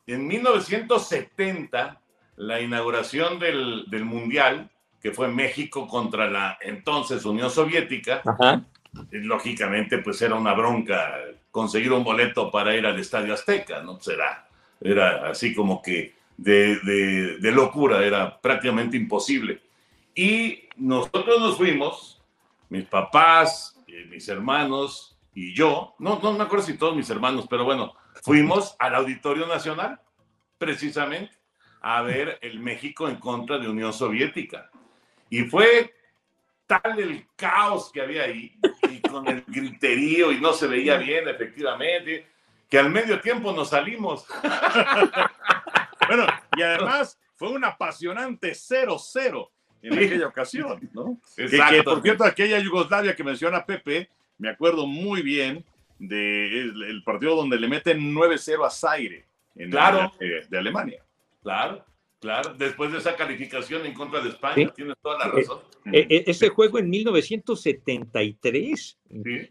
En 0.06 0.26
1970, 0.26 1.98
la 2.36 2.60
inauguración 2.60 3.38
del, 3.38 4.04
Mundial, 4.04 4.68
que 5.00 5.10
fue 5.12 5.28
México 5.28 5.88
contra 5.88 6.28
la 6.28 6.58
entonces 6.60 7.24
Unión 7.24 7.50
Soviética, 7.50 8.20
lógicamente 9.10 9.98
pues 9.98 10.20
era 10.20 10.34
una 10.34 10.52
bronca 10.52 11.14
conseguir 11.50 11.92
un 11.92 12.04
boleto 12.04 12.50
para 12.50 12.76
ir 12.76 12.84
al 12.84 12.98
Estadio 12.98 13.32
Azteca, 13.32 13.80
¿no? 13.80 13.98
Será, 13.98 14.46
pues, 14.78 14.92
era 14.92 15.30
así 15.30 15.54
como 15.54 15.80
que 15.80 16.12
de, 16.36 16.76
de, 17.40 17.52
locura, 17.52 18.04
era 18.04 18.38
prácticamente 18.38 18.98
imposible. 18.98 19.62
Y 20.14 20.68
nosotros 20.76 21.40
nos 21.40 21.56
fuimos, 21.56 22.20
mis 22.68 22.84
papás, 22.84 23.80
eh, 23.86 24.06
mis 24.10 24.28
hermanos 24.28 25.09
y 25.34 25.54
yo, 25.54 25.94
no, 25.98 26.20
no 26.22 26.32
me 26.32 26.44
acuerdo 26.44 26.64
si 26.66 26.76
todos 26.76 26.96
mis 26.96 27.08
hermanos, 27.10 27.46
pero 27.48 27.64
bueno, 27.64 27.94
fuimos 28.22 28.76
al 28.78 28.94
Auditorio 28.96 29.46
Nacional, 29.46 30.00
precisamente, 30.58 31.36
a 31.80 32.02
ver 32.02 32.38
el 32.42 32.60
México 32.60 33.08
en 33.08 33.16
contra 33.16 33.58
de 33.58 33.68
Unión 33.68 33.92
Soviética. 33.92 34.70
Y 35.28 35.44
fue 35.44 35.94
tal 36.66 36.98
el 36.98 37.26
caos 37.36 37.90
que 37.92 38.02
había 38.02 38.24
ahí, 38.24 38.58
y 38.90 39.00
con 39.00 39.26
el 39.28 39.44
griterío, 39.46 40.32
y 40.32 40.40
no 40.40 40.52
se 40.52 40.66
veía 40.66 40.98
bien, 40.98 41.28
efectivamente, 41.28 42.26
que 42.68 42.78
al 42.78 42.90
medio 42.90 43.20
tiempo 43.20 43.52
nos 43.52 43.70
salimos. 43.70 44.26
Bueno, 46.08 46.26
y 46.56 46.62
además 46.62 47.20
fue 47.36 47.50
un 47.50 47.64
apasionante 47.64 48.50
0-0 48.50 49.48
en 49.82 49.92
aquella 49.92 50.26
ocasión, 50.26 50.90
¿no? 50.92 51.20
Exacto. 51.36 51.74
Que, 51.74 51.82
por 51.84 52.02
cierto, 52.02 52.24
aquella 52.24 52.58
Yugoslavia 52.58 53.14
que 53.14 53.22
menciona 53.22 53.64
Pepe, 53.64 54.08
me 54.40 54.48
acuerdo 54.48 54.86
muy 54.86 55.22
bien 55.22 55.64
del 55.98 56.78
de 56.78 56.90
el 56.90 57.02
partido 57.04 57.36
donde 57.36 57.60
le 57.60 57.68
meten 57.68 58.14
9-0 58.14 58.66
a 58.66 58.70
Zaire 58.70 59.26
en 59.54 59.70
claro. 59.70 60.12
de, 60.18 60.46
de 60.48 60.58
Alemania. 60.58 61.04
Claro. 61.42 61.84
Claro, 62.20 62.52
después 62.52 62.92
de 62.92 62.98
esa 62.98 63.16
calificación 63.16 63.86
en 63.86 63.94
contra 63.94 64.20
de 64.20 64.28
España, 64.28 64.70
tienes 64.76 64.94
toda 65.00 65.18
la 65.18 65.28
razón. 65.28 65.60
Eh, 65.86 66.06
eh, 66.10 66.24
ese 66.26 66.50
juego 66.50 66.78
en 66.78 66.90
1973, 66.90 68.98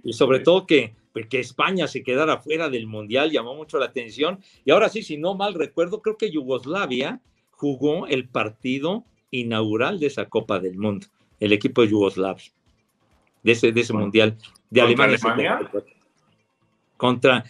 y 0.03 0.13
sobre 0.13 0.41
todo 0.41 0.67
que, 0.67 0.93
que 1.31 1.39
España 1.39 1.87
se 1.87 2.03
quedara 2.03 2.37
fuera 2.37 2.69
del 2.69 2.85
Mundial 2.85 3.31
llamó 3.31 3.55
mucho 3.55 3.79
la 3.79 3.87
atención. 3.87 4.39
Y 4.65 4.69
ahora 4.69 4.87
sí, 4.89 5.01
si 5.01 5.17
no 5.17 5.33
mal 5.33 5.55
recuerdo, 5.55 6.03
creo 6.03 6.15
que 6.15 6.29
Yugoslavia 6.29 7.19
jugó 7.49 8.05
el 8.05 8.29
partido 8.29 9.03
inaugural 9.31 9.99
de 9.99 10.05
esa 10.05 10.29
Copa 10.29 10.59
del 10.59 10.77
Mundo, 10.77 11.07
el 11.39 11.53
equipo 11.53 11.81
de 11.81 11.87
Yugoslavia, 11.87 12.51
de 13.41 13.51
ese, 13.51 13.71
de 13.71 13.81
ese 13.81 13.93
Mundial 13.93 14.37
de 14.69 14.81
Alemania. 14.81 15.17
Alemania? 15.21 15.71
Contra, 16.97 17.43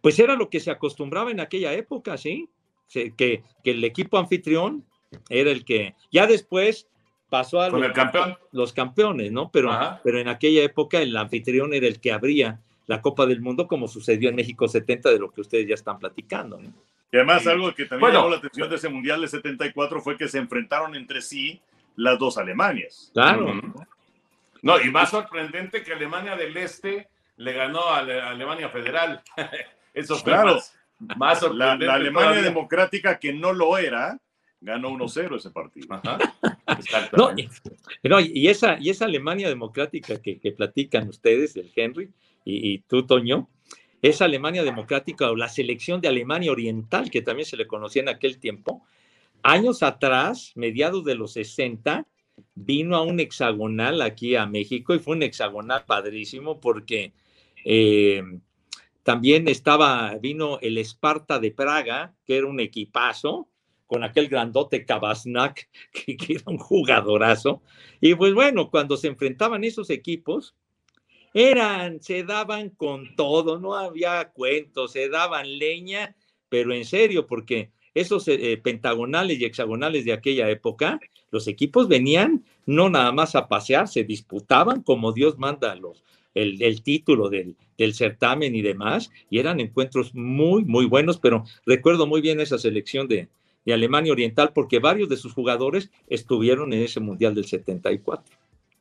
pues 0.00 0.18
era 0.18 0.34
lo 0.34 0.48
que 0.48 0.60
se 0.60 0.70
acostumbraba 0.70 1.30
en 1.30 1.40
aquella 1.40 1.72
época, 1.72 2.16
¿sí? 2.16 2.48
que, 2.88 3.42
el 3.64 3.84
equipo 3.84 4.18
anfitrión 4.18 4.84
era 5.28 5.50
el 5.50 5.64
que 5.64 5.94
ya 6.10 6.26
después 6.26 6.88
pasó 7.28 7.60
a 7.60 7.68
los, 7.68 7.92
campeón? 7.92 8.36
los 8.52 8.72
campeones, 8.72 9.32
¿no? 9.32 9.50
Pero, 9.50 9.70
pero 10.02 10.20
en 10.20 10.28
aquella 10.28 10.62
época 10.62 11.00
el 11.00 11.16
anfitrión 11.16 11.74
era 11.74 11.86
el 11.86 12.00
que 12.00 12.12
abría 12.12 12.60
la 12.86 13.00
Copa 13.00 13.26
del 13.26 13.40
Mundo, 13.40 13.66
como 13.66 13.88
sucedió 13.88 14.28
en 14.28 14.36
México 14.36 14.68
70, 14.68 15.10
de 15.10 15.18
lo 15.18 15.30
que 15.30 15.40
ustedes 15.40 15.66
ya 15.66 15.74
están 15.74 15.98
platicando. 15.98 16.58
¿no? 16.58 16.72
Y 17.10 17.16
además, 17.16 17.46
algo 17.46 17.72
que 17.74 17.86
también 17.86 18.12
llamó 18.12 18.28
la 18.28 18.36
atención 18.36 18.68
de 18.68 18.76
ese 18.76 18.88
Mundial 18.88 19.20
de 19.20 19.28
74 19.28 20.00
fue 20.00 20.16
que 20.16 20.28
se 20.28 20.38
enfrentaron 20.38 20.94
entre 20.94 21.22
sí 21.22 21.60
las 21.96 22.18
dos 22.18 22.36
Alemanias. 22.38 23.10
Claro. 23.14 23.54
No, 23.54 23.86
y 24.84 24.90
más 24.90 25.10
sorprendente 25.10 25.82
que 25.82 25.92
Alemania 25.92 26.36
del 26.36 26.56
Este 26.56 27.08
le 27.36 27.52
ganó 27.52 27.80
a 27.80 27.98
Alemania 27.98 28.68
Federal. 28.68 29.22
Eso 29.94 30.16
fue 30.16 30.32
claro. 30.32 30.60
Más 31.16 31.42
la, 31.52 31.72
Alemania 31.72 32.40
democrática 32.40 33.18
que 33.18 33.32
no 33.32 33.52
lo 33.52 33.76
era, 33.76 34.18
ganó 34.60 34.90
1-0 34.90 35.36
ese 35.36 35.50
partido. 35.50 36.00
no, 38.02 38.20
y, 38.20 38.48
esa, 38.48 38.78
y 38.80 38.90
esa 38.90 39.04
Alemania 39.04 39.48
democrática 39.48 40.20
que, 40.20 40.54
platican 40.56 41.08
ustedes, 41.08 41.56
el 41.56 41.70
Henry 41.74 42.10
y, 42.44 42.78
tú, 42.80 43.06
Toño, 43.06 43.48
esa 44.02 44.24
Alemania 44.24 44.62
democrática 44.62 45.30
o 45.30 45.36
la 45.36 45.48
selección 45.48 46.00
de 46.00 46.08
Alemania 46.08 46.52
Oriental, 46.52 47.10
que 47.10 47.22
también 47.22 47.46
se 47.46 47.56
le 47.56 47.66
conocía 47.66 48.02
en 48.02 48.08
aquel 48.08 48.38
tiempo, 48.38 48.86
años 49.42 49.82
atrás, 49.82 50.52
mediados 50.54 51.04
de 51.04 51.16
los 51.16 51.32
60, 51.34 52.06
vino 52.54 52.96
a 52.96 53.02
un 53.02 53.20
hexagonal 53.20 54.02
aquí 54.02 54.36
a 54.36 54.46
México 54.46 54.94
y 54.94 54.98
fue 54.98 55.16
un 55.16 55.22
hexagonal 55.22 55.84
padrísimo 55.86 56.60
porque 56.60 57.12
eh, 57.64 58.22
también 59.02 59.48
estaba, 59.48 60.16
vino 60.16 60.58
el 60.60 60.78
Esparta 60.78 61.38
de 61.38 61.50
Praga, 61.50 62.14
que 62.24 62.38
era 62.38 62.46
un 62.46 62.58
equipazo, 62.60 63.48
con 63.86 64.02
aquel 64.02 64.28
grandote 64.28 64.84
Kabasnak, 64.84 65.68
que, 65.92 66.16
era 66.28 66.44
un 66.46 66.58
jugadorazo. 66.58 67.62
Y 68.00 68.14
pues 68.14 68.34
bueno, 68.34 68.70
cuando 68.70 68.96
se 68.96 69.08
enfrentaban 69.08 69.62
esos 69.62 69.90
equipos, 69.90 70.56
eran, 71.34 72.00
se 72.00 72.24
daban 72.24 72.70
con 72.70 73.14
todo, 73.16 73.58
no 73.58 73.74
había 73.74 74.30
cuentos, 74.30 74.92
se 74.92 75.08
daban 75.08 75.58
leña, 75.58 76.16
pero 76.48 76.72
en 76.72 76.84
serio, 76.84 77.26
porque 77.26 77.72
esos 77.94 78.26
eh, 78.28 78.60
pentagonales 78.62 79.38
y 79.40 79.44
hexagonales 79.44 80.04
de 80.04 80.12
aquella 80.12 80.50
época, 80.50 81.00
los 81.30 81.48
equipos 81.48 81.88
venían 81.88 82.44
no 82.66 82.90
nada 82.90 83.12
más 83.12 83.34
a 83.34 83.48
pasear, 83.48 83.88
se 83.88 84.04
disputaban 84.04 84.82
como 84.82 85.12
Dios 85.12 85.38
manda 85.38 85.74
los, 85.74 86.04
el, 86.34 86.82
título 86.82 87.28
del, 87.30 87.56
certamen 87.94 88.54
y 88.54 88.62
demás, 88.62 89.10
y 89.30 89.38
eran 89.38 89.60
encuentros 89.60 90.14
muy, 90.14 90.64
muy 90.64 90.86
buenos, 90.86 91.18
pero 91.18 91.44
recuerdo 91.64 92.06
muy 92.06 92.20
bien 92.20 92.40
esa 92.40 92.58
selección 92.58 93.08
de, 93.08 93.28
Alemania 93.66 94.12
Oriental 94.12 94.52
porque 94.54 94.78
varios 94.78 95.08
de 95.08 95.16
sus 95.16 95.32
jugadores 95.32 95.90
estuvieron 96.06 96.74
en 96.74 96.82
ese 96.82 97.00
Mundial 97.00 97.34
del 97.34 97.46
74. 97.46 98.36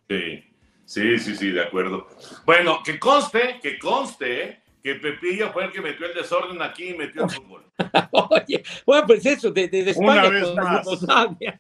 Sí, 0.10 0.44
sí, 0.84 1.20
sí, 1.20 1.36
sí, 1.38 1.52
de 1.52 1.62
acuerdo. 1.62 2.10
Bueno, 2.46 2.80
que 2.84 3.00
conste, 3.00 3.62
que 3.62 3.80
conste 3.80 4.63
que 4.84 4.96
Pepillo 4.96 5.52
fue 5.52 5.66
el 5.66 5.72
que 5.72 5.82
metió 5.82 6.06
el 6.06 6.14
desorden 6.14 6.62
aquí 6.62 6.90
y 6.90 6.94
metió 6.94 7.24
el 7.24 7.30
fútbol. 7.30 7.64
Oye, 8.12 8.64
bueno, 8.86 9.08
pues 9.08 9.26
eso, 9.26 9.50
de, 9.50 9.68
de, 9.70 9.90
España 9.90 10.30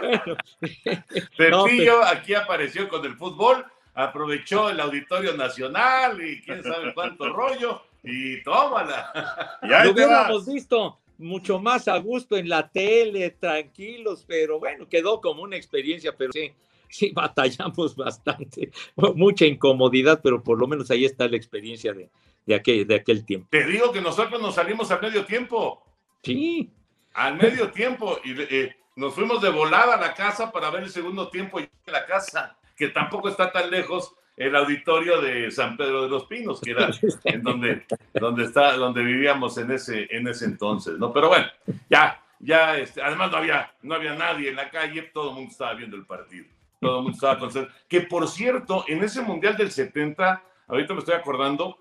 Pepillo 1.36 2.04
aquí 2.04 2.34
apareció 2.34 2.88
con 2.88 3.04
el 3.04 3.16
fútbol 3.16 3.64
aprovechó 3.98 4.70
el 4.70 4.78
Auditorio 4.78 5.36
Nacional 5.36 6.22
y 6.24 6.40
quién 6.40 6.62
sabe 6.62 6.94
cuánto 6.94 7.32
rollo 7.32 7.82
y 8.04 8.40
tómala. 8.44 9.58
Ya 9.68 9.84
Lo 9.84 9.90
hubiéramos 9.90 10.46
visto 10.46 11.00
mucho 11.18 11.58
más 11.58 11.88
a 11.88 11.98
gusto 11.98 12.36
en 12.36 12.48
la 12.48 12.68
tele, 12.68 13.30
tranquilos, 13.30 14.24
pero 14.26 14.60
bueno, 14.60 14.88
quedó 14.88 15.20
como 15.20 15.42
una 15.42 15.56
experiencia, 15.56 16.14
pero 16.16 16.30
sí, 16.32 16.52
sí 16.90 17.12
batallamos 17.14 17.96
bastante, 17.96 18.70
mucha 19.14 19.46
incomodidad, 19.46 20.20
pero 20.22 20.42
por 20.42 20.58
lo 20.58 20.66
menos 20.66 20.90
ahí 20.90 21.04
está 21.04 21.28
la 21.28 21.36
experiencia 21.36 21.92
de, 21.92 22.10
de, 22.46 22.54
aquel, 22.54 22.86
de 22.86 22.94
aquel 22.96 23.24
tiempo. 23.24 23.48
Te 23.50 23.64
digo 23.66 23.92
que 23.92 24.00
nosotros 24.00 24.40
nos 24.40 24.54
salimos 24.54 24.90
al 24.90 25.00
medio 25.00 25.24
tiempo. 25.24 25.82
Sí. 26.22 26.70
Al 27.14 27.36
medio 27.36 27.70
tiempo 27.72 28.18
y 28.24 28.34
eh, 28.38 28.76
nos 28.96 29.14
fuimos 29.14 29.40
de 29.40 29.50
volada 29.50 29.94
a 29.94 30.00
la 30.00 30.14
casa 30.14 30.50
para 30.50 30.70
ver 30.70 30.84
el 30.84 30.90
segundo 30.90 31.28
tiempo 31.28 31.60
en 31.60 31.68
la 31.86 32.04
casa 32.06 32.58
que 32.76 32.88
tampoco 32.88 33.28
está 33.28 33.50
tan 33.50 33.70
lejos 33.70 34.14
el 34.36 34.54
auditorio 34.54 35.20
de 35.20 35.50
San 35.50 35.76
Pedro 35.76 36.02
de 36.02 36.08
los 36.08 36.26
Pinos, 36.26 36.60
que 36.60 36.70
era 36.70 36.90
en 37.24 37.42
donde, 37.42 37.84
donde, 38.14 38.44
está, 38.44 38.76
donde 38.76 39.02
vivíamos 39.02 39.58
en 39.58 39.72
ese, 39.72 40.06
en 40.10 40.28
ese 40.28 40.44
entonces, 40.44 40.96
¿no? 40.96 41.12
Pero 41.12 41.28
bueno, 41.28 41.46
ya, 41.90 42.22
ya, 42.38 42.78
este, 42.78 43.02
además 43.02 43.32
no 43.32 43.38
había, 43.38 43.74
no 43.82 43.96
había 43.96 44.14
nadie 44.14 44.50
en 44.50 44.56
la 44.56 44.70
calle, 44.70 45.02
todo 45.12 45.30
el 45.30 45.34
mundo 45.34 45.50
estaba 45.50 45.74
viendo 45.74 45.96
el 45.96 46.06
partido, 46.06 46.46
todo 46.80 46.98
el 46.98 47.02
mundo 47.04 47.16
estaba 47.16 47.38
concentrado. 47.38 47.78
Que 47.88 48.02
por 48.02 48.28
cierto, 48.28 48.84
en 48.88 49.02
ese 49.02 49.22
Mundial 49.22 49.56
del 49.56 49.70
70, 49.70 50.42
ahorita 50.66 50.94
me 50.94 51.00
estoy 51.00 51.14
acordando, 51.14 51.78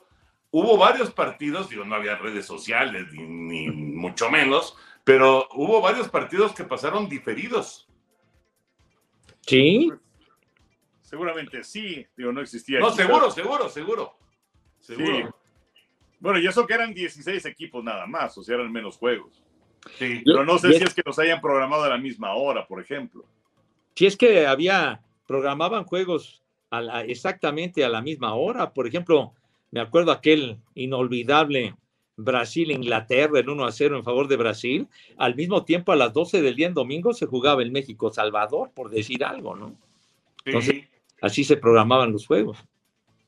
hubo 0.52 0.78
varios 0.78 1.12
partidos, 1.12 1.70
digo, 1.70 1.86
no 1.86 1.96
había 1.96 2.16
redes 2.16 2.46
sociales, 2.46 3.08
ni 3.14 3.70
mucho 3.70 4.30
menos, 4.30 4.76
pero 5.04 5.48
hubo 5.54 5.82
varios 5.82 6.10
partidos 6.10 6.54
que 6.54 6.64
pasaron 6.64 7.08
diferidos. 7.08 7.88
Sí, 9.42 9.92
Seguramente 11.08 11.64
sí, 11.64 12.06
digo, 12.18 12.34
no 12.34 12.42
existía. 12.42 12.82
No, 12.82 12.92
seguro, 12.92 13.32
seguro, 13.32 13.70
seguro. 13.70 14.18
Seguro. 14.82 15.34
Bueno, 16.20 16.38
y 16.38 16.46
eso 16.46 16.68
que 16.68 16.74
eran 16.74 16.94
16 16.94 17.46
equipos 17.46 17.82
nada 17.82 18.06
más, 18.06 18.38
o 18.38 18.44
sea, 18.44 18.56
eran 18.56 18.70
menos 18.70 18.98
juegos. 18.98 19.42
Sí. 19.98 20.22
Pero 20.26 20.44
no 20.44 20.58
sé 20.58 20.74
si 20.74 20.84
es 20.84 20.94
que 20.94 21.04
los 21.06 21.18
hayan 21.18 21.40
programado 21.40 21.84
a 21.84 21.90
la 21.90 21.98
misma 21.98 22.34
hora, 22.34 22.68
por 22.68 22.82
ejemplo. 22.82 23.24
Si 23.98 24.06
es 24.06 24.16
que 24.16 24.46
había, 24.46 25.02
programaban 25.26 25.84
juegos 25.84 26.44
exactamente 27.08 27.84
a 27.84 27.90
la 27.90 28.00
misma 28.00 28.36
hora. 28.36 28.72
Por 28.72 28.86
ejemplo, 28.86 29.34
me 29.72 29.80
acuerdo 29.80 30.12
aquel 30.12 30.60
inolvidable 30.76 31.74
Brasil-Inglaterra, 32.16 33.40
el 33.40 33.50
1 33.50 33.66
a 33.66 33.72
0 33.72 33.98
en 33.98 34.04
favor 34.04 34.28
de 34.28 34.38
Brasil. 34.38 34.88
Al 35.18 35.34
mismo 35.34 35.66
tiempo, 35.66 35.94
a 35.94 35.96
las 35.96 36.14
12 36.14 36.44
del 36.44 36.56
día 36.56 36.68
en 36.68 36.76
domingo, 36.76 37.12
se 37.12 37.26
jugaba 37.26 37.64
el 37.64 37.72
México-Salvador, 37.72 38.70
por 38.76 38.92
decir 38.92 39.26
algo, 39.26 39.56
¿no? 39.56 39.74
Entonces, 40.46 40.88
así 41.20 41.44
se 41.44 41.58
programaban 41.58 42.12
los 42.12 42.28
juegos. 42.28 42.60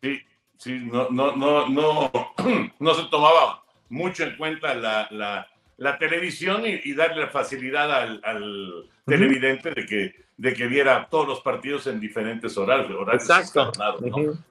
Sí, 0.03 0.19
sí, 0.55 0.81
no, 0.83 1.09
no, 1.09 1.35
no, 1.35 1.67
no, 1.67 2.11
no 2.79 2.93
se 2.93 3.05
tomaba 3.05 3.63
mucho 3.89 4.23
en 4.23 4.37
cuenta 4.37 4.75
la, 4.75 5.47
televisión 5.97 6.63
y, 6.65 6.93
darle 6.93 7.27
facilidad 7.27 7.91
al, 7.91 8.89
televidente 9.05 9.71
de 9.71 9.85
que, 9.85 10.15
de 10.37 10.53
que 10.53 10.67
viera 10.67 11.07
todos 11.09 11.27
los 11.27 11.41
partidos 11.41 11.87
en 11.87 11.99
diferentes 11.99 12.57
horarios. 12.57 13.07
Exacto. 13.13 13.71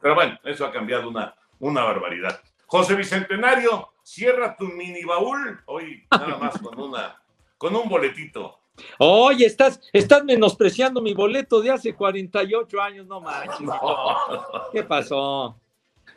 Pero 0.01 0.15
bueno, 0.15 0.39
eso 0.45 0.65
ha 0.65 0.73
cambiado 0.73 1.09
una, 1.09 1.35
una 1.61 1.85
barbaridad. 1.85 2.41
José 2.67 2.95
Bicentenario, 2.95 3.91
cierra 4.03 4.57
tu 4.57 4.67
mini 4.67 5.05
baúl 5.05 5.61
hoy 5.67 6.07
nada 6.11 6.37
más 6.39 6.59
con 6.59 6.79
una 6.81 7.17
con 7.59 7.75
un 7.75 7.89
boletito. 7.89 8.61
Oye, 8.99 9.45
estás, 9.45 9.81
estás 9.93 10.25
menospreciando 10.25 11.03
mi 11.03 11.13
boleto 11.13 11.61
de 11.61 11.71
hace 11.71 11.95
48 11.95 12.81
años, 12.81 13.07
no 13.07 13.21
manches. 13.21 13.69
¿Qué 14.73 14.85
pasó? 14.85 15.59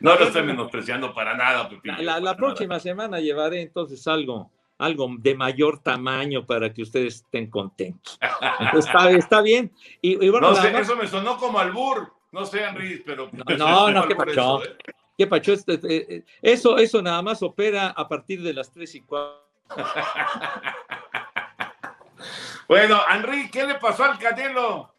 No 0.00 0.14
lo 0.16 0.24
estoy 0.24 0.42
menospreciando 0.44 1.12
para 1.12 1.36
nada, 1.36 1.68
Pepillo. 1.68 1.96
La, 2.00 2.36
próxima 2.36 2.78
semana 2.80 3.20
llevaré 3.20 3.62
entonces 3.62 4.06
algo, 4.06 4.50
algo 4.82 5.08
de 5.18 5.34
mayor 5.34 5.78
tamaño 5.78 6.46
para 6.46 6.72
que 6.72 6.82
ustedes 6.82 7.16
estén 7.16 7.48
contentos. 7.48 8.18
está, 8.74 9.10
está 9.10 9.40
bien. 9.40 9.72
Y, 10.00 10.28
bueno, 10.28 10.50
no 10.50 10.56
sé, 10.56 10.76
eso 10.78 10.96
me 10.96 11.06
sonó 11.06 11.36
como 11.36 11.58
albur. 11.58 12.12
No 12.30 12.46
sé, 12.46 12.64
Henry, 12.64 13.02
pero. 13.04 13.28
No, 13.32 13.44
no, 13.90 14.08
qué 14.08 14.14
pacho. 14.14 14.64
¿eh? 14.64 14.76
¿Qué 15.16 15.26
pacho? 15.26 15.52
Este, 15.52 15.74
eh, 15.74 16.06
eh, 16.08 16.24
eso, 16.40 16.78
eso 16.78 17.02
nada 17.02 17.22
más 17.22 17.42
opera 17.42 17.88
a 17.88 18.08
partir 18.08 18.42
de 18.42 18.54
las 18.54 18.72
3 18.72 18.94
y 18.94 19.00
4. 19.02 19.42
bueno, 22.68 23.00
Henry, 23.10 23.50
¿qué 23.50 23.66
le 23.66 23.74
pasó 23.76 24.04
al 24.04 24.18
Canelo? 24.18 24.92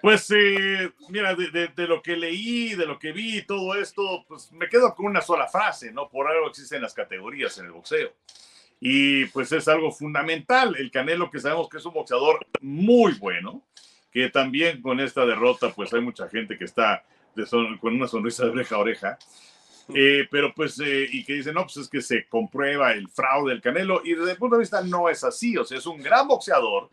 Pues 0.00 0.30
eh, 0.30 0.92
mira, 1.08 1.34
de, 1.34 1.86
lo 1.86 2.00
que 2.00 2.16
leí, 2.16 2.74
de 2.74 2.86
lo 2.86 2.98
que 2.98 3.12
vi, 3.12 3.42
todo 3.42 3.74
esto, 3.74 4.24
pues 4.26 4.50
me 4.52 4.68
quedo 4.68 4.94
con 4.94 5.06
una 5.06 5.20
sola 5.20 5.46
frase, 5.46 5.92
¿no? 5.92 6.08
Por 6.08 6.26
algo 6.26 6.48
existen 6.48 6.80
las 6.80 6.94
categorías 6.94 7.58
en 7.58 7.66
el 7.66 7.72
boxeo. 7.72 8.12
Y 8.80 9.26
pues 9.26 9.52
es 9.52 9.68
algo 9.68 9.92
fundamental. 9.92 10.74
El 10.78 10.90
Canelo, 10.90 11.30
que 11.30 11.38
sabemos 11.38 11.68
que 11.68 11.76
es 11.76 11.84
un 11.84 11.92
boxeador 11.92 12.46
muy 12.60 13.12
bueno, 13.14 13.62
que 14.10 14.30
también 14.30 14.80
con 14.80 14.98
esta 15.00 15.26
derrota, 15.26 15.70
pues 15.72 15.92
hay 15.92 16.00
mucha 16.00 16.28
gente 16.28 16.56
que 16.58 16.64
está 16.64 17.04
con 17.80 17.94
una 17.94 18.08
sonrisa 18.08 18.44
de 18.44 18.50
oreja 18.50 18.74
a 18.74 18.78
oreja. 18.78 19.18
Eh, 19.94 20.26
pero 20.30 20.54
pues, 20.54 20.78
eh, 20.80 21.08
y 21.10 21.24
que 21.24 21.34
dicen, 21.34 21.54
no, 21.54 21.62
pues 21.62 21.76
es 21.78 21.88
que 21.88 22.00
se 22.00 22.26
comprueba 22.28 22.92
el 22.92 23.08
fraude 23.08 23.52
del 23.52 23.62
Canelo, 23.62 24.02
y 24.04 24.14
desde 24.14 24.32
el 24.32 24.36
punto 24.36 24.56
de 24.56 24.60
vista 24.60 24.82
no 24.82 25.08
es 25.08 25.24
así, 25.24 25.56
o 25.56 25.64
sea, 25.64 25.78
es 25.78 25.86
un 25.86 26.00
gran 26.00 26.28
boxeador, 26.28 26.90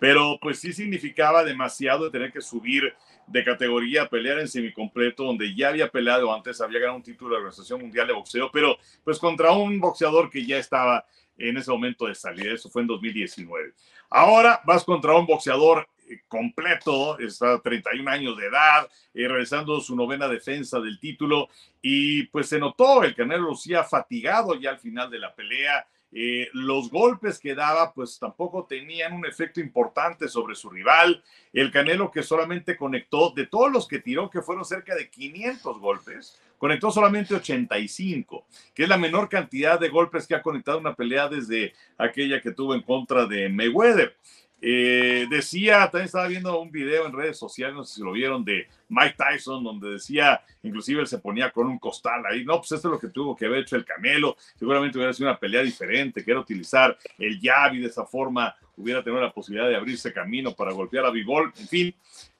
pero 0.00 0.38
pues 0.40 0.58
sí 0.58 0.72
significaba 0.72 1.44
demasiado 1.44 2.06
de 2.06 2.10
tener 2.10 2.32
que 2.32 2.40
subir 2.40 2.94
de 3.26 3.44
categoría 3.44 4.02
a 4.02 4.08
pelear 4.08 4.40
en 4.40 4.48
semicompleto, 4.48 5.22
donde 5.22 5.54
ya 5.54 5.68
había 5.68 5.88
peleado 5.88 6.34
antes, 6.34 6.60
había 6.60 6.80
ganado 6.80 6.96
un 6.96 7.02
título 7.04 7.30
de 7.30 7.34
la 7.34 7.38
Organización 7.46 7.80
Mundial 7.80 8.08
de 8.08 8.14
Boxeo, 8.14 8.50
pero 8.50 8.76
pues 9.04 9.18
contra 9.18 9.52
un 9.52 9.78
boxeador 9.78 10.30
que 10.30 10.44
ya 10.44 10.58
estaba 10.58 11.04
en 11.36 11.56
ese 11.56 11.70
momento 11.70 12.06
de 12.06 12.14
salida, 12.14 12.52
eso 12.52 12.68
fue 12.70 12.82
en 12.82 12.88
2019. 12.88 13.72
Ahora 14.10 14.60
vas 14.64 14.84
contra 14.84 15.16
un 15.16 15.26
boxeador 15.26 15.88
eh, 16.08 16.22
completo, 16.26 17.18
está 17.18 17.60
31 17.60 18.10
años 18.10 18.36
de 18.36 18.46
edad, 18.46 18.88
eh, 19.14 19.28
realizando 19.28 19.80
su 19.80 19.94
novena 19.94 20.26
defensa 20.26 20.80
del 20.80 20.98
título 20.98 21.48
y 21.80 22.24
pues 22.24 22.48
se 22.48 22.58
notó, 22.58 23.04
el 23.04 23.14
Canelo 23.14 23.44
lucía 23.44 23.84
fatigado 23.84 24.54
ya 24.56 24.70
al 24.70 24.78
final 24.78 25.08
de 25.08 25.18
la 25.18 25.34
pelea, 25.34 25.86
eh, 26.12 26.48
los 26.52 26.90
golpes 26.90 27.38
que 27.38 27.54
daba, 27.54 27.92
pues 27.92 28.18
tampoco 28.18 28.66
tenían 28.66 29.12
un 29.12 29.26
efecto 29.26 29.60
importante 29.60 30.28
sobre 30.28 30.56
su 30.56 30.68
rival. 30.68 31.22
El 31.52 31.70
Canelo 31.70 32.10
que 32.10 32.22
solamente 32.22 32.76
conectó, 32.76 33.30
de 33.30 33.46
todos 33.46 33.70
los 33.70 33.86
que 33.86 34.00
tiró, 34.00 34.28
que 34.28 34.42
fueron 34.42 34.64
cerca 34.64 34.94
de 34.94 35.08
500 35.08 35.78
golpes, 35.78 36.40
conectó 36.58 36.90
solamente 36.90 37.34
85, 37.34 38.44
que 38.74 38.82
es 38.82 38.88
la 38.88 38.98
menor 38.98 39.28
cantidad 39.28 39.78
de 39.78 39.88
golpes 39.88 40.26
que 40.26 40.34
ha 40.34 40.42
conectado 40.42 40.78
una 40.78 40.94
pelea 40.94 41.28
desde 41.28 41.72
aquella 41.96 42.40
que 42.40 42.50
tuvo 42.50 42.74
en 42.74 42.82
contra 42.82 43.26
de 43.26 43.48
Mayweather. 43.48 44.16
Eh, 44.62 45.26
decía, 45.30 45.88
también 45.90 46.04
estaba 46.04 46.26
viendo 46.26 46.60
un 46.60 46.70
video 46.70 47.06
en 47.06 47.14
redes 47.14 47.38
sociales, 47.38 47.74
no 47.74 47.84
sé 47.84 47.94
si 47.94 48.02
lo 48.02 48.12
vieron, 48.12 48.44
de 48.44 48.68
Mike 48.90 49.14
Tyson, 49.16 49.64
donde 49.64 49.92
decía, 49.92 50.42
inclusive 50.62 51.00
él 51.00 51.06
se 51.06 51.18
ponía 51.18 51.50
con 51.50 51.66
un 51.66 51.78
costal 51.78 52.22
ahí, 52.26 52.44
no, 52.44 52.58
pues 52.58 52.72
esto 52.72 52.88
es 52.88 52.92
lo 52.92 52.98
que 52.98 53.08
tuvo 53.08 53.34
que 53.34 53.46
haber 53.46 53.60
hecho 53.60 53.76
el 53.76 53.86
Camelo, 53.86 54.36
seguramente 54.58 54.98
hubiera 54.98 55.14
sido 55.14 55.30
una 55.30 55.38
pelea 55.38 55.62
diferente, 55.62 56.22
que 56.22 56.30
era 56.30 56.40
utilizar 56.40 56.96
el 57.18 57.40
jab 57.40 57.74
y 57.74 57.80
de 57.80 57.86
esa 57.86 58.04
forma 58.04 58.54
hubiera 58.76 59.02
tenido 59.02 59.22
la 59.22 59.32
posibilidad 59.32 59.68
de 59.68 59.76
abrirse 59.76 60.12
camino 60.12 60.54
para 60.54 60.72
golpear 60.72 61.06
a 61.06 61.10
Bivol, 61.10 61.52
en 61.58 61.68
fin, 61.68 61.94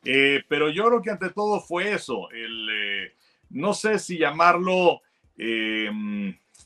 eh, 0.05 0.43
pero 0.47 0.69
yo 0.69 0.85
creo 0.87 1.01
que 1.01 1.11
ante 1.11 1.31
todo 1.31 1.59
fue 1.61 1.93
eso, 1.93 2.31
el, 2.33 2.69
eh, 2.71 3.15
no 3.49 3.73
sé 3.73 3.99
si 3.99 4.19
llamarlo 4.19 5.01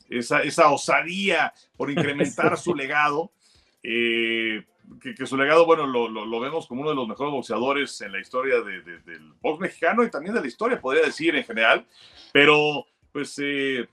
esa, 0.09 0.41
esa 0.41 0.69
osadía 0.69 1.53
por 1.77 1.89
incrementar 1.89 2.57
su 2.57 2.75
legado, 2.75 3.31
eh, 3.81 4.65
que, 5.01 5.25
su 5.25 5.37
legado, 5.37 5.65
bueno, 5.65 5.85
lo, 5.85 6.39
vemos 6.39 6.67
como 6.67 6.81
uno 6.81 6.91
de 6.91 6.95
los 6.95 7.07
mejores 7.07 7.31
boxeadores 7.31 8.01
en 8.01 8.11
la 8.11 8.19
historia 8.19 8.61
del 8.61 9.33
box 9.41 9.59
mexicano 9.59 10.03
y 10.03 10.09
también 10.09 10.33
de 10.35 10.41
la 10.41 10.47
historia, 10.47 10.79
podría 10.79 11.05
decir 11.05 11.35
en 11.35 11.43
general, 11.43 11.85
pero 12.31 12.85
pues 13.11 13.39
eh, 13.41 13.87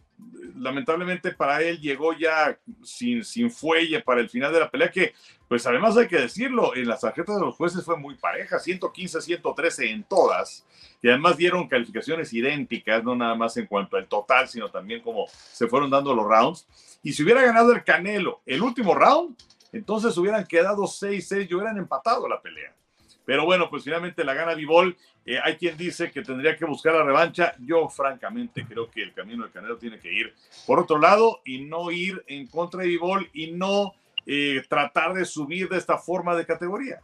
lamentablemente 0.57 1.33
para 1.33 1.63
él 1.63 1.81
llegó 1.81 2.13
ya 2.13 2.59
sin, 2.83 3.25
sin 3.25 3.51
fuelle 3.51 4.01
para 4.01 4.21
el 4.21 4.29
final 4.29 4.53
de 4.53 4.61
la 4.61 4.71
pelea, 4.71 4.91
que 4.91 5.15
pues 5.49 5.67
además 5.67 5.97
hay 5.97 6.09
que 6.09 6.19
decirlo, 6.19 6.75
en 6.75 6.89
las 6.89 7.03
tarjetas 7.03 7.37
de 7.37 7.43
los 7.43 7.55
jueces 7.55 7.85
fue 7.85 7.97
muy 7.97 8.15
pareja, 8.15 8.59
115, 8.59 9.21
113 9.21 9.91
en 9.91 10.05
todas, 10.05 10.65
y 11.03 11.09
además 11.09 11.37
dieron 11.37 11.69
calificaciones 11.69 12.33
idénticas, 12.33 13.05
no 13.05 13.15
nada 13.15 13.35
más 13.35 13.57
en 13.57 13.67
cuanto 13.67 13.97
al 13.97 14.07
total, 14.07 14.49
sino 14.49 14.71
también 14.71 15.03
como 15.03 15.27
se 15.29 15.67
fueron 15.67 15.91
dando 15.91 16.15
los 16.15 16.25
rounds. 16.25 16.67
Y 17.03 17.13
si 17.13 17.25
hubiera 17.25 17.43
ganado 17.43 17.73
el 17.73 17.83
Canelo 17.83 18.41
el 18.47 18.63
último 18.63 18.95
round, 18.95 19.37
entonces 19.73 20.17
hubieran 20.19 20.47
quedado 20.47 20.83
6-6 20.83 21.49
y 21.51 21.55
hubieran 21.55 21.79
empatado 21.79 22.29
la 22.29 22.41
pelea. 22.41 22.75
Pero 23.25 23.45
bueno, 23.45 23.71
pues 23.71 23.85
finalmente 23.85 24.25
la 24.25 24.35
gana 24.35 24.55
Vivol. 24.55 24.97
Eh, 25.25 25.39
hay 25.43 25.57
quien 25.57 25.77
dice 25.77 26.11
que 26.11 26.23
tendría 26.23 26.57
que 26.57 26.65
buscar 26.65 26.95
la 26.95 27.05
revancha. 27.05 27.55
Yo, 27.61 27.89
francamente, 27.89 28.67
creo 28.67 28.91
que 28.91 29.03
el 29.03 29.13
camino 29.13 29.45
del 29.45 29.53
Canelo 29.53 29.79
tiene 29.79 29.99
que 29.99 30.13
ir 30.13 30.35
por 30.67 30.81
otro 30.81 30.99
lado 30.99 31.41
y 31.45 31.63
no 31.63 31.91
ir 31.91 32.23
en 32.27 32.47
contra 32.49 32.83
de 32.83 32.89
Vivol 32.89 33.29
y 33.33 33.53
no 33.53 33.95
eh, 34.27 34.63
tratar 34.69 35.15
de 35.15 35.25
subir 35.25 35.69
de 35.69 35.79
esta 35.79 35.99
forma 35.99 36.37
de 36.37 36.45
categoría. 36.45 37.01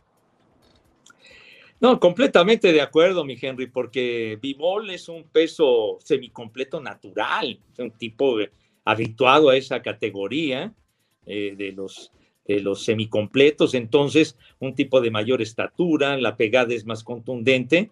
No, 1.81 2.01
completamente 2.01 2.73
de 2.73 2.83
acuerdo, 2.83 3.25
mi 3.25 3.39
Henry, 3.41 3.69
porque 3.69 4.37
Vivol 4.43 4.91
es 4.91 5.09
un 5.09 5.23
peso 5.29 5.99
semicompleto 6.03 6.81
natural, 6.81 7.61
un 7.79 7.93
tipo 7.93 8.37
habituado 8.85 9.51
a 9.51 9.57
esa 9.57 9.81
categoría 9.81 10.73
eh, 11.25 11.55
de 11.57 11.71
los 11.71 12.11
los 12.49 12.85
semicompletos, 12.85 13.75
entonces 13.75 14.37
un 14.59 14.75
tipo 14.75 15.01
de 15.01 15.11
mayor 15.11 15.43
estatura, 15.43 16.17
la 16.17 16.37
pegada 16.37 16.75
es 16.75 16.87
más 16.87 17.05
contundente. 17.05 17.91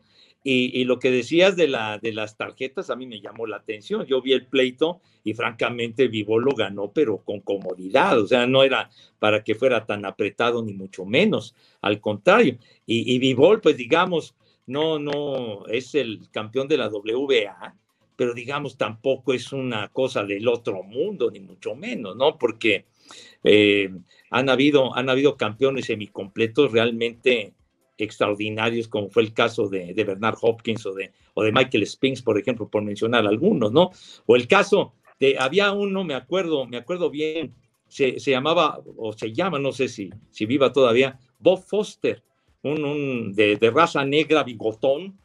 Y, 0.48 0.84
lo 0.84 1.00
que 1.00 1.10
decías 1.10 1.56
de, 1.56 1.66
la, 1.66 1.98
de 1.98 2.12
las 2.12 2.36
tarjetas 2.36 2.88
a 2.88 2.94
mí 2.94 3.04
me 3.04 3.20
llamó 3.20 3.48
la 3.48 3.56
atención. 3.56 4.06
Yo 4.06 4.22
vi 4.22 4.32
el 4.32 4.46
pleito 4.46 5.00
y 5.24 5.34
francamente 5.34 6.06
Vivo 6.06 6.38
lo 6.38 6.52
ganó, 6.52 6.92
pero 6.92 7.16
con 7.18 7.40
comodidad. 7.40 8.20
O 8.20 8.28
sea, 8.28 8.46
no 8.46 8.62
era 8.62 8.88
para 9.18 9.42
que 9.42 9.56
fuera 9.56 9.84
tan 9.86 10.04
apretado 10.04 10.62
ni 10.62 10.72
mucho 10.72 11.04
menos. 11.04 11.56
Al 11.80 12.00
contrario. 12.00 12.58
Y, 12.86 13.12
y 13.12 13.18
Vivol, 13.18 13.60
pues 13.60 13.76
digamos, 13.76 14.36
no, 14.66 15.00
no 15.00 15.66
es 15.66 15.94
el 15.94 16.28
campeón 16.30 16.68
de 16.68 16.76
la 16.76 16.88
WBA, 16.90 17.76
pero 18.16 18.34
digamos 18.34 18.76
tampoco 18.76 19.32
es 19.32 19.52
una 19.52 19.88
cosa 19.88 20.24
del 20.24 20.46
otro 20.48 20.82
mundo, 20.82 21.30
ni 21.30 21.40
mucho 21.40 21.74
menos, 21.74 22.16
¿no? 22.16 22.38
Porque 22.38 22.84
eh, 23.48 23.90
han, 24.30 24.48
habido, 24.48 24.96
han 24.96 25.08
habido 25.08 25.36
campeones 25.36 25.86
semicompletos 25.86 26.72
realmente 26.72 27.54
extraordinarios, 27.96 28.88
como 28.88 29.08
fue 29.08 29.22
el 29.22 29.32
caso 29.32 29.68
de, 29.68 29.94
Bernard 29.94 30.36
Hopkins 30.40 30.84
o 30.84 30.92
de, 30.92 31.12
o 31.34 31.44
de 31.44 31.52
Michael 31.52 31.86
Spinks, 31.86 32.22
por 32.22 32.38
ejemplo, 32.38 32.68
por 32.68 32.82
mencionar 32.82 33.24
algunos, 33.24 33.70
¿no? 33.70 33.92
O 34.26 34.34
el 34.34 34.48
caso 34.48 34.94
de, 35.20 35.36
había 35.38 35.72
uno, 35.72 36.02
me 36.02 36.14
acuerdo, 36.14 36.66
me 36.66 36.76
acuerdo 36.76 37.08
bien, 37.08 37.54
se, 37.88 38.18
llamaba, 38.18 38.82
o 38.96 39.12
se 39.12 39.32
llama, 39.32 39.60
no 39.60 39.70
sé 39.70 39.88
si, 39.88 40.10
si 40.30 40.44
viva 40.44 40.72
todavía, 40.72 41.18
Bob 41.38 41.62
Foster, 41.62 42.24
un, 42.62 43.32
de, 43.32 43.56
de, 43.56 43.70
raza 43.70 44.04
negra 44.04 44.42
bigotón, 44.42 45.18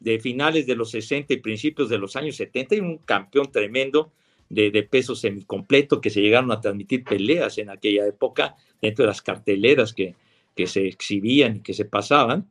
de 0.00 0.18
finales 0.18 0.66
de 0.66 0.74
los 0.74 0.90
60 0.90 1.34
y 1.34 1.36
principios 1.36 1.88
de 1.88 1.98
los 1.98 2.16
años 2.16 2.34
70, 2.34 2.74
y 2.74 2.80
un 2.80 2.98
campeón 2.98 3.52
tremendo, 3.52 4.12
de, 4.50 4.82
peso 4.82 5.14
semicompleto 5.14 6.00
que 6.00 6.10
se 6.10 6.20
llegaron 6.20 6.50
a 6.50 6.60
transmitir 6.60 7.04
peleas 7.04 7.56
en 7.58 7.70
aquella 7.70 8.06
época 8.06 8.56
dentro 8.82 9.04
de 9.04 9.08
las 9.08 9.22
carteleras 9.22 9.94
que, 9.94 10.16
que 10.56 10.66
se 10.66 10.86
exhibían 10.86 11.56
y 11.56 11.60
que 11.60 11.72
se 11.72 11.84
pasaban. 11.84 12.48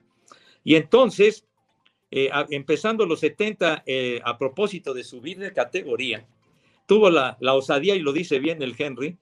Y 0.64 0.76
entonces, 0.76 1.46
eh, 2.10 2.30
empezando 2.50 3.06
los 3.06 3.20
70, 3.20 3.84
eh, 3.86 4.22
a 4.24 4.38
propósito 4.38 4.94
de 4.94 5.04
subir 5.04 5.38
de 5.38 5.54
categoría, 5.54 6.26
tuvo 6.88 7.10
la, 7.10 7.38
la, 7.42 7.54
osadía, 7.54 7.96
y 7.96 8.00
lo 8.00 8.14
dice 8.14 8.40
bien 8.40 8.62
el 8.62 8.76
Henry, 8.78 9.18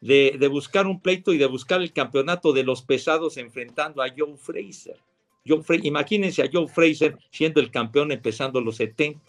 de, 0.00 0.36
de, 0.38 0.48
buscar 0.48 0.86
un 0.86 1.00
pleito 1.00 1.32
y 1.32 1.38
de 1.38 1.46
buscar 1.46 1.80
el 1.80 1.92
campeonato 1.92 2.52
de 2.52 2.64
los 2.64 2.82
pesados 2.82 3.36
enfrentando 3.36 4.02
a 4.02 4.08
Joe 4.16 4.36
Fraser. 4.36 4.96
Joe 5.46 5.62
imagínense 5.82 6.42
a 6.42 6.50
Joe 6.52 6.68
Fraser 6.68 7.16
siendo 7.30 7.60
el 7.60 7.70
campeón 7.70 8.12
empezando 8.12 8.60
los 8.60 8.76
70. 8.76 9.20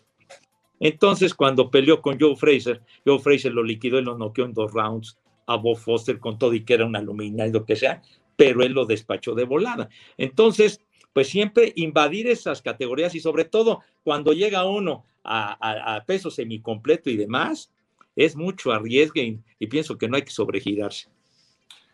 Entonces, 0.79 1.33
cuando 1.33 1.69
peleó 1.69 2.01
con 2.01 2.19
Joe 2.19 2.35
Fraser, 2.35 2.81
Joe 3.05 3.19
Fraser 3.19 3.53
lo 3.53 3.63
liquidó 3.63 3.99
y 3.99 4.03
lo 4.03 4.17
noqueó 4.17 4.45
en 4.45 4.53
dos 4.53 4.71
rounds 4.71 5.17
a 5.45 5.55
Bob 5.55 5.77
Foster 5.77 6.19
con 6.19 6.37
todo 6.37 6.53
y 6.53 6.63
que 6.63 6.75
era 6.75 6.85
una 6.85 7.01
lumina 7.01 7.47
y 7.47 7.51
lo 7.51 7.65
que 7.65 7.75
sea, 7.75 8.01
pero 8.35 8.63
él 8.63 8.73
lo 8.73 8.85
despachó 8.85 9.33
de 9.35 9.43
volada. 9.43 9.89
Entonces, 10.17 10.81
pues 11.11 11.27
siempre 11.27 11.73
invadir 11.75 12.27
esas 12.27 12.61
categorías 12.61 13.15
y 13.15 13.19
sobre 13.19 13.45
todo 13.45 13.81
cuando 14.03 14.31
llega 14.31 14.63
uno 14.63 15.05
a, 15.23 16.03
peso 16.07 16.31
semicompleto 16.31 17.09
y 17.09 17.17
demás, 17.17 17.71
es 18.15 18.35
mucho 18.35 18.71
arriesgue 18.71 19.39
y, 19.59 19.67
pienso 19.67 19.97
que 19.97 20.07
no 20.07 20.15
hay 20.15 20.23
que 20.23 20.31
sobregirarse. 20.31 21.09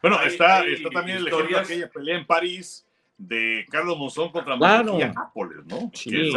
Bueno, 0.01 0.21
está, 0.21 0.65
está 0.65 0.89
también 0.89 1.17
el 1.17 1.27
ejemplo 1.27 1.57
de 1.57 1.63
aquella 1.63 1.89
pelea 1.89 2.17
en 2.17 2.27
París 2.27 2.85
de 3.17 3.65
Carlos 3.69 3.97
Monzón 3.97 4.31
contra 4.31 4.57
claro. 4.57 4.97
Nápoles, 4.99 5.65
¿no? 5.65 5.89
Sí. 5.93 6.31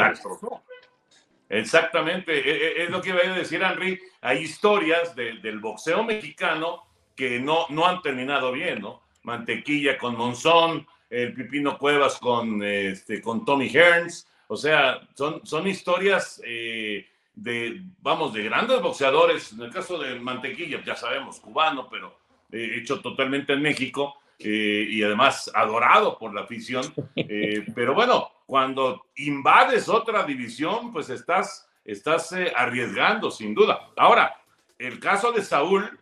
Exactamente, 1.48 2.32
e, 2.38 2.80
e, 2.80 2.84
es 2.84 2.90
lo 2.90 3.00
que 3.00 3.10
iba 3.10 3.20
a 3.20 3.38
decir 3.38 3.62
Henry. 3.62 3.98
Hay 4.20 4.38
historias 4.38 5.14
del 5.16 5.60
boxeo 5.60 6.04
mexicano 6.04 6.84
que 7.16 7.40
no, 7.40 7.66
no 7.70 7.86
han 7.86 8.02
terminado 8.02 8.52
bien, 8.52 8.80
¿no? 8.80 9.02
Mantequilla 9.22 9.98
con 9.98 10.16
Monzón, 10.16 10.86
el 11.10 11.34
Pipino 11.34 11.78
Cuevas 11.78 12.18
con, 12.18 12.62
este, 12.62 13.20
con 13.20 13.44
Tommy 13.44 13.68
Hearns, 13.68 14.28
o 14.46 14.56
sea, 14.56 15.00
son, 15.14 15.44
son 15.44 15.66
historias 15.66 16.40
eh, 16.44 17.06
de, 17.34 17.82
vamos, 18.00 18.32
de 18.32 18.44
grandes 18.44 18.80
boxeadores. 18.80 19.52
En 19.52 19.62
el 19.62 19.72
caso 19.72 19.98
de 19.98 20.18
Mantequilla, 20.18 20.82
ya 20.84 20.96
sabemos, 20.96 21.40
cubano, 21.40 21.88
pero 21.88 22.18
eh, 22.50 22.76
hecho 22.76 23.00
totalmente 23.00 23.52
en 23.52 23.62
México 23.62 24.20
eh, 24.38 24.86
y 24.88 25.02
además 25.02 25.50
adorado 25.54 26.18
por 26.18 26.34
la 26.34 26.42
afición. 26.42 26.92
pero 27.74 27.94
bueno, 27.94 28.30
cuando 28.46 29.06
invades 29.16 29.88
otra 29.88 30.24
división, 30.24 30.92
pues 30.92 31.10
estás, 31.10 31.68
estás 31.84 32.32
arriesgando, 32.54 33.30
sin 33.30 33.54
duda. 33.54 33.90
Ahora, 33.96 34.36
el 34.78 35.00
caso 35.00 35.32
de 35.32 35.42
Saúl 35.42 35.98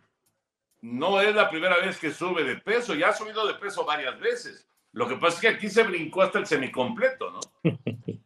no 0.81 1.19
es 1.21 1.35
la 1.35 1.49
primera 1.49 1.77
vez 1.77 1.97
que 1.97 2.11
sube 2.11 2.43
de 2.43 2.57
peso, 2.57 2.93
ya 2.93 3.09
ha 3.09 3.13
subido 3.13 3.47
de 3.47 3.55
peso 3.55 3.85
varias 3.85 4.19
veces. 4.19 4.67
Lo 4.93 5.07
que 5.07 5.15
pasa 5.15 5.35
es 5.35 5.41
que 5.41 5.47
aquí 5.47 5.69
se 5.69 5.83
brincó 5.83 6.21
hasta 6.21 6.39
el 6.39 6.45
semicompleto, 6.45 7.31
¿no? 7.31 7.39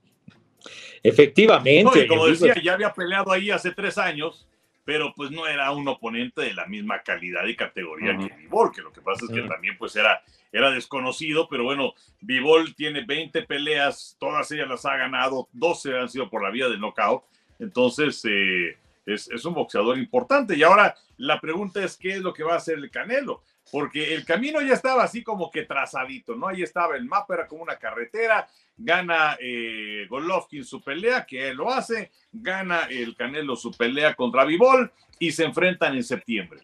Efectivamente. 1.03 2.07
como 2.07 2.27
decía, 2.27 2.53
ya 2.61 2.73
había 2.73 2.93
peleado 2.93 3.31
ahí 3.31 3.49
hace 3.49 3.71
tres 3.71 3.97
años, 3.97 4.47
pero 4.91 5.13
pues 5.15 5.31
no 5.31 5.47
era 5.47 5.71
un 5.71 5.87
oponente 5.87 6.41
de 6.41 6.53
la 6.53 6.65
misma 6.65 7.01
calidad 7.01 7.45
y 7.45 7.55
categoría 7.55 8.17
que 8.17 8.35
Vivol, 8.35 8.73
que 8.73 8.81
lo 8.81 8.91
que 8.91 8.99
pasa 8.99 9.23
es 9.23 9.31
que 9.31 9.41
también 9.43 9.77
pues 9.77 9.95
era, 9.95 10.21
era 10.51 10.69
desconocido, 10.69 11.47
pero 11.49 11.63
bueno, 11.63 11.93
Vivol 12.19 12.75
tiene 12.75 13.05
20 13.05 13.43
peleas, 13.43 14.17
todas 14.19 14.51
ellas 14.51 14.67
las 14.67 14.85
ha 14.85 14.97
ganado, 14.97 15.47
12 15.53 15.97
han 15.97 16.09
sido 16.09 16.29
por 16.29 16.43
la 16.43 16.49
vía 16.49 16.67
del 16.67 16.81
knockout, 16.81 17.23
entonces 17.59 18.21
eh, 18.25 18.77
es, 19.05 19.31
es, 19.31 19.45
un 19.45 19.53
boxeador 19.53 19.97
importante. 19.97 20.57
Y 20.57 20.63
ahora 20.63 20.93
la 21.15 21.39
pregunta 21.39 21.81
es, 21.81 21.95
¿qué 21.95 22.15
es 22.15 22.19
lo 22.19 22.33
que 22.33 22.43
va 22.43 22.55
a 22.55 22.57
hacer 22.57 22.77
el 22.77 22.91
Canelo? 22.91 23.43
Porque 23.71 24.13
el 24.13 24.25
camino 24.25 24.59
ya 24.59 24.73
estaba 24.73 25.03
así 25.03 25.23
como 25.23 25.49
que 25.49 25.63
trazadito, 25.63 26.35
¿no? 26.35 26.49
Ahí 26.49 26.63
estaba 26.63 26.97
el 26.97 27.05
mapa, 27.05 27.35
era 27.35 27.47
como 27.47 27.63
una 27.63 27.77
carretera, 27.77 28.45
gana 28.83 29.37
eh, 29.39 30.05
Golovkin 30.09 30.65
su 30.65 30.81
pelea, 30.81 31.25
que 31.25 31.49
él 31.49 31.57
lo 31.57 31.71
hace, 31.71 32.11
gana 32.31 32.81
el 32.89 33.15
Canelo 33.15 33.55
su 33.55 33.71
pelea 33.71 34.15
contra 34.15 34.45
Vivol 34.45 34.91
y 35.19 35.31
se 35.31 35.45
enfrentan 35.45 35.95
en 35.95 36.03
septiembre. 36.03 36.61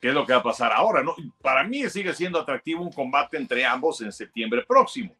¿Qué 0.00 0.08
es 0.08 0.14
lo 0.14 0.26
que 0.26 0.32
va 0.32 0.40
a 0.40 0.42
pasar 0.42 0.72
ahora? 0.72 1.02
¿no? 1.02 1.14
Para 1.40 1.62
mí 1.64 1.88
sigue 1.88 2.12
siendo 2.12 2.40
atractivo 2.40 2.82
un 2.82 2.90
combate 2.90 3.36
entre 3.36 3.64
ambos 3.64 4.00
en 4.00 4.12
septiembre 4.12 4.64
próximo. 4.66 5.14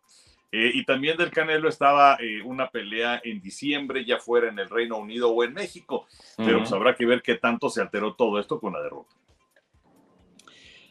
Eh, 0.50 0.70
y 0.74 0.84
también 0.84 1.16
del 1.16 1.30
Canelo 1.30 1.68
estaba 1.68 2.18
eh, 2.20 2.42
una 2.42 2.68
pelea 2.68 3.20
en 3.24 3.40
diciembre, 3.40 4.04
ya 4.04 4.18
fuera 4.18 4.48
en 4.48 4.58
el 4.58 4.68
Reino 4.68 4.98
Unido 4.98 5.30
o 5.30 5.44
en 5.44 5.54
México. 5.54 6.06
Pero 6.36 6.58
pues 6.58 6.72
habrá 6.72 6.94
que 6.94 7.06
ver 7.06 7.22
qué 7.22 7.36
tanto 7.36 7.70
se 7.70 7.80
alteró 7.80 8.14
todo 8.14 8.38
esto 8.38 8.60
con 8.60 8.72
la 8.72 8.82
derrota. 8.82 9.14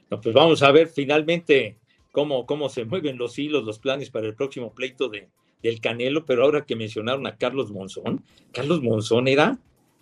pues 0.10 0.34
vamos 0.34 0.64
a 0.64 0.72
ver 0.72 0.88
finalmente 0.88 1.81
cómo, 2.12 2.45
cómo 2.45 2.70
se 2.70 2.86
mueven 2.86 3.18
los 3.18 3.38
hilos, 3.39 3.64
los 3.64 3.80
planes 3.80 4.09
para 4.09 4.28
el 4.28 4.36
próximo 4.36 4.74
pleito 4.74 5.09
de, 5.09 5.30
del 5.62 5.82
Canelo. 5.82 6.26
Pero 6.26 6.43
ahora 6.43 6.66
que 6.66 6.76
mencionaron 6.76 7.26
a 7.28 7.38
Carlos 7.38 7.72
Monzón, 7.72 8.24
Carlos 8.51 8.82
Monzón 8.82 9.28
era 9.28 9.57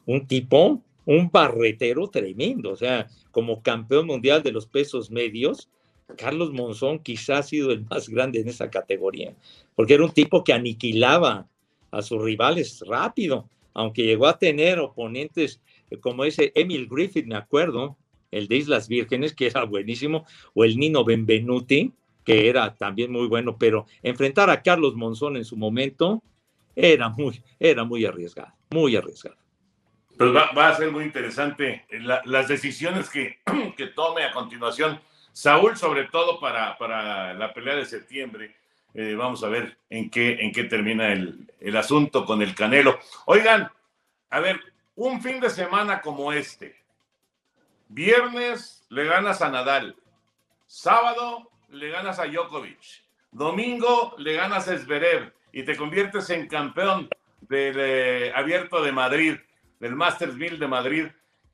un 0.06 0.28
tipo, 0.28 0.82
un 1.06 1.30
barretero 1.32 2.08
tremendo. 2.08 2.72
O 2.72 2.76
sea, 2.76 3.08
como 3.32 3.62
campeón 3.62 4.08
mundial 4.08 4.44
de 4.44 4.52
los 4.52 4.66
pesos 4.66 5.12
medios 5.12 5.70
Carlos 6.18 6.52
Monzón 6.52 7.00
quizás 7.00 7.40
ha 7.40 7.44
sido 7.44 7.72
el 7.72 7.86
más 7.86 8.10
grande 8.10 8.40
en 8.40 8.50
esa 8.50 8.70
categoría, 8.70 9.34
porque 9.76 9.94
era 9.94 10.06
un 10.06 10.12
tipo 10.12 10.44
que 10.44 10.54
aniquilaba 10.54 11.48
a 11.92 12.02
sus 12.02 12.22
rivales 12.22 12.84
rápido, 12.86 13.50
aunque 13.74 14.04
llegó 14.04 14.28
a 14.28 14.38
tener 14.38 14.80
oponentes 14.80 15.62
como 16.02 16.24
ese 16.24 16.52
Emil 16.56 16.88
Griffith, 16.88 17.26
me 17.26 17.36
acuerdo, 17.36 17.98
el 18.32 18.48
de 18.48 18.58
Islas 18.58 18.88
Vírgenes, 18.88 19.34
que 19.34 19.48
era 19.48 19.64
buenísimo, 19.64 20.26
o 20.54 20.64
el 20.64 20.78
Nino 20.78 21.04
Benvenuti, 21.04 21.94
que 22.24 22.50
era 22.50 22.76
también 22.76 23.12
muy 23.12 23.28
bueno, 23.28 23.58
pero 23.58 23.86
enfrentar 24.04 24.50
a 24.50 24.62
Carlos 24.62 24.96
Monzón 24.96 25.38
en 25.38 25.46
su 25.46 25.58
momento 25.58 26.22
era 26.76 27.10
muy, 27.10 27.42
era 27.60 27.84
muy 27.84 28.06
arriesgado, 28.06 28.54
muy 28.70 28.96
arriesgado. 28.96 29.38
Pues 30.18 30.36
va, 30.36 30.68
a 30.68 30.76
ser 30.76 30.92
muy 30.92 31.06
interesante 31.06 31.86
las 32.26 32.48
decisiones 32.48 33.10
que, 33.10 33.40
que 33.78 33.88
tome 33.88 34.24
a 34.24 34.32
continuación 34.32 35.00
Saúl, 35.32 35.78
sobre 35.78 36.06
todo 36.06 36.40
para, 36.40 36.78
para 36.78 37.34
la 37.34 37.54
pelea 37.54 37.76
de 37.76 37.86
septiembre. 37.86 38.56
Eh, 38.94 39.16
vamos 39.16 39.44
a 39.44 39.50
ver 39.50 39.78
en 39.90 40.10
qué, 40.10 40.34
en 40.42 40.52
qué 40.52 40.66
termina 40.66 41.14
el, 41.14 41.50
el 41.60 41.78
asunto 41.78 42.26
con 42.26 42.42
el 42.42 42.56
Canelo. 42.56 43.00
Oigan, 43.26 43.72
a 44.30 44.40
ver, 44.40 44.60
un 44.96 45.22
fin 45.22 45.40
de 45.40 45.50
semana 45.50 46.02
como 46.02 46.34
este. 46.34 46.76
Viernes 47.92 48.86
le 48.90 49.06
ganas 49.06 49.42
a 49.42 49.50
Nadal. 49.50 49.96
Sábado 50.68 51.50
le 51.70 51.90
ganas 51.90 52.20
a 52.20 52.28
Djokovic. 52.28 53.04
Domingo 53.32 54.14
le 54.20 54.36
ganas 54.36 54.68
a 54.68 54.78
Zverev 54.78 55.34
y 55.52 55.64
te 55.64 55.76
conviertes 55.76 56.30
en 56.30 56.48
campeón 56.48 57.10
del 57.42 57.76
eh, 57.80 58.32
Abierto 58.36 58.84
de 58.84 58.92
Madrid, 58.92 59.38
del 59.80 59.96
Masters 59.96 60.36
1000 60.36 60.60
de 60.60 60.68
Madrid. 60.68 61.08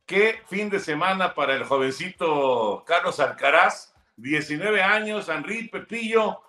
Qué 0.05 0.41
fin 0.49 0.69
de 0.69 0.81
semana 0.81 1.33
para 1.33 1.55
el 1.55 1.63
jovencito 1.63 2.83
Carlos 2.86 3.21
Alcaraz, 3.21 3.95
19 4.17 4.83
años, 4.83 5.29
Henry 5.29 5.69
Pepillo. 5.69 6.41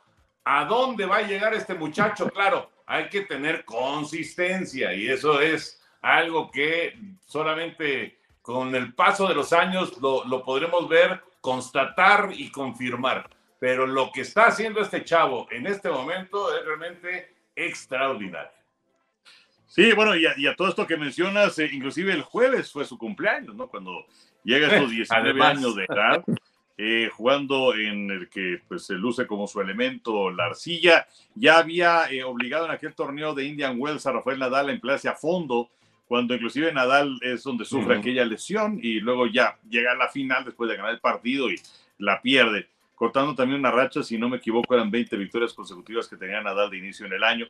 ¿A 0.44 0.64
dónde 0.64 1.06
va 1.06 1.18
a 1.18 1.22
llegar 1.22 1.54
este 1.54 1.74
muchacho? 1.74 2.28
Claro, 2.30 2.72
hay 2.86 3.08
que 3.08 3.20
tener 3.20 3.64
consistencia 3.64 4.92
y 4.94 5.08
eso 5.08 5.40
es 5.40 5.80
algo 6.02 6.50
que 6.50 6.98
solamente 7.24 8.18
con 8.46 8.76
el 8.76 8.94
paso 8.94 9.26
de 9.26 9.34
los 9.34 9.52
años 9.52 10.00
lo, 10.00 10.24
lo 10.24 10.44
podremos 10.44 10.88
ver, 10.88 11.20
constatar 11.40 12.30
y 12.32 12.48
confirmar. 12.52 13.28
Pero 13.58 13.88
lo 13.88 14.12
que 14.12 14.20
está 14.20 14.46
haciendo 14.46 14.80
este 14.80 15.02
chavo 15.02 15.48
en 15.50 15.66
este 15.66 15.90
momento 15.90 16.56
es 16.56 16.64
realmente 16.64 17.34
extraordinario. 17.56 18.52
Sí, 19.66 19.92
bueno, 19.94 20.14
y 20.14 20.46
a, 20.46 20.54
todo 20.54 20.68
esto 20.68 20.86
que 20.86 20.96
mencionas, 20.96 21.58
eh, 21.58 21.68
inclusive 21.72 22.12
el 22.12 22.22
jueves 22.22 22.70
fue 22.70 22.84
su 22.84 22.96
cumpleaños, 22.96 23.56
¿no? 23.56 23.66
Cuando 23.66 24.06
llega 24.44 24.68
a 24.68 24.76
estos 24.76 24.90
19 24.92 25.42
años 25.42 25.74
de 25.74 25.84
edad, 25.84 26.22
eh, 26.78 27.10
jugando 27.12 27.74
en 27.74 28.12
el 28.12 28.28
que 28.28 28.60
pues 28.68 28.86
se 28.86 28.94
luce 28.94 29.26
como 29.26 29.48
su 29.48 29.60
elemento 29.60 30.30
la 30.30 30.44
arcilla, 30.44 31.08
ya 31.34 31.58
había 31.58 32.08
eh, 32.12 32.22
obligado 32.22 32.66
en 32.66 32.70
aquel 32.70 32.94
torneo 32.94 33.34
de 33.34 33.44
Indian 33.44 33.74
Wells 33.76 34.06
a 34.06 34.12
Rafael 34.12 34.38
Nadal 34.38 34.68
a 34.68 34.72
emplearse 34.72 35.08
a 35.08 35.16
fondo, 35.16 35.68
cuando 36.06 36.34
inclusive 36.34 36.72
Nadal 36.72 37.18
es 37.20 37.42
donde 37.42 37.64
sufre 37.64 37.96
aquella 37.96 38.24
lesión 38.24 38.78
y 38.80 39.00
luego 39.00 39.26
ya 39.26 39.58
llega 39.68 39.92
a 39.92 39.96
la 39.96 40.08
final 40.08 40.44
después 40.44 40.70
de 40.70 40.76
ganar 40.76 40.92
el 40.92 41.00
partido 41.00 41.50
y 41.50 41.60
la 41.98 42.22
pierde, 42.22 42.68
cortando 42.94 43.34
también 43.34 43.60
una 43.60 43.70
racha, 43.70 44.02
si 44.02 44.16
no 44.16 44.28
me 44.28 44.36
equivoco, 44.36 44.74
eran 44.74 44.90
20 44.90 45.16
victorias 45.16 45.52
consecutivas 45.52 46.08
que 46.08 46.16
tenía 46.16 46.40
Nadal 46.40 46.70
de 46.70 46.78
inicio 46.78 47.06
en 47.06 47.12
el 47.12 47.24
año. 47.24 47.46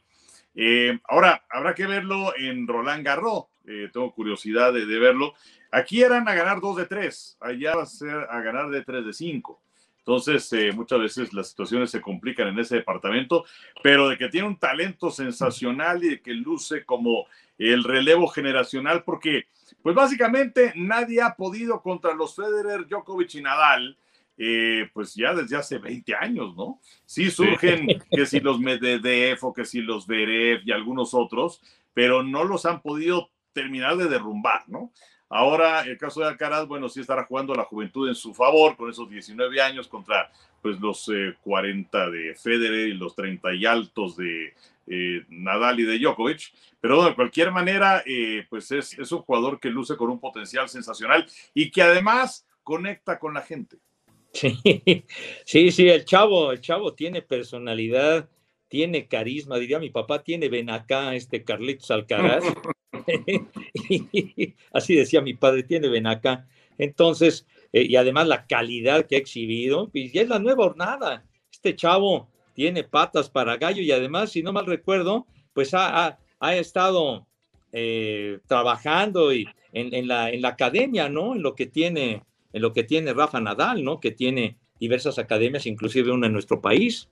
Eh, 0.55 0.99
ahora, 1.09 1.45
habrá 1.51 1.75
que 1.75 1.87
verlo 1.87 2.35
en 2.37 2.67
Roland 2.67 3.05
Garros. 3.05 3.45
Eh, 3.67 3.91
tengo 3.93 4.13
curiosidad 4.13 4.73
de, 4.73 4.85
verlo. 4.87 5.35
Aquí 5.71 6.03
eran 6.03 6.29
a 6.29 6.35
ganar 6.35 6.61
dos 6.61 6.77
de 6.77 6.87
tres, 6.87 7.37
allá 7.41 7.75
va 7.77 7.83
a 7.83 7.87
ser 7.87 8.27
a 8.31 8.41
ganar 8.41 8.71
de 8.71 8.83
tres 8.83 9.05
de 9.05 9.13
cinco. 9.13 9.61
Entonces, 9.99 10.51
eh, 10.53 10.71
muchas 10.73 11.01
veces 11.01 11.33
las 11.35 11.49
situaciones 11.49 11.91
se 11.91 12.01
complican 12.01 12.47
en 12.47 12.59
ese 12.61 12.77
departamento, 12.77 13.45
pero 13.83 14.09
de 14.09 14.17
que 14.17 14.29
tiene 14.29 14.47
un 14.47 14.57
talento 14.57 15.11
sensacional 15.11 16.03
y 16.05 16.11
de 16.11 16.21
que 16.23 16.33
luce 16.33 16.85
como 16.85 17.27
el 17.59 17.85
relevo 17.85 18.29
generacional, 18.29 19.03
porque, 19.05 19.47
pues 19.83 19.95
básicamente 19.95 20.73
nadie 20.77 21.23
ha 21.23 21.35
podido 21.35 21.83
contra 21.83 22.15
los 22.15 22.35
Federer, 22.35 22.87
Djokovic 22.87 23.35
y 23.35 23.43
Nadal 23.43 23.97
eh, 24.39 24.91
pues 24.93 25.15
ya 25.15 25.33
desde 25.33 25.57
hace 25.57 25.79
20 25.79 26.15
años, 26.15 26.55
¿no? 26.55 26.79
Sí 27.07 27.31
surgen 27.31 27.87
que 28.11 28.27
si 28.27 28.41
los 28.41 28.61
Medvedev 28.61 29.39
o 29.43 29.55
que 29.55 29.65
si 29.65 29.81
los 29.81 30.07
Berev 30.07 30.61
y 30.67 30.73
algunos 30.73 31.15
otros, 31.15 31.63
pero 31.95 32.23
no 32.23 32.45
los 32.45 32.67
han 32.67 32.83
podido 32.83 33.31
terminar 33.55 33.97
de 33.97 34.09
derrumbar, 34.09 34.69
¿no? 34.69 34.93
Ahora, 35.31 35.81
el 35.81 35.97
caso 35.97 36.21
de 36.21 36.27
Alcaraz, 36.27 36.69
bueno, 36.69 36.89
sí 36.89 37.01
estará 37.01 37.25
jugando 37.25 37.55
la 37.55 37.65
juventud 37.65 38.09
en 38.09 38.15
su 38.15 38.35
favor 38.35 38.77
con 38.77 38.91
esos 38.91 39.09
19 39.09 39.61
años 39.61 39.89
contra 39.89 40.31
pues 40.61 40.79
los 40.81 41.11
40 41.43 42.05
eh, 42.05 42.11
de 42.11 42.35
Federer 42.35 42.89
y 42.89 42.95
los 42.95 43.17
30 43.17 43.55
y 43.55 43.65
altos 43.65 44.17
de 44.17 44.55
eh, 44.87 45.25
Nadal 45.29 45.81
y 45.81 45.85
de 45.85 45.99
Djokovic. 45.99 46.53
Pero 46.81 47.05
de 47.05 47.15
cualquier 47.15 47.51
manera, 47.51 48.05
pues 48.49 48.71
es, 48.71 48.99
es 48.99 49.11
un 49.11 49.23
jugador 49.23 49.59
que 49.59 49.71
luce 49.71 49.97
con 49.97 50.11
un 50.11 50.21
potencial 50.21 50.69
sensacional 50.69 51.27
y 51.53 51.71
que 51.71 51.83
además 51.83 52.47
conecta 52.63 53.19
con 53.19 53.35
la 53.35 53.43
gente. 53.43 53.79
Sí, 54.33 55.03
sí, 55.71 55.89
el 55.89 56.05
chavo, 56.05 56.53
el 56.53 56.61
chavo 56.61 56.95
tiene 56.95 57.23
personalidad, 57.23 58.29
tiene 58.69 59.09
carisma, 59.09 59.59
diría 59.59 59.79
mi 59.79 59.91
papá, 59.91 60.23
tiene 60.23 60.49
ven 60.49 60.71
acá, 60.71 61.15
este 61.15 61.45
Carlitos 61.45 61.91
Alcaraz. 61.91 62.45
así 64.73 64.95
decía 64.95 65.21
mi 65.21 65.35
padre, 65.35 65.63
tiene 65.63 65.89
ven 65.89 66.07
acá. 66.07 66.47
Entonces, 66.79 67.47
eh, 67.73 67.87
y 67.89 67.97
además 67.97 68.27
la 68.27 68.47
calidad 68.47 69.07
que 69.07 69.17
ha 69.17 69.19
exhibido, 69.19 69.91
y 69.95 70.19
es 70.19 70.29
la 70.29 70.39
nueva 70.39 70.67
hornada. 70.67 71.25
Este 71.51 71.75
chavo 71.75 72.29
tiene 72.57 72.85
patas 72.85 73.29
para 73.29 73.59
gallo 73.59 73.83
y 73.83 73.93
además, 73.93 74.33
si 74.33 74.43
no 74.43 74.51
mal 74.51 74.65
recuerdo, 74.65 75.27
pues 75.53 75.75
ha, 75.75 76.19
estado 76.41 77.27
eh, 77.71 78.39
trabajando 78.47 79.33
y 79.35 79.47
en, 79.73 80.09
la, 80.09 80.31
en 80.31 80.41
la 80.41 80.49
academia, 80.49 81.11
¿no? 81.11 81.35
En 81.35 81.43
lo 81.43 81.55
que 81.55 81.67
tiene, 81.67 82.23
en 82.55 82.63
lo 82.63 82.73
que 82.73 82.83
tiene 82.83 83.13
Rafa 83.13 83.41
Nadal, 83.41 83.85
¿no? 83.85 84.01
Que 84.01 84.11
tiene 84.11 84.57
diversas 84.81 85.19
academias, 85.19 85.67
inclusive 85.67 86.11
una 86.11 86.29
en 86.29 86.33
nuestro 86.33 86.63
país. 86.63 87.11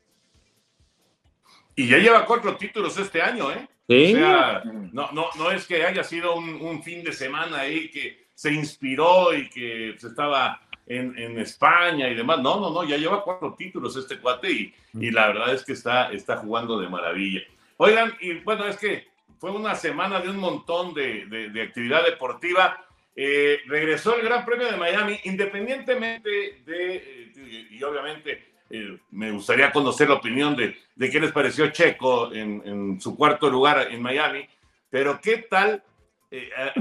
Y 1.76 1.88
ya 1.88 1.99
lleva 1.99 2.24
cuatro 2.24 2.57
títulos 2.57 2.97
este 2.97 3.20
año, 3.20 3.53
¿eh? 3.53 3.68
¿Sí? 3.86 4.14
O 4.14 4.16
sea, 4.16 4.62
no, 4.64 5.12
no, 5.12 5.26
no 5.36 5.51
es 5.51 5.66
que 5.66 5.84
haya 5.84 6.03
sido 6.03 6.36
un, 6.36 6.82
fin 6.82 7.05
de 7.05 7.12
semana 7.12 7.61
ahí 7.61 7.90
que 7.90 8.28
se 8.34 8.51
inspiró 8.51 9.34
y 9.36 9.51
que 9.51 9.95
se 9.99 10.07
estaba 10.07 10.64
en, 10.87 11.18
en, 11.18 11.39
España 11.39 12.09
y 12.09 12.14
demás. 12.14 12.41
No, 12.41 12.61
no, 12.61 12.70
no, 12.70 12.85
ya 12.85 12.97
lleva 12.97 13.22
cuatro 13.22 13.55
títulos 13.55 13.97
este 13.97 14.18
cuate 14.18 14.51
y, 14.51 14.74
y 14.95 15.11
la 15.11 15.28
verdad 15.28 15.55
es 15.55 15.64
que 15.64 15.72
está, 15.72 16.12
está 16.12 16.37
jugando 16.37 16.78
de 16.78 16.89
maravilla. 16.89 17.41
Oigan, 17.76 18.14
y 18.20 18.35
bueno, 18.35 18.66
es 18.66 18.76
que 18.76 19.09
fue 19.39 19.51
una 19.51 19.74
semana 19.74 20.20
de 20.20 20.30
un 20.30 20.39
montón 20.39 20.95
de, 20.95 21.26
de, 21.26 21.62
actividad 21.62 22.05
deportiva. 22.05 22.85
Eh, 23.16 23.61
regresó 23.66 24.16
el 24.16 24.24
Gran 24.24 24.45
Premio 24.45 24.70
de 24.70 24.76
Miami, 24.76 25.18
independientemente 25.24 26.62
de, 26.64 26.97
eh, 26.97 27.68
y 27.70 27.82
obviamente 27.82 28.55
eh, 28.70 28.99
me 29.11 29.30
gustaría 29.32 29.70
conocer 29.70 30.09
la 30.09 30.14
opinión 30.14 30.57
de, 30.57 30.76
de 30.95 31.11
qué 31.11 31.20
les 31.20 31.30
pareció 31.30 31.68
Checo 31.70 32.32
en, 32.32 33.01
su 33.01 33.16
cuarto 33.16 33.51
lugar 33.51 33.89
en 33.91 34.01
Miami, 34.01 34.47
pero 34.89 35.20
qué 35.20 35.39
tal, 35.39 35.82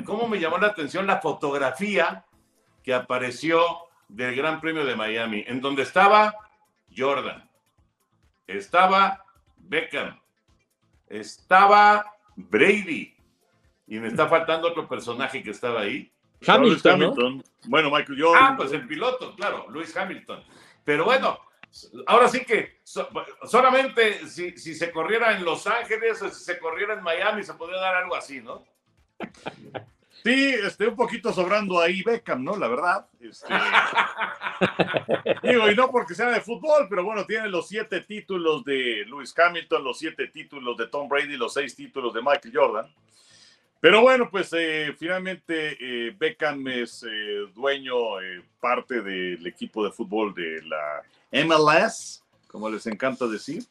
cómo 0.05 0.27
me 0.27 0.39
llamó 0.39 0.57
la 0.57 0.67
atención 0.67 1.05
la 1.05 1.19
fotografía 1.19 2.25
que 2.83 2.93
apareció 2.93 3.61
del 4.13 4.35
Gran 4.35 4.61
Premio 4.61 4.85
de 4.85 4.95
Miami, 4.95 5.43
en 5.47 5.59
donde 5.59 5.81
estaba 5.81 6.35
Jordan, 6.95 7.49
estaba 8.45 9.25
Beckham, 9.57 10.19
estaba 11.07 12.13
Brady, 12.35 13.15
y 13.87 13.99
me 13.99 14.07
está 14.09 14.27
faltando 14.27 14.67
otro 14.67 14.87
personaje 14.87 15.41
que 15.41 15.49
estaba 15.49 15.81
ahí. 15.81 16.11
Hamilton. 16.45 17.43
Bueno, 17.65 17.89
Michael 17.89 18.21
Jordan. 18.21 18.43
Ah, 18.43 18.53
pues 18.55 18.71
el 18.71 18.85
piloto, 18.85 19.35
claro, 19.35 19.65
Luis 19.69 19.95
Hamilton. 19.95 20.43
Pero 20.83 21.05
bueno, 21.05 21.39
ahora 22.05 22.27
sí 22.27 22.45
que 22.45 22.81
solamente 22.83 24.27
si, 24.27 24.55
se 24.57 24.91
corriera 24.91 25.35
en 25.35 25.43
Los 25.43 25.65
Ángeles 25.65 26.21
o 26.21 26.29
si 26.29 26.43
se 26.43 26.59
corriera 26.59 26.93
en 26.93 27.01
Miami 27.01 27.43
se 27.43 27.55
podría 27.55 27.79
dar 27.79 27.95
algo 27.95 28.15
así, 28.15 28.41
¿no? 28.41 28.63
Sí, 30.23 30.55
este, 30.65 30.87
un 30.87 30.95
poquito 30.95 31.33
sobrando 31.33 31.81
ahí 31.81 32.01
Beckham, 32.01 32.45
¿no? 32.45 32.55
La 32.55 32.69
verdad. 32.69 33.05
Este, 33.19 33.53
digo, 35.43 35.69
y 35.69 35.75
no 35.75 35.91
porque 35.91 36.15
sea 36.15 36.29
de 36.29 36.39
fútbol, 36.39 36.87
pero 36.89 37.03
bueno, 37.03 37.25
tiene 37.25 37.49
los 37.49 37.67
siete 37.67 37.99
títulos 37.99 38.63
de 38.63 39.03
Lewis 39.05 39.37
Hamilton, 39.37 39.83
los 39.83 39.99
siete 39.99 40.27
títulos 40.27 40.77
de 40.77 40.87
Tom 40.87 41.09
Brady, 41.09 41.35
los 41.35 41.53
seis 41.53 41.75
títulos 41.75 42.13
de 42.13 42.21
Michael 42.21 42.53
Jordan. 42.55 42.93
Pero 43.81 44.01
bueno, 44.01 44.29
pues 44.31 44.49
eh, 44.53 44.95
finalmente 44.97 45.75
eh, 45.77 46.15
Beckham 46.17 46.65
es 46.69 47.03
eh, 47.03 47.47
dueño, 47.53 47.93
parte 48.61 49.01
del 49.01 49.45
equipo 49.45 49.83
de 49.83 49.91
fútbol 49.91 50.33
de 50.33 50.61
la 50.63 51.03
MLS, 51.45 52.23
como 52.47 52.69
les 52.69 52.87
encanta 52.87 53.27
decir. 53.27 53.65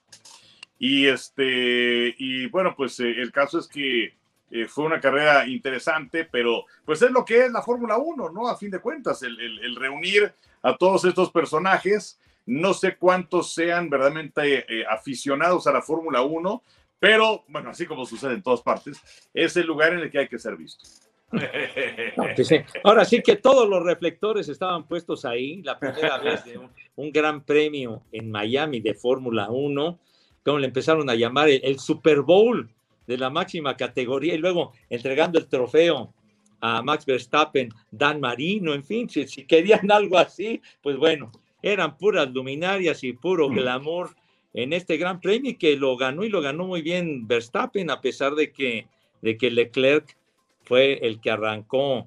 Y 0.79 1.07
este, 1.07 2.15
y 2.19 2.45
bueno, 2.49 2.75
pues 2.77 3.01
el 3.01 3.33
caso 3.33 3.59
es 3.59 3.67
que 3.67 4.13
eh, 4.55 4.69
fue 4.69 4.85
una 4.85 5.01
carrera 5.01 5.49
interesante, 5.49 6.29
pero 6.31 6.67
pues 6.85 7.01
es 7.01 7.11
lo 7.11 7.25
que 7.25 7.47
es 7.47 7.51
la 7.51 7.63
Fórmula 7.63 7.97
1, 7.97 8.29
¿no? 8.29 8.49
A 8.49 8.57
fin 8.59 8.71
de 8.71 8.81
cuentas, 8.81 9.23
el, 9.23 9.75
reunir 9.77 10.31
a 10.61 10.77
todos 10.77 11.07
estos 11.07 11.31
personajes, 11.31 12.21
no 12.45 12.75
sé 12.75 12.97
cuántos 12.97 13.55
sean 13.55 13.89
verdaderamente 13.89 14.67
eh, 14.69 14.85
aficionados 14.87 15.67
a 15.67 15.73
la 15.73 15.81
Fórmula 15.81 16.21
1, 16.21 16.63
pero 16.99 17.45
bueno, 17.49 17.71
así 17.71 17.87
como 17.87 18.05
sucede 18.05 18.35
en 18.35 18.43
todas 18.43 18.61
partes, 18.61 19.01
es 19.33 19.57
el 19.57 19.67
lugar 19.67 19.95
en 19.95 20.01
el 20.01 20.11
que 20.11 20.19
hay 20.19 20.29
que 20.29 20.39
ser 20.39 20.55
visto. 20.55 20.85
Pues 21.31 22.51
Ahora 22.85 23.07
sí 23.07 23.23
que 23.23 23.37
todos 23.37 23.67
los 23.67 23.83
reflectores 23.83 24.51
estaban 24.51 24.87
puestos 24.87 25.25
ahí, 25.25 25.63
la 25.63 25.79
primera 25.79 26.19
vez 26.19 26.45
de 26.45 26.61
un, 26.97 27.11
gran 27.11 27.43
premio 27.43 28.03
en 28.13 28.31
Miami 28.31 28.81
de 28.81 28.93
Fórmula 28.93 29.49
1, 29.51 29.99
como 30.45 30.59
le 30.59 30.67
empezaron 30.67 31.09
a 31.09 31.15
llamar 31.15 31.49
el, 31.49 31.79
Super 31.79 32.21
Bowl 32.21 32.69
de 33.13 33.19
la 33.19 33.31
máxima 33.31 33.77
categoría 33.77 34.35
y 34.35 34.39
luego 34.39 34.73
entregando 34.89 35.39
el 35.39 35.47
trofeo 35.47 36.13
a 36.61 36.83
Max 36.83 37.05
Verstappen, 37.05 37.71
Dan 37.91 38.21
Marino, 38.21 38.73
en 38.73 38.85
fin, 38.85 39.09
si, 39.09 39.27
querían 39.45 39.91
algo 39.91 40.19
así, 40.19 40.61
pues 40.83 40.97
bueno, 40.97 41.31
eran 41.63 41.97
puras 41.99 42.31
luminarias 42.33 43.05
y 43.05 43.13
puro 43.13 43.49
mm. 43.49 43.55
glamour 43.55 44.17
en 44.55 44.73
este 44.73 44.97
gran 44.97 45.21
premio 45.21 45.57
que 45.59 45.77
lo 45.77 45.97
ganó 45.97 46.25
y 46.25 46.29
lo 46.29 46.41
ganó 46.41 46.67
muy 46.67 46.83
bien 46.83 47.27
Verstappen 47.27 47.91
a 47.91 48.01
pesar 48.01 48.35
de 48.35 48.53
que, 48.53 48.87
de 49.21 49.37
que 49.37 49.51
Leclerc 49.51 50.17
fue 50.65 50.99
el 51.07 51.21
que 51.21 51.31
arrancó 51.31 52.07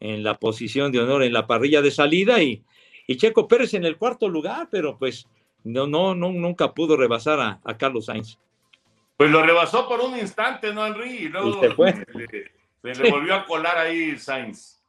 en 0.00 0.22
la 0.22 0.38
posición 0.38 0.92
de 0.92 1.00
honor 1.00 1.22
en 1.22 1.32
la 1.32 1.46
parrilla 1.46 1.82
de 1.82 1.90
salida 1.90 2.42
y, 2.42 2.62
y 3.06 3.16
Checo 3.16 3.48
Pérez 3.48 3.74
en 3.74 3.84
el 3.84 3.96
cuarto 3.96 4.28
lugar, 4.28 4.68
pero 4.70 4.98
pues 4.98 5.26
no, 5.64 5.86
no, 5.86 6.14
no 6.14 6.30
nunca 6.30 6.74
pudo 6.74 6.96
rebasar 6.96 7.60
a, 7.64 7.76
Carlos 7.76 8.06
Sainz. 8.06 8.38
Pues 9.16 9.30
lo 9.30 9.42
rebasó 9.42 9.88
por 9.88 10.00
un 10.00 10.18
instante, 10.18 10.72
¿no, 10.72 10.86
Henry? 10.86 11.10
Y 11.10 11.28
luego 11.28 11.60
se, 12.82 13.02
le, 13.02 13.10
volvió 13.10 13.34
a 13.34 13.44
colar 13.44 13.78
ahí 13.78 14.18
Sainz. 14.18 14.80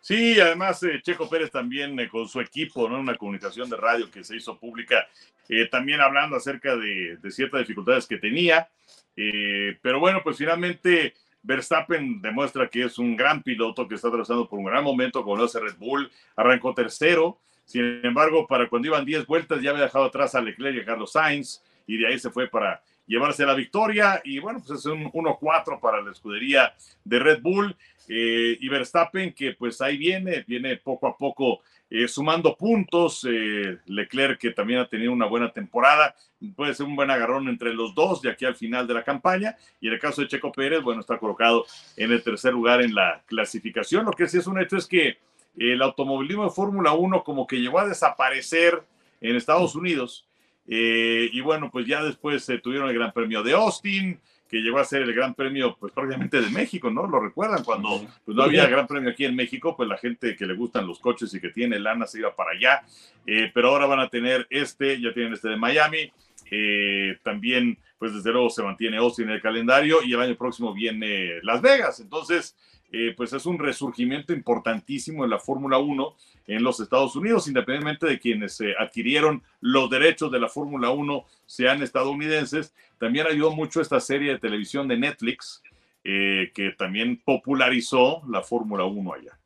Sí, 0.00 0.40
además 0.40 0.82
eh, 0.82 1.00
Checo 1.00 1.30
Pérez 1.30 1.50
también 1.52 1.98
eh, 2.00 2.08
con 2.08 2.28
su 2.28 2.40
equipo, 2.40 2.88
¿no? 2.88 2.98
Una 2.98 3.14
comunicación 3.14 3.70
de 3.70 3.76
radio 3.76 4.10
que 4.10 4.24
se 4.24 4.34
hizo 4.34 4.58
pública, 4.58 5.06
eh, 5.48 5.68
también 5.68 6.00
hablando 6.00 6.36
acerca 6.36 6.76
de, 6.76 7.18
de, 7.22 7.30
ciertas 7.30 7.60
dificultades 7.60 8.06
que 8.06 8.18
tenía. 8.18 8.68
pero 9.14 10.00
bueno, 10.00 10.20
pues 10.24 10.38
finalmente 10.38 11.14
Verstappen 11.42 12.20
demuestra 12.20 12.68
que 12.68 12.84
es 12.84 12.98
un 12.98 13.16
gran 13.16 13.42
piloto 13.42 13.86
que 13.86 13.94
está 13.94 14.08
atravesando 14.08 14.48
por 14.48 14.58
un 14.58 14.64
gran 14.64 14.82
momento 14.82 15.22
como 15.22 15.36
lo 15.36 15.44
hace 15.44 15.60
Red 15.60 15.76
Bull. 15.76 16.10
Arrancó 16.34 16.74
tercero. 16.74 17.38
Sin 17.64 18.04
embargo, 18.04 18.46
para 18.46 18.68
cuando 18.68 18.88
iban 18.88 19.04
10 19.04 19.24
vueltas 19.26 19.62
ya 19.62 19.70
había 19.70 19.84
dejado 19.84 20.06
atrás 20.06 20.34
a 20.34 20.40
Leclerc 20.40 20.76
y 20.76 20.80
a 20.80 20.84
Carlos 20.84 21.12
Sainz 21.12 21.62
y 21.86 21.96
de 21.96 22.08
ahí 22.08 22.18
se 22.18 22.30
fue 22.30 22.48
para 22.48 22.82
llevarse 23.06 23.46
la 23.46 23.54
victoria. 23.54 24.20
Y 24.24 24.38
bueno, 24.38 24.62
pues 24.66 24.80
es 24.80 24.86
un 24.86 25.10
1-4 25.12 25.80
para 25.80 26.00
la 26.00 26.12
escudería 26.12 26.74
de 27.04 27.18
Red 27.18 27.42
Bull. 27.42 27.76
Eh, 28.08 28.58
y 28.60 28.68
Verstappen 28.68 29.32
que 29.32 29.52
pues 29.52 29.80
ahí 29.80 29.96
viene, 29.96 30.44
viene 30.46 30.76
poco 30.76 31.06
a 31.06 31.16
poco 31.16 31.60
eh, 31.88 32.08
sumando 32.08 32.56
puntos. 32.56 33.26
Eh, 33.28 33.78
Leclerc, 33.86 34.40
que 34.40 34.50
también 34.50 34.80
ha 34.80 34.88
tenido 34.88 35.12
una 35.12 35.26
buena 35.26 35.52
temporada, 35.52 36.14
puede 36.56 36.74
ser 36.74 36.86
un 36.86 36.96
buen 36.96 37.10
agarrón 37.10 37.48
entre 37.48 37.72
los 37.72 37.94
dos 37.94 38.22
de 38.22 38.30
aquí 38.30 38.44
al 38.44 38.56
final 38.56 38.86
de 38.86 38.94
la 38.94 39.04
campaña. 39.04 39.56
Y 39.80 39.88
en 39.88 39.94
el 39.94 40.00
caso 40.00 40.22
de 40.22 40.28
Checo 40.28 40.50
Pérez, 40.50 40.82
bueno, 40.82 41.00
está 41.00 41.18
colocado 41.18 41.64
en 41.96 42.10
el 42.10 42.22
tercer 42.22 42.52
lugar 42.52 42.82
en 42.82 42.94
la 42.94 43.22
clasificación. 43.26 44.04
Lo 44.04 44.12
que 44.12 44.26
sí 44.26 44.38
es 44.38 44.46
un 44.46 44.60
hecho 44.60 44.76
es 44.76 44.86
que 44.86 45.18
el 45.56 45.82
automovilismo 45.82 46.44
de 46.44 46.50
Fórmula 46.50 46.92
1 46.92 47.22
como 47.24 47.46
que 47.46 47.60
llegó 47.60 47.78
a 47.78 47.86
desaparecer 47.86 48.82
en 49.20 49.36
Estados 49.36 49.74
Unidos. 49.74 50.26
Eh, 50.74 51.28
y 51.30 51.42
bueno, 51.42 51.70
pues 51.70 51.86
ya 51.86 52.02
después 52.02 52.42
se 52.46 52.56
tuvieron 52.56 52.88
el 52.88 52.94
Gran 52.94 53.12
Premio 53.12 53.42
de 53.42 53.52
Austin, 53.52 54.18
que 54.48 54.62
llegó 54.62 54.78
a 54.78 54.86
ser 54.86 55.02
el 55.02 55.12
Gran 55.12 55.34
Premio, 55.34 55.76
pues 55.78 55.92
prácticamente 55.92 56.40
de 56.40 56.48
México, 56.48 56.90
¿no? 56.90 57.06
Lo 57.06 57.20
recuerdan 57.20 57.62
cuando 57.62 58.08
pues, 58.24 58.34
no 58.34 58.42
había 58.42 58.66
Gran 58.70 58.86
Premio 58.86 59.10
aquí 59.10 59.26
en 59.26 59.36
México, 59.36 59.76
pues 59.76 59.86
la 59.86 59.98
gente 59.98 60.34
que 60.34 60.46
le 60.46 60.54
gustan 60.54 60.86
los 60.86 60.98
coches 60.98 61.34
y 61.34 61.40
que 61.40 61.50
tiene 61.50 61.78
lana 61.78 62.06
se 62.06 62.20
iba 62.20 62.34
para 62.34 62.52
allá, 62.52 62.82
eh, 63.26 63.50
pero 63.52 63.68
ahora 63.68 63.84
van 63.84 64.00
a 64.00 64.08
tener 64.08 64.46
este, 64.48 64.98
ya 64.98 65.12
tienen 65.12 65.34
este 65.34 65.50
de 65.50 65.56
Miami, 65.58 66.10
eh, 66.50 67.18
también, 67.22 67.76
pues 67.98 68.14
desde 68.14 68.32
luego 68.32 68.48
se 68.48 68.62
mantiene 68.62 68.96
Austin 68.96 69.28
en 69.28 69.34
el 69.34 69.42
calendario 69.42 70.02
y 70.02 70.14
el 70.14 70.20
año 70.22 70.36
próximo 70.36 70.72
viene 70.72 71.32
Las 71.42 71.60
Vegas, 71.60 72.00
entonces 72.00 72.56
eh, 72.94 73.14
pues 73.16 73.32
es 73.32 73.46
un 73.46 73.58
resurgimiento 73.58 74.34
importantísimo 74.34 75.24
en 75.24 75.30
la 75.30 75.38
Fórmula 75.38 75.78
1 75.78 76.14
en 76.48 76.62
los 76.62 76.78
Estados 76.78 77.16
Unidos, 77.16 77.48
independientemente 77.48 78.06
de 78.06 78.18
quienes 78.18 78.60
eh, 78.60 78.74
adquirieron 78.78 79.42
los 79.60 79.88
derechos 79.88 80.30
de 80.30 80.38
la 80.38 80.50
Fórmula 80.50 80.90
1 80.90 81.24
sean 81.46 81.82
estadounidenses. 81.82 82.74
También 82.98 83.26
ayudó 83.26 83.52
mucho 83.52 83.80
esta 83.80 83.98
serie 83.98 84.32
de 84.32 84.38
televisión 84.38 84.88
de 84.88 84.98
Netflix, 84.98 85.62
eh, 86.04 86.52
que 86.54 86.72
también 86.72 87.16
popularizó 87.24 88.22
la 88.28 88.42
Fórmula 88.42 88.84
1 88.84 89.14
allá. 89.14 89.38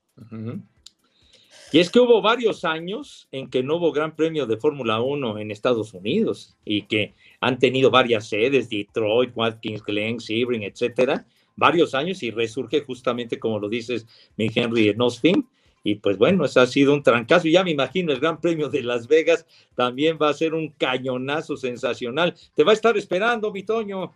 Y 1.72 1.78
es 1.78 1.90
que 1.90 2.00
hubo 2.00 2.20
varios 2.20 2.64
años 2.64 3.28
en 3.30 3.48
que 3.48 3.62
no 3.62 3.76
hubo 3.76 3.92
Gran 3.92 4.16
Premio 4.16 4.46
de 4.46 4.56
Fórmula 4.56 5.00
1 5.00 5.38
en 5.38 5.52
Estados 5.52 5.94
Unidos 5.94 6.56
y 6.64 6.82
que 6.82 7.14
han 7.40 7.60
tenido 7.60 7.92
varias 7.92 8.28
sedes, 8.28 8.68
Detroit, 8.68 9.30
Watkins 9.36 9.84
Glen, 9.84 10.18
Sebring, 10.18 10.64
etcétera, 10.64 11.26
varios 11.56 11.94
años 11.94 12.22
y 12.22 12.30
resurge 12.30 12.84
justamente, 12.84 13.38
como 13.38 13.58
lo 13.58 13.68
dices, 13.68 14.06
mi 14.36 14.50
Henry 14.54 14.90
en 14.90 15.00
Austin. 15.00 15.48
Y 15.82 15.96
pues 15.96 16.18
bueno, 16.18 16.44
eso 16.44 16.60
ha 16.60 16.66
sido 16.66 16.92
un 16.92 17.02
trancazo. 17.02 17.48
Y 17.48 17.52
ya 17.52 17.64
me 17.64 17.70
imagino 17.70 18.12
el 18.12 18.20
Gran 18.20 18.40
Premio 18.40 18.68
de 18.68 18.82
Las 18.82 19.06
Vegas 19.06 19.46
también 19.74 20.18
va 20.20 20.28
a 20.28 20.34
ser 20.34 20.52
un 20.52 20.70
cañonazo 20.72 21.56
sensacional. 21.56 22.34
Te 22.54 22.64
va 22.64 22.72
a 22.72 22.74
estar 22.74 22.96
esperando, 22.96 23.52
mi 23.52 23.62
Toño. 23.62 24.12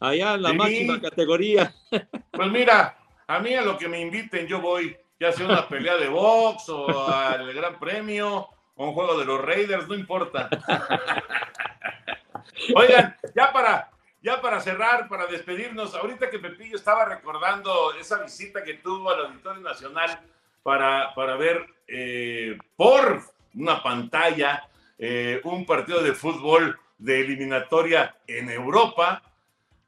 allá 0.00 0.34
en 0.34 0.42
la 0.42 0.52
máxima 0.52 1.00
categoría. 1.00 1.74
Pues 2.32 2.50
mira, 2.50 2.98
a 3.26 3.40
mí 3.40 3.54
a 3.54 3.60
lo 3.60 3.76
que 3.76 3.88
me 3.88 4.00
inviten 4.00 4.46
yo 4.46 4.60
voy, 4.60 4.96
ya 5.20 5.32
sea 5.32 5.46
una 5.46 5.68
pelea 5.68 5.98
de 5.98 6.08
box 6.08 6.68
o 6.70 7.08
al 7.08 7.52
Gran 7.52 7.78
Premio 7.78 8.48
o 8.74 8.88
un 8.88 8.94
juego 8.94 9.18
de 9.18 9.26
los 9.26 9.40
Raiders, 9.40 9.86
no 9.86 9.94
importa. 9.94 10.48
Oigan, 12.74 13.14
ya 13.36 13.52
para, 13.52 13.90
ya 14.22 14.40
para 14.40 14.60
cerrar, 14.60 15.08
para 15.08 15.26
despedirnos, 15.26 15.94
ahorita 15.94 16.30
que 16.30 16.38
Pepillo 16.38 16.76
estaba 16.76 17.04
recordando 17.04 17.92
esa 17.94 18.22
visita 18.22 18.62
que 18.62 18.74
tuvo 18.74 19.10
al 19.10 19.26
Auditorio 19.26 19.60
Nacional 19.60 20.20
para, 20.62 21.12
para 21.14 21.36
ver 21.36 21.66
eh, 21.88 22.56
por 22.76 23.20
una 23.54 23.82
pantalla 23.82 24.68
eh, 24.98 25.40
un 25.42 25.66
partido 25.66 26.02
de 26.02 26.12
fútbol 26.12 26.78
de 26.98 27.20
eliminatoria 27.20 28.16
en 28.28 28.48
Europa. 28.48 29.22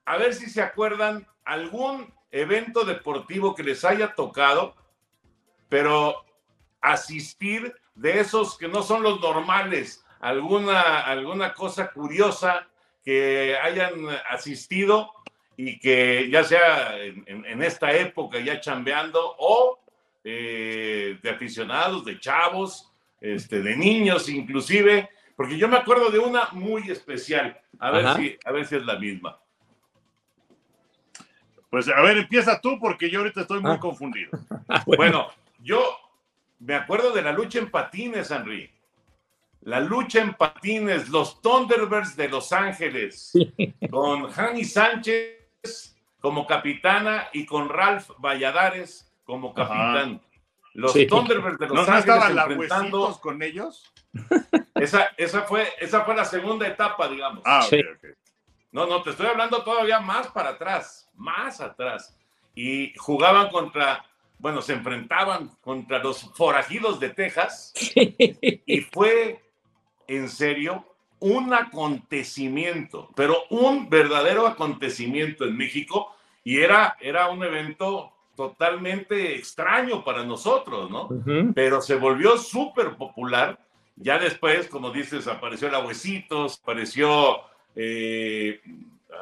A 0.05 0.16
ver 0.16 0.35
si 0.35 0.51
se 0.51 0.61
acuerdan 0.61 1.26
algún 1.45 2.12
evento 2.32 2.85
deportivo 2.85 3.55
que 3.55 3.62
les 3.62 3.85
haya 3.85 4.14
tocado, 4.14 4.74
pero 5.68 6.24
asistir 6.80 7.72
de 7.95 8.18
esos 8.18 8.59
que 8.59 8.66
no 8.66 8.82
son 8.82 9.05
los 9.05 9.20
normales, 9.20 10.05
alguna, 10.18 11.01
alguna 11.01 11.55
cosa 11.55 11.93
curiosa 11.93 12.66
que 13.05 13.57
hayan 13.62 13.92
asistido 14.30 15.12
y 15.57 15.78
que 15.78 16.28
ya 16.30 16.42
sea 16.42 16.96
en, 16.98 17.62
esta 17.62 17.92
época 17.92 18.40
ya 18.40 18.61
chambeando 18.61 19.36
o 19.38 19.78
eh, 20.24 21.18
de 21.22 21.30
aficionados, 21.30 22.05
de 22.05 22.18
chavos, 22.18 22.92
este, 23.20 23.62
de 23.62 23.76
niños 23.76 24.28
inclusive, 24.28 25.11
porque 25.36 25.59
yo 25.59 25.68
me 25.68 25.76
acuerdo 25.76 26.11
de 26.11 26.18
una 26.18 26.48
muy 26.52 26.90
especial, 26.90 27.61
a 27.78 27.90
ver, 27.90 28.16
si, 28.16 28.38
a 28.44 28.52
ver 28.52 28.66
si 28.66 28.76
es 28.76 28.84
la 28.84 28.98
misma. 28.98 29.38
Pues 31.70 31.88
a 31.88 32.00
ver, 32.02 32.18
empieza 32.18 32.61
tú 32.61 32.78
porque 32.80 33.11
yo 33.11 33.20
ahorita 33.20 33.42
estoy 33.42 33.61
muy 33.61 33.72
ah. 33.72 33.80
confundido. 33.80 34.30
bueno. 34.86 35.28
yo 35.61 35.82
me 36.61 36.74
acuerdo 36.74 37.12
de 37.12 37.22
la 37.22 37.32
lucha 37.32 37.59
en 37.59 37.70
patines, 37.70 38.30
Henry 38.30 38.73
la 39.64 39.80
lucha 39.80 40.20
en 40.20 40.34
patines, 40.34 41.08
los 41.08 41.40
Thunderbirds 41.40 42.16
de 42.16 42.28
Los 42.28 42.52
Ángeles, 42.52 43.32
con 43.90 44.28
Hani 44.30 44.64
Sánchez 44.64 45.96
como 46.20 46.46
capitana 46.46 47.28
y 47.32 47.46
con 47.46 47.68
Ralph 47.68 48.10
Valladares 48.18 49.10
como 49.24 49.54
capitán. 49.54 50.20
Los 50.74 50.92
Thunderbirds 50.92 51.58
de 51.58 51.68
Los 51.68 51.88
Ángeles 51.88 52.24
enfrentando 52.46 53.18
con 53.20 53.42
ellos. 53.42 53.90
Esa, 54.74 55.12
esa, 55.16 55.42
fue, 55.42 55.66
esa 55.80 56.04
fue 56.04 56.14
la 56.14 56.24
segunda 56.24 56.66
etapa, 56.68 57.08
digamos. 57.08 57.42
Ah, 57.46 57.66
No, 58.70 58.86
no, 58.86 59.02
te 59.02 59.10
estoy 59.10 59.26
hablando 59.26 59.62
todavía 59.62 59.98
más 60.00 60.26
para 60.28 60.50
atrás, 60.50 61.08
más 61.14 61.60
atrás. 61.60 62.18
Y 62.54 62.92
jugaban 62.96 63.48
contra, 63.48 64.04
bueno, 64.38 64.60
se 64.60 64.74
enfrentaban 64.74 65.48
contra 65.62 66.00
los 66.00 66.30
forajidos 66.34 67.00
de 67.00 67.10
Texas. 67.10 67.72
Y 68.66 68.80
fue 68.92 69.43
en 70.09 70.28
serio 70.28 70.84
un 71.20 71.55
acontecimiento, 71.55 73.09
pero 73.14 73.44
un 73.50 73.88
verdadero 73.88 74.46
acontecimiento 74.46 75.44
en 75.44 75.57
México 75.57 76.14
y 76.44 76.59
era, 76.59 76.96
era 77.00 77.30
un 77.30 77.42
evento 77.42 78.12
totalmente 78.36 79.34
extraño 79.34 80.05
para 80.05 80.24
nosotros, 80.24 80.90
¿no? 80.90 81.09
Pero 81.55 81.80
se 81.80 81.94
volvió 81.94 82.36
súper 82.36 82.96
popular. 82.96 83.59
Ya 83.96 84.18
después, 84.18 84.68
como 84.68 84.90
dices, 84.90 85.26
apareció 85.28 85.68
el 85.68 85.74
Abuesitos, 85.76 86.61
apareció, 86.61 87.40
eh, 87.76 88.61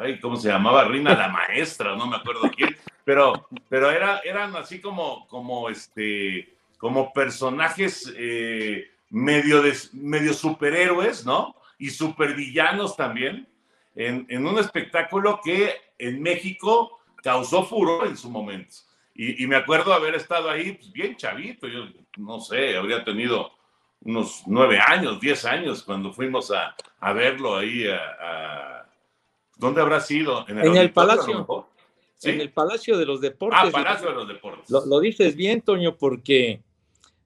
ay, 0.00 0.18
¿cómo 0.18 0.36
se 0.36 0.48
llamaba? 0.48 0.84
Rina 0.84 1.14
la 1.14 1.28
Maestra, 1.48 1.94
no 1.94 2.06
me 2.06 2.16
acuerdo 2.16 2.50
quién, 2.56 2.76
pero, 3.04 3.46
pero 3.68 3.90
era, 3.90 4.18
eran 4.24 4.56
así 4.56 4.80
como, 4.80 5.28
como, 5.28 5.68
este, 5.68 6.56
como 6.78 7.12
personajes 7.12 8.12
eh, 8.16 8.91
medio, 9.12 9.62
de, 9.62 9.76
medio 9.92 10.32
superhéroes, 10.32 11.24
¿no? 11.24 11.54
Y 11.78 11.90
supervillanos 11.90 12.96
también, 12.96 13.46
en, 13.94 14.26
en, 14.30 14.46
un 14.46 14.58
espectáculo 14.58 15.40
que 15.44 15.74
en 15.98 16.22
México 16.22 16.98
causó 17.22 17.64
furor 17.64 18.06
en 18.06 18.16
su 18.16 18.30
momento. 18.30 18.74
Y, 19.14 19.46
me 19.46 19.56
acuerdo 19.56 19.92
haber 19.92 20.14
estado 20.14 20.48
ahí 20.48 20.72
pues, 20.72 20.90
bien 20.90 21.14
chavito, 21.16 21.68
yo 21.68 21.84
no 22.16 22.40
sé, 22.40 22.76
habría 22.76 23.04
tenido 23.04 23.52
unos 24.00 24.42
nueve 24.46 24.78
años, 24.80 25.20
diez 25.20 25.44
años 25.44 25.82
cuando 25.82 26.12
fuimos 26.12 26.50
a, 26.50 26.74
a 26.98 27.12
verlo 27.12 27.56
ahí 27.56 27.86
a, 27.88 28.88
¿Dónde 29.58 29.82
habrá 29.82 30.00
sido? 30.00 30.48
En 30.48 30.58
el, 30.58 30.90
Palacio. 30.90 31.68
En 32.22 32.40
el 32.40 32.50
Palacio 32.50 32.98
de 32.98 33.04
los 33.04 33.20
Deportes. 33.20 33.60
Ah, 33.62 33.70
Palacio 33.70 34.08
de 34.08 34.14
los 34.14 34.26
Deportes. 34.26 34.70
Lo, 34.70 34.86
lo 34.86 34.98
dices 34.98 35.36
bien, 35.36 35.60
Toño, 35.60 35.96
porque 35.96 36.62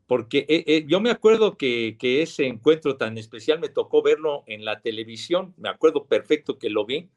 porque 0.06 0.46
eh, 0.48 0.64
eh, 0.66 0.84
yo 0.86 1.00
me 1.00 1.10
acuerdo 1.10 1.56
que, 1.56 1.96
ese 2.00 2.46
encuentro 2.46 2.96
tan 2.96 3.18
especial 3.18 3.58
me 3.58 3.68
tocó 3.68 4.02
verlo 4.02 4.44
en 4.46 4.64
la 4.64 4.80
televisión, 4.80 5.54
me 5.56 5.68
acuerdo 5.68 6.04
perfecto 6.04 6.58
que 6.58 6.70
lo 6.70 6.86
vi, 6.86 7.08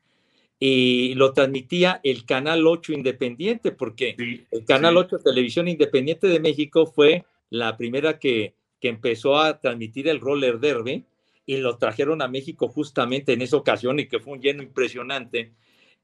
y 0.60 1.14
lo 1.14 1.32
transmitía 1.32 2.02
el 2.04 2.26
Canal 2.26 2.68
8 2.68 2.94
Independiente, 2.94 3.72
porque 3.72 4.16
el 4.52 4.66
Canal 4.66 4.98
8 4.98 5.20
Televisión 5.20 5.68
Independiente 5.68 6.28
de 6.28 6.40
México 6.40 6.86
fue 6.86 7.26
la 7.50 7.78
primera 7.78 8.20
que, 8.20 8.56
que 8.82 8.90
empezó 8.90 9.38
a 9.38 9.60
transmitir 9.62 10.08
el 10.08 10.20
roller 10.20 10.60
derby, 10.60 11.06
y 11.46 11.58
lo 11.58 11.78
trajeron 11.78 12.22
a 12.22 12.28
México 12.28 12.68
justamente 12.68 13.34
en 13.34 13.42
esa 13.42 13.58
ocasión 13.58 14.00
y 14.00 14.08
que 14.08 14.20
fue 14.20 14.34
un 14.34 14.42
lleno 14.42 14.62
impresionante. 14.62 15.54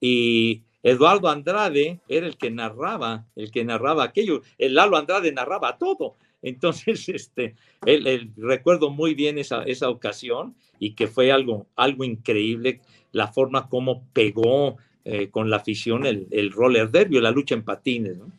Y 0.01 0.63
Eduardo 0.81 1.29
Andrade 1.29 1.99
era 2.07 2.25
el 2.25 2.35
que 2.35 2.49
narraba, 2.49 3.27
el 3.35 3.51
que 3.51 3.63
narraba 3.63 4.03
aquello. 4.03 4.41
El 4.57 4.73
Lalo 4.73 4.97
Andrade 4.97 5.31
narraba 5.31 5.77
todo. 5.77 6.15
Entonces, 6.45 7.09
este, 7.09 7.55
el, 7.85 8.31
recuerdo 8.37 8.91
muy 8.91 9.15
bien 9.15 9.37
esa, 9.37 9.63
esa 9.63 9.89
ocasión 9.89 10.55
y 10.79 10.93
que 10.93 11.07
fue 11.07 11.31
algo, 11.31 11.67
algo 11.75 12.03
increíble 12.03 12.81
la 13.11 13.27
forma 13.27 13.67
como 13.67 14.05
pegó 14.13 14.77
eh, 15.03 15.29
con 15.29 15.49
la 15.49 15.57
afición 15.57 16.05
el, 16.05 16.27
el, 16.31 16.51
roller 16.51 16.91
derby, 16.91 17.19
la 17.19 17.31
lucha 17.31 17.55
en 17.55 17.63
patines. 17.63 18.17
¿no? 18.17 18.31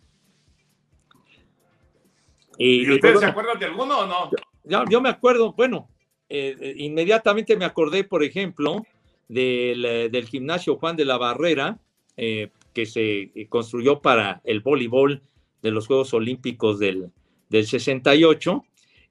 Y, 2.59 2.89
ustedes 2.91 3.21
se 3.21 3.27
acuerdan 3.27 3.59
de 3.59 3.67
alguno 3.67 3.99
o 3.99 4.07
no? 4.07 4.31
Yo, 4.63 4.85
yo 4.89 5.01
me 5.01 5.09
acuerdo, 5.09 5.53
bueno, 5.55 5.89
eh, 6.29 6.57
eh, 6.61 6.75
inmediatamente 6.77 7.57
me 7.57 7.65
acordé, 7.65 8.05
por 8.05 8.23
ejemplo, 8.23 8.85
del, 9.29 10.11
del, 10.13 10.27
gimnasio 10.27 10.77
Juan 10.77 10.95
de 10.95 11.05
la 11.05 11.19
Barrera, 11.19 11.79
que 12.17 12.87
se 12.87 13.31
construyó 13.49 14.01
para 14.01 14.41
el 14.45 14.61
voleibol 14.61 15.23
de 15.63 15.71
los 15.71 15.87
Juegos 15.87 16.15
Olímpicos 16.15 16.79
del, 16.79 17.11
del 17.49 17.67
68 17.67 18.65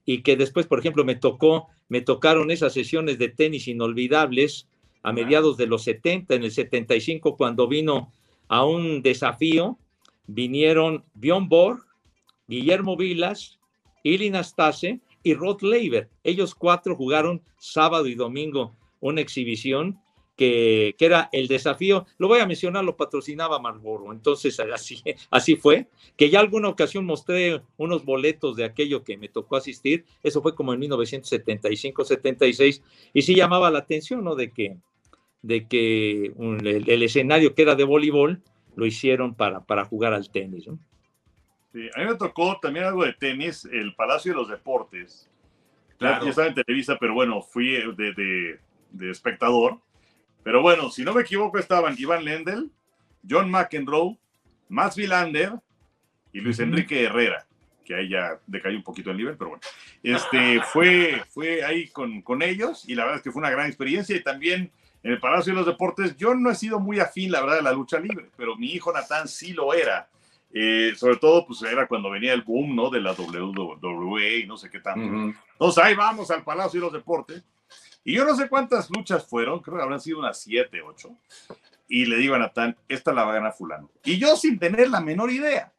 y 0.04 0.22
que 0.22 0.36
después, 0.36 0.66
por 0.66 0.78
ejemplo, 0.78 1.04
me 1.04 1.16
tocó, 1.16 1.68
me 1.88 2.00
tocaron 2.00 2.50
esas 2.50 2.72
sesiones 2.72 3.18
de 3.18 3.28
tenis 3.28 3.68
inolvidables 3.68 4.68
a 5.02 5.12
mediados 5.12 5.56
de 5.56 5.66
los 5.66 5.84
70, 5.84 6.34
en 6.34 6.42
el 6.42 6.50
75, 6.50 7.36
cuando 7.36 7.68
vino 7.68 8.12
a 8.48 8.64
un 8.64 9.02
desafío, 9.02 9.78
vinieron 10.26 11.04
Bjorn 11.14 11.48
Borg, 11.48 11.84
Guillermo 12.48 12.96
Vilas, 12.96 13.58
Ilin 14.02 14.36
Astase 14.36 15.00
y 15.22 15.34
Rod 15.34 15.62
Leiber. 15.62 16.08
Ellos 16.24 16.54
cuatro 16.54 16.96
jugaron 16.96 17.42
sábado 17.58 18.06
y 18.06 18.14
domingo 18.14 18.76
una 19.00 19.20
exhibición 19.20 19.98
que, 20.36 20.94
era 20.98 21.28
el 21.32 21.48
desafío, 21.48 22.06
lo 22.18 22.28
voy 22.28 22.38
a 22.40 22.46
mencionar, 22.46 22.84
lo 22.84 22.96
patrocinaba 22.96 23.58
Marlboro, 23.58 24.12
entonces 24.12 24.60
así, 24.60 25.02
así 25.30 25.56
fue, 25.56 25.88
que 26.16 26.30
ya 26.30 26.38
alguna 26.40 26.68
ocasión 26.68 27.06
mostré 27.06 27.62
unos 27.76 28.04
boletos 28.04 28.56
de 28.56 28.64
aquello 28.64 29.02
que 29.02 29.16
me 29.16 29.28
tocó 29.28 29.56
asistir, 29.56 30.04
eso 30.22 30.42
fue 30.42 30.54
como 30.54 30.74
en 30.74 30.80
1975-76, 30.82 32.82
y 33.14 33.22
sí 33.22 33.34
llamaba 33.34 33.68
la 33.70 33.78
atención, 33.80 34.22
¿no? 34.22 34.36
De 34.36 34.50
que, 34.50 34.76
de 35.42 35.66
que 35.66 36.32
el, 36.36 37.02
escenario 37.02 37.54
que 37.54 37.62
era 37.62 37.74
de 37.74 37.84
voleibol 37.84 38.42
lo 38.74 38.86
hicieron 38.86 39.34
para, 39.34 39.64
para 39.64 39.86
jugar 39.86 40.12
al 40.12 40.30
tenis, 40.30 40.66
¿no? 40.66 40.78
Sí, 41.72 41.88
a 41.94 42.00
mí 42.00 42.06
me 42.06 42.16
tocó 42.16 42.58
también 42.60 42.86
algo 42.86 43.04
de 43.04 43.12
tenis, 43.14 43.64
el 43.70 43.94
Palacio 43.94 44.32
de 44.32 44.36
los 44.36 44.48
Deportes. 44.48 45.30
Claro. 45.98 46.24
Yo 46.24 46.30
estaba 46.30 46.48
en 46.48 46.54
Televisa, 46.54 46.96
pero 46.98 47.12
bueno, 47.14 47.42
fui 47.42 47.70
de, 47.70 48.14
de, 48.14 48.58
de 48.92 49.10
espectador 49.10 49.78
pero 50.46 50.62
bueno, 50.62 50.90
si 50.92 51.02
no 51.02 51.12
me 51.12 51.22
equivoco, 51.22 51.58
estaban 51.58 51.96
Iván 51.98 52.24
Lendl, 52.24 52.70
John 53.28 53.50
McEnroe, 53.50 54.16
Max 54.68 54.94
Villander 54.94 55.54
y 56.32 56.38
Luis 56.38 56.60
Enrique 56.60 57.02
Herrera, 57.02 57.44
que 57.84 57.96
ahí 57.96 58.10
ya 58.10 58.38
decayó 58.46 58.76
un 58.76 58.84
poquito 58.84 59.10
el 59.10 59.16
nivel, 59.16 59.36
pero 59.36 59.50
bueno. 59.50 59.62
Este, 60.04 60.60
fue, 60.72 61.20
fue 61.30 61.64
ahí 61.64 61.88
con, 61.88 62.22
con 62.22 62.42
ellos 62.42 62.88
y 62.88 62.94
la 62.94 63.02
verdad 63.02 63.16
es 63.16 63.22
que 63.24 63.32
fue 63.32 63.40
una 63.40 63.50
gran 63.50 63.66
experiencia 63.66 64.14
y 64.14 64.22
también 64.22 64.70
en 65.02 65.10
el 65.10 65.18
Palacio 65.18 65.52
de 65.52 65.56
los 65.56 65.66
Deportes, 65.66 66.16
yo 66.16 66.32
no 66.36 66.48
he 66.48 66.54
sido 66.54 66.78
muy 66.78 67.00
afín, 67.00 67.32
la 67.32 67.40
verdad, 67.40 67.56
de 67.56 67.62
la 67.62 67.72
lucha 67.72 67.98
libre, 67.98 68.30
pero 68.36 68.54
mi 68.54 68.70
hijo 68.70 68.92
Natán 68.92 69.26
sí 69.26 69.52
lo 69.52 69.74
era. 69.74 70.08
Eh, 70.54 70.92
sobre 70.96 71.16
todo, 71.16 71.44
pues 71.44 71.60
era 71.62 71.88
cuando 71.88 72.08
venía 72.08 72.32
el 72.32 72.42
boom, 72.42 72.76
¿no? 72.76 72.88
De 72.88 73.00
la 73.00 73.14
WWE 73.14 74.38
y 74.38 74.46
no 74.46 74.56
sé 74.56 74.70
qué 74.70 74.78
tanto. 74.78 75.34
Entonces 75.54 75.82
ahí 75.82 75.96
vamos 75.96 76.30
al 76.30 76.44
Palacio 76.44 76.78
de 76.78 76.86
los 76.86 76.92
Deportes 76.92 77.42
y 78.06 78.14
yo 78.14 78.24
no 78.24 78.36
sé 78.36 78.48
cuántas 78.48 78.88
luchas 78.88 79.26
fueron, 79.26 79.58
creo 79.58 79.78
que 79.78 79.82
habrán 79.82 80.00
sido 80.00 80.20
unas 80.20 80.40
siete, 80.40 80.80
ocho. 80.80 81.16
y 81.88 82.06
le 82.06 82.16
digo 82.18 82.36
a 82.36 82.38
Natán, 82.38 82.76
esta 82.88 83.12
la 83.12 83.24
va 83.24 83.32
a 83.32 83.34
ganar 83.34 83.52
fulano. 83.52 83.90
Y 84.04 84.16
yo 84.16 84.36
sin 84.36 84.60
tener 84.60 84.88
la 84.90 85.00
menor 85.00 85.28
idea. 85.32 85.72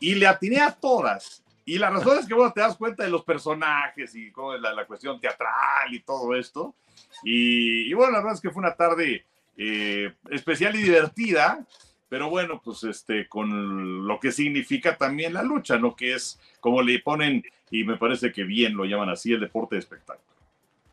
Y 0.00 0.14
le 0.14 0.26
atiné 0.26 0.60
a 0.60 0.72
todas. 0.72 1.44
Y 1.66 1.78
la 1.78 1.90
razón 1.90 2.18
es 2.18 2.26
que, 2.26 2.32
bueno, 2.32 2.54
te 2.54 2.62
das 2.62 2.74
cuenta 2.74 3.04
de 3.04 3.10
los 3.10 3.22
personajes 3.22 4.14
y 4.14 4.30
cómo 4.30 4.54
la, 4.56 4.86
cuestión 4.86 5.20
teatral 5.20 5.92
y 5.92 6.00
todo 6.00 6.34
esto. 6.34 6.74
Y, 7.22 7.92
bueno, 7.92 8.12
la 8.12 8.18
verdad 8.20 8.36
es 8.36 8.40
que 8.40 8.50
fue 8.50 8.60
una 8.60 8.74
tarde 8.74 9.26
eh, 9.58 10.14
especial 10.30 10.74
y 10.74 10.82
divertida, 10.84 11.66
pero 12.08 12.30
bueno, 12.30 12.62
pues 12.64 12.82
este, 12.84 13.28
con 13.28 14.06
lo 14.06 14.18
que 14.18 14.32
significa 14.32 14.96
también 14.96 15.34
la 15.34 15.42
lucha, 15.42 15.78
¿no? 15.78 15.94
Que 15.94 16.14
es 16.14 16.40
como 16.60 16.80
le 16.80 17.00
ponen, 17.00 17.44
y 17.70 17.84
me 17.84 17.98
parece 17.98 18.32
que 18.32 18.44
bien 18.44 18.74
lo 18.74 18.86
llaman 18.86 19.10
así, 19.10 19.34
el 19.34 19.40
deporte 19.40 19.74
de 19.74 19.80
espectáculo. 19.80 20.37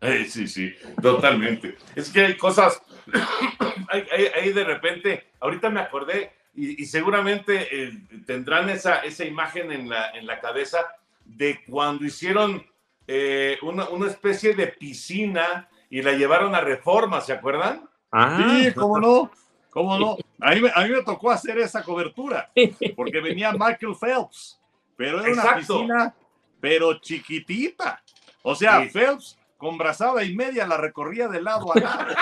Eh, 0.08 0.26
sí, 0.30 0.48
sí, 0.48 0.74
totalmente. 1.02 1.78
Es 1.96 2.10
que 2.10 2.26
hay 2.26 2.38
cosas, 2.38 2.82
ahí 3.90 4.54
de 4.54 4.64
repente, 4.64 5.28
ahorita 5.40 5.70
me 5.70 5.82
acordé, 5.82 6.32
y, 6.58 6.86
seguramente 6.86 7.68
eh, 7.70 7.92
tendrán 8.26 8.70
esa, 8.70 9.00
esa 9.00 9.26
imagen 9.26 9.72
en 9.72 9.90
la, 9.90 10.12
en 10.12 10.26
la 10.26 10.40
cabeza 10.40 10.86
de 11.26 11.62
cuando 11.68 12.06
hicieron 12.06 12.66
eh, 13.08 13.58
una, 13.62 13.90
una, 13.90 14.08
especie 14.08 14.54
de 14.54 14.68
piscina 14.68 15.68
y 15.90 16.02
la 16.02 16.14
llevaron 16.14 16.56
a 16.56 16.62
reforma, 16.62 17.20
¿se 17.20 17.34
acuerdan? 17.34 17.90
Ah, 18.12 18.38
sí, 18.38 18.72
cómo 18.74 19.00
no, 19.00 19.32
cómo 19.70 19.98
no. 20.00 20.18
A 20.40 20.56
mí, 20.56 20.62
a 20.74 20.84
mí 20.84 20.90
me 20.90 21.04
tocó 21.04 21.30
hacer 21.30 21.58
esa 21.60 21.84
cobertura, 21.84 22.50
porque 22.96 23.20
venía 23.20 23.52
Michael 23.52 23.96
Phelps, 24.00 24.60
pero 24.96 25.22
era 25.22 25.34
una 25.34 25.56
piscina, 25.58 26.16
pero 26.62 27.00
chiquitita. 27.00 28.02
O 28.44 28.56
sea, 28.56 28.88
Phelps 28.92 29.38
con 29.66 29.80
brazada 29.80 30.24
y 30.24 30.36
media 30.36 30.68
la 30.68 30.78
recorría 30.78 31.28
de 31.28 31.42
lado 31.42 31.74
a 31.74 31.80
lado. 31.80 32.16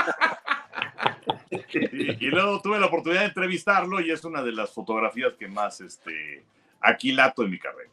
y, 1.91 2.27
luego 2.27 2.61
tuve 2.61 2.79
la 2.79 2.85
oportunidad 2.85 3.19
de 3.19 3.27
entrevistarlo 3.27 3.99
y 3.99 4.11
es 4.11 4.23
una 4.23 4.41
de 4.41 4.53
las 4.53 4.73
fotografías 4.73 5.33
que 5.33 5.49
más 5.49 5.81
este, 5.81 6.45
aquilato 6.79 7.43
en 7.43 7.49
mi 7.49 7.59
carrera. 7.59 7.89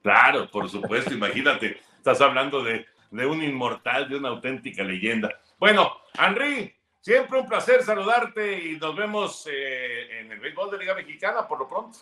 Claro, 0.00 0.48
por 0.48 0.70
supuesto, 0.70 1.12
imagínate, 1.12 1.80
estás 1.96 2.20
hablando 2.20 2.62
de, 2.62 2.86
de 3.10 3.26
un 3.26 3.42
inmortal, 3.42 4.08
de 4.08 4.14
una 4.14 4.28
auténtica 4.28 4.84
leyenda. 4.84 5.40
Bueno, 5.58 5.90
Henry, 6.16 6.72
siempre 7.00 7.40
un 7.40 7.48
placer 7.48 7.82
saludarte 7.82 8.62
y 8.62 8.76
nos 8.76 8.94
vemos 8.94 9.48
eh, 9.50 10.20
en 10.20 10.30
el 10.30 10.38
béisbol 10.38 10.70
de 10.70 10.78
Liga 10.78 10.94
Mexicana 10.94 11.48
por 11.48 11.58
lo 11.58 11.68
pronto. 11.68 11.98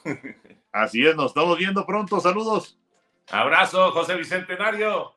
Así 0.73 1.07
es, 1.07 1.17
nos 1.17 1.29
estamos 1.29 1.57
viendo 1.57 1.87
pronto, 1.87 2.21
saludos. 2.21 2.79
Abrazo, 3.31 3.93
José 3.93 4.15
Bicentenario. 4.15 5.15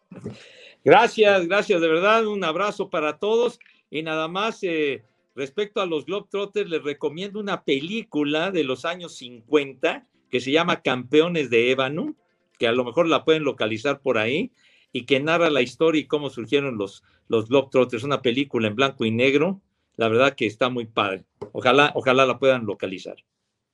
Gracias, 0.86 1.48
gracias, 1.48 1.82
de 1.82 1.88
verdad, 1.90 2.26
un 2.26 2.44
abrazo 2.46 2.90
para 2.90 3.18
todos 3.18 3.60
y 3.90 4.04
nada 4.04 4.30
más. 4.30 4.64
Eh, 4.64 5.04
Respecto 5.36 5.82
a 5.82 5.86
los 5.86 6.06
Globetrotters, 6.06 6.70
les 6.70 6.82
recomiendo 6.82 7.42
una 7.42 7.66
película 7.66 8.52
de 8.52 8.64
los 8.64 8.86
años 8.86 9.18
50 9.18 10.08
que 10.32 10.40
se 10.40 10.52
llama 10.52 10.82
Campeones 10.82 11.50
de 11.50 11.72
Ébano, 11.72 12.16
que 12.58 12.70
a 12.70 12.72
lo 12.72 12.86
mejor 12.86 13.08
la 13.08 13.26
pueden 13.26 13.44
localizar 13.44 14.00
por 14.00 14.18
ahí, 14.18 14.54
y 14.94 15.06
que 15.06 15.20
narra 15.20 15.50
la 15.50 15.62
historia 15.62 16.00
y 16.00 16.08
cómo 16.08 16.30
surgieron 16.30 16.78
los, 16.78 17.04
los 17.28 17.50
Globetrotters. 17.50 18.06
Una 18.06 18.22
película 18.22 18.70
en 18.70 18.76
blanco 18.76 19.04
y 19.04 19.12
negro, 19.12 19.62
la 19.98 20.08
verdad 20.08 20.36
que 20.36 20.46
está 20.46 20.70
muy 20.70 20.86
padre. 20.86 21.26
Ojalá, 21.52 21.92
ojalá 21.96 22.26
la 22.26 22.40
puedan 22.40 22.66
localizar. 22.66 23.18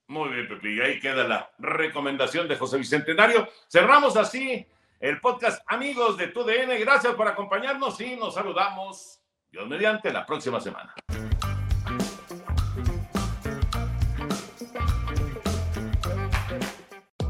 Muy 0.07 0.29
bien, 0.29 0.47
Pepe, 0.47 0.73
y 0.73 0.79
ahí 0.79 0.99
queda 0.99 1.27
la 1.27 1.51
recomendación 1.59 2.47
de 2.47 2.55
José 2.55 2.79
Bicentenario. 2.79 3.47
Cerramos 3.69 4.17
así 4.17 4.65
el 5.01 5.19
podcast 5.19 5.63
Amigos 5.67 6.15
de 6.15 6.27
TUDN. 6.27 6.79
Gracias 6.79 7.15
por 7.15 7.27
acompañarnos 7.27 7.99
y 7.99 8.15
nos 8.15 8.35
saludamos, 8.35 9.19
Dios 9.51 9.67
mediante, 9.67 10.13
la 10.13 10.25
próxima 10.25 10.61
semana. 10.61 10.93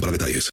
para 0.00 0.12
detalles. 0.12 0.52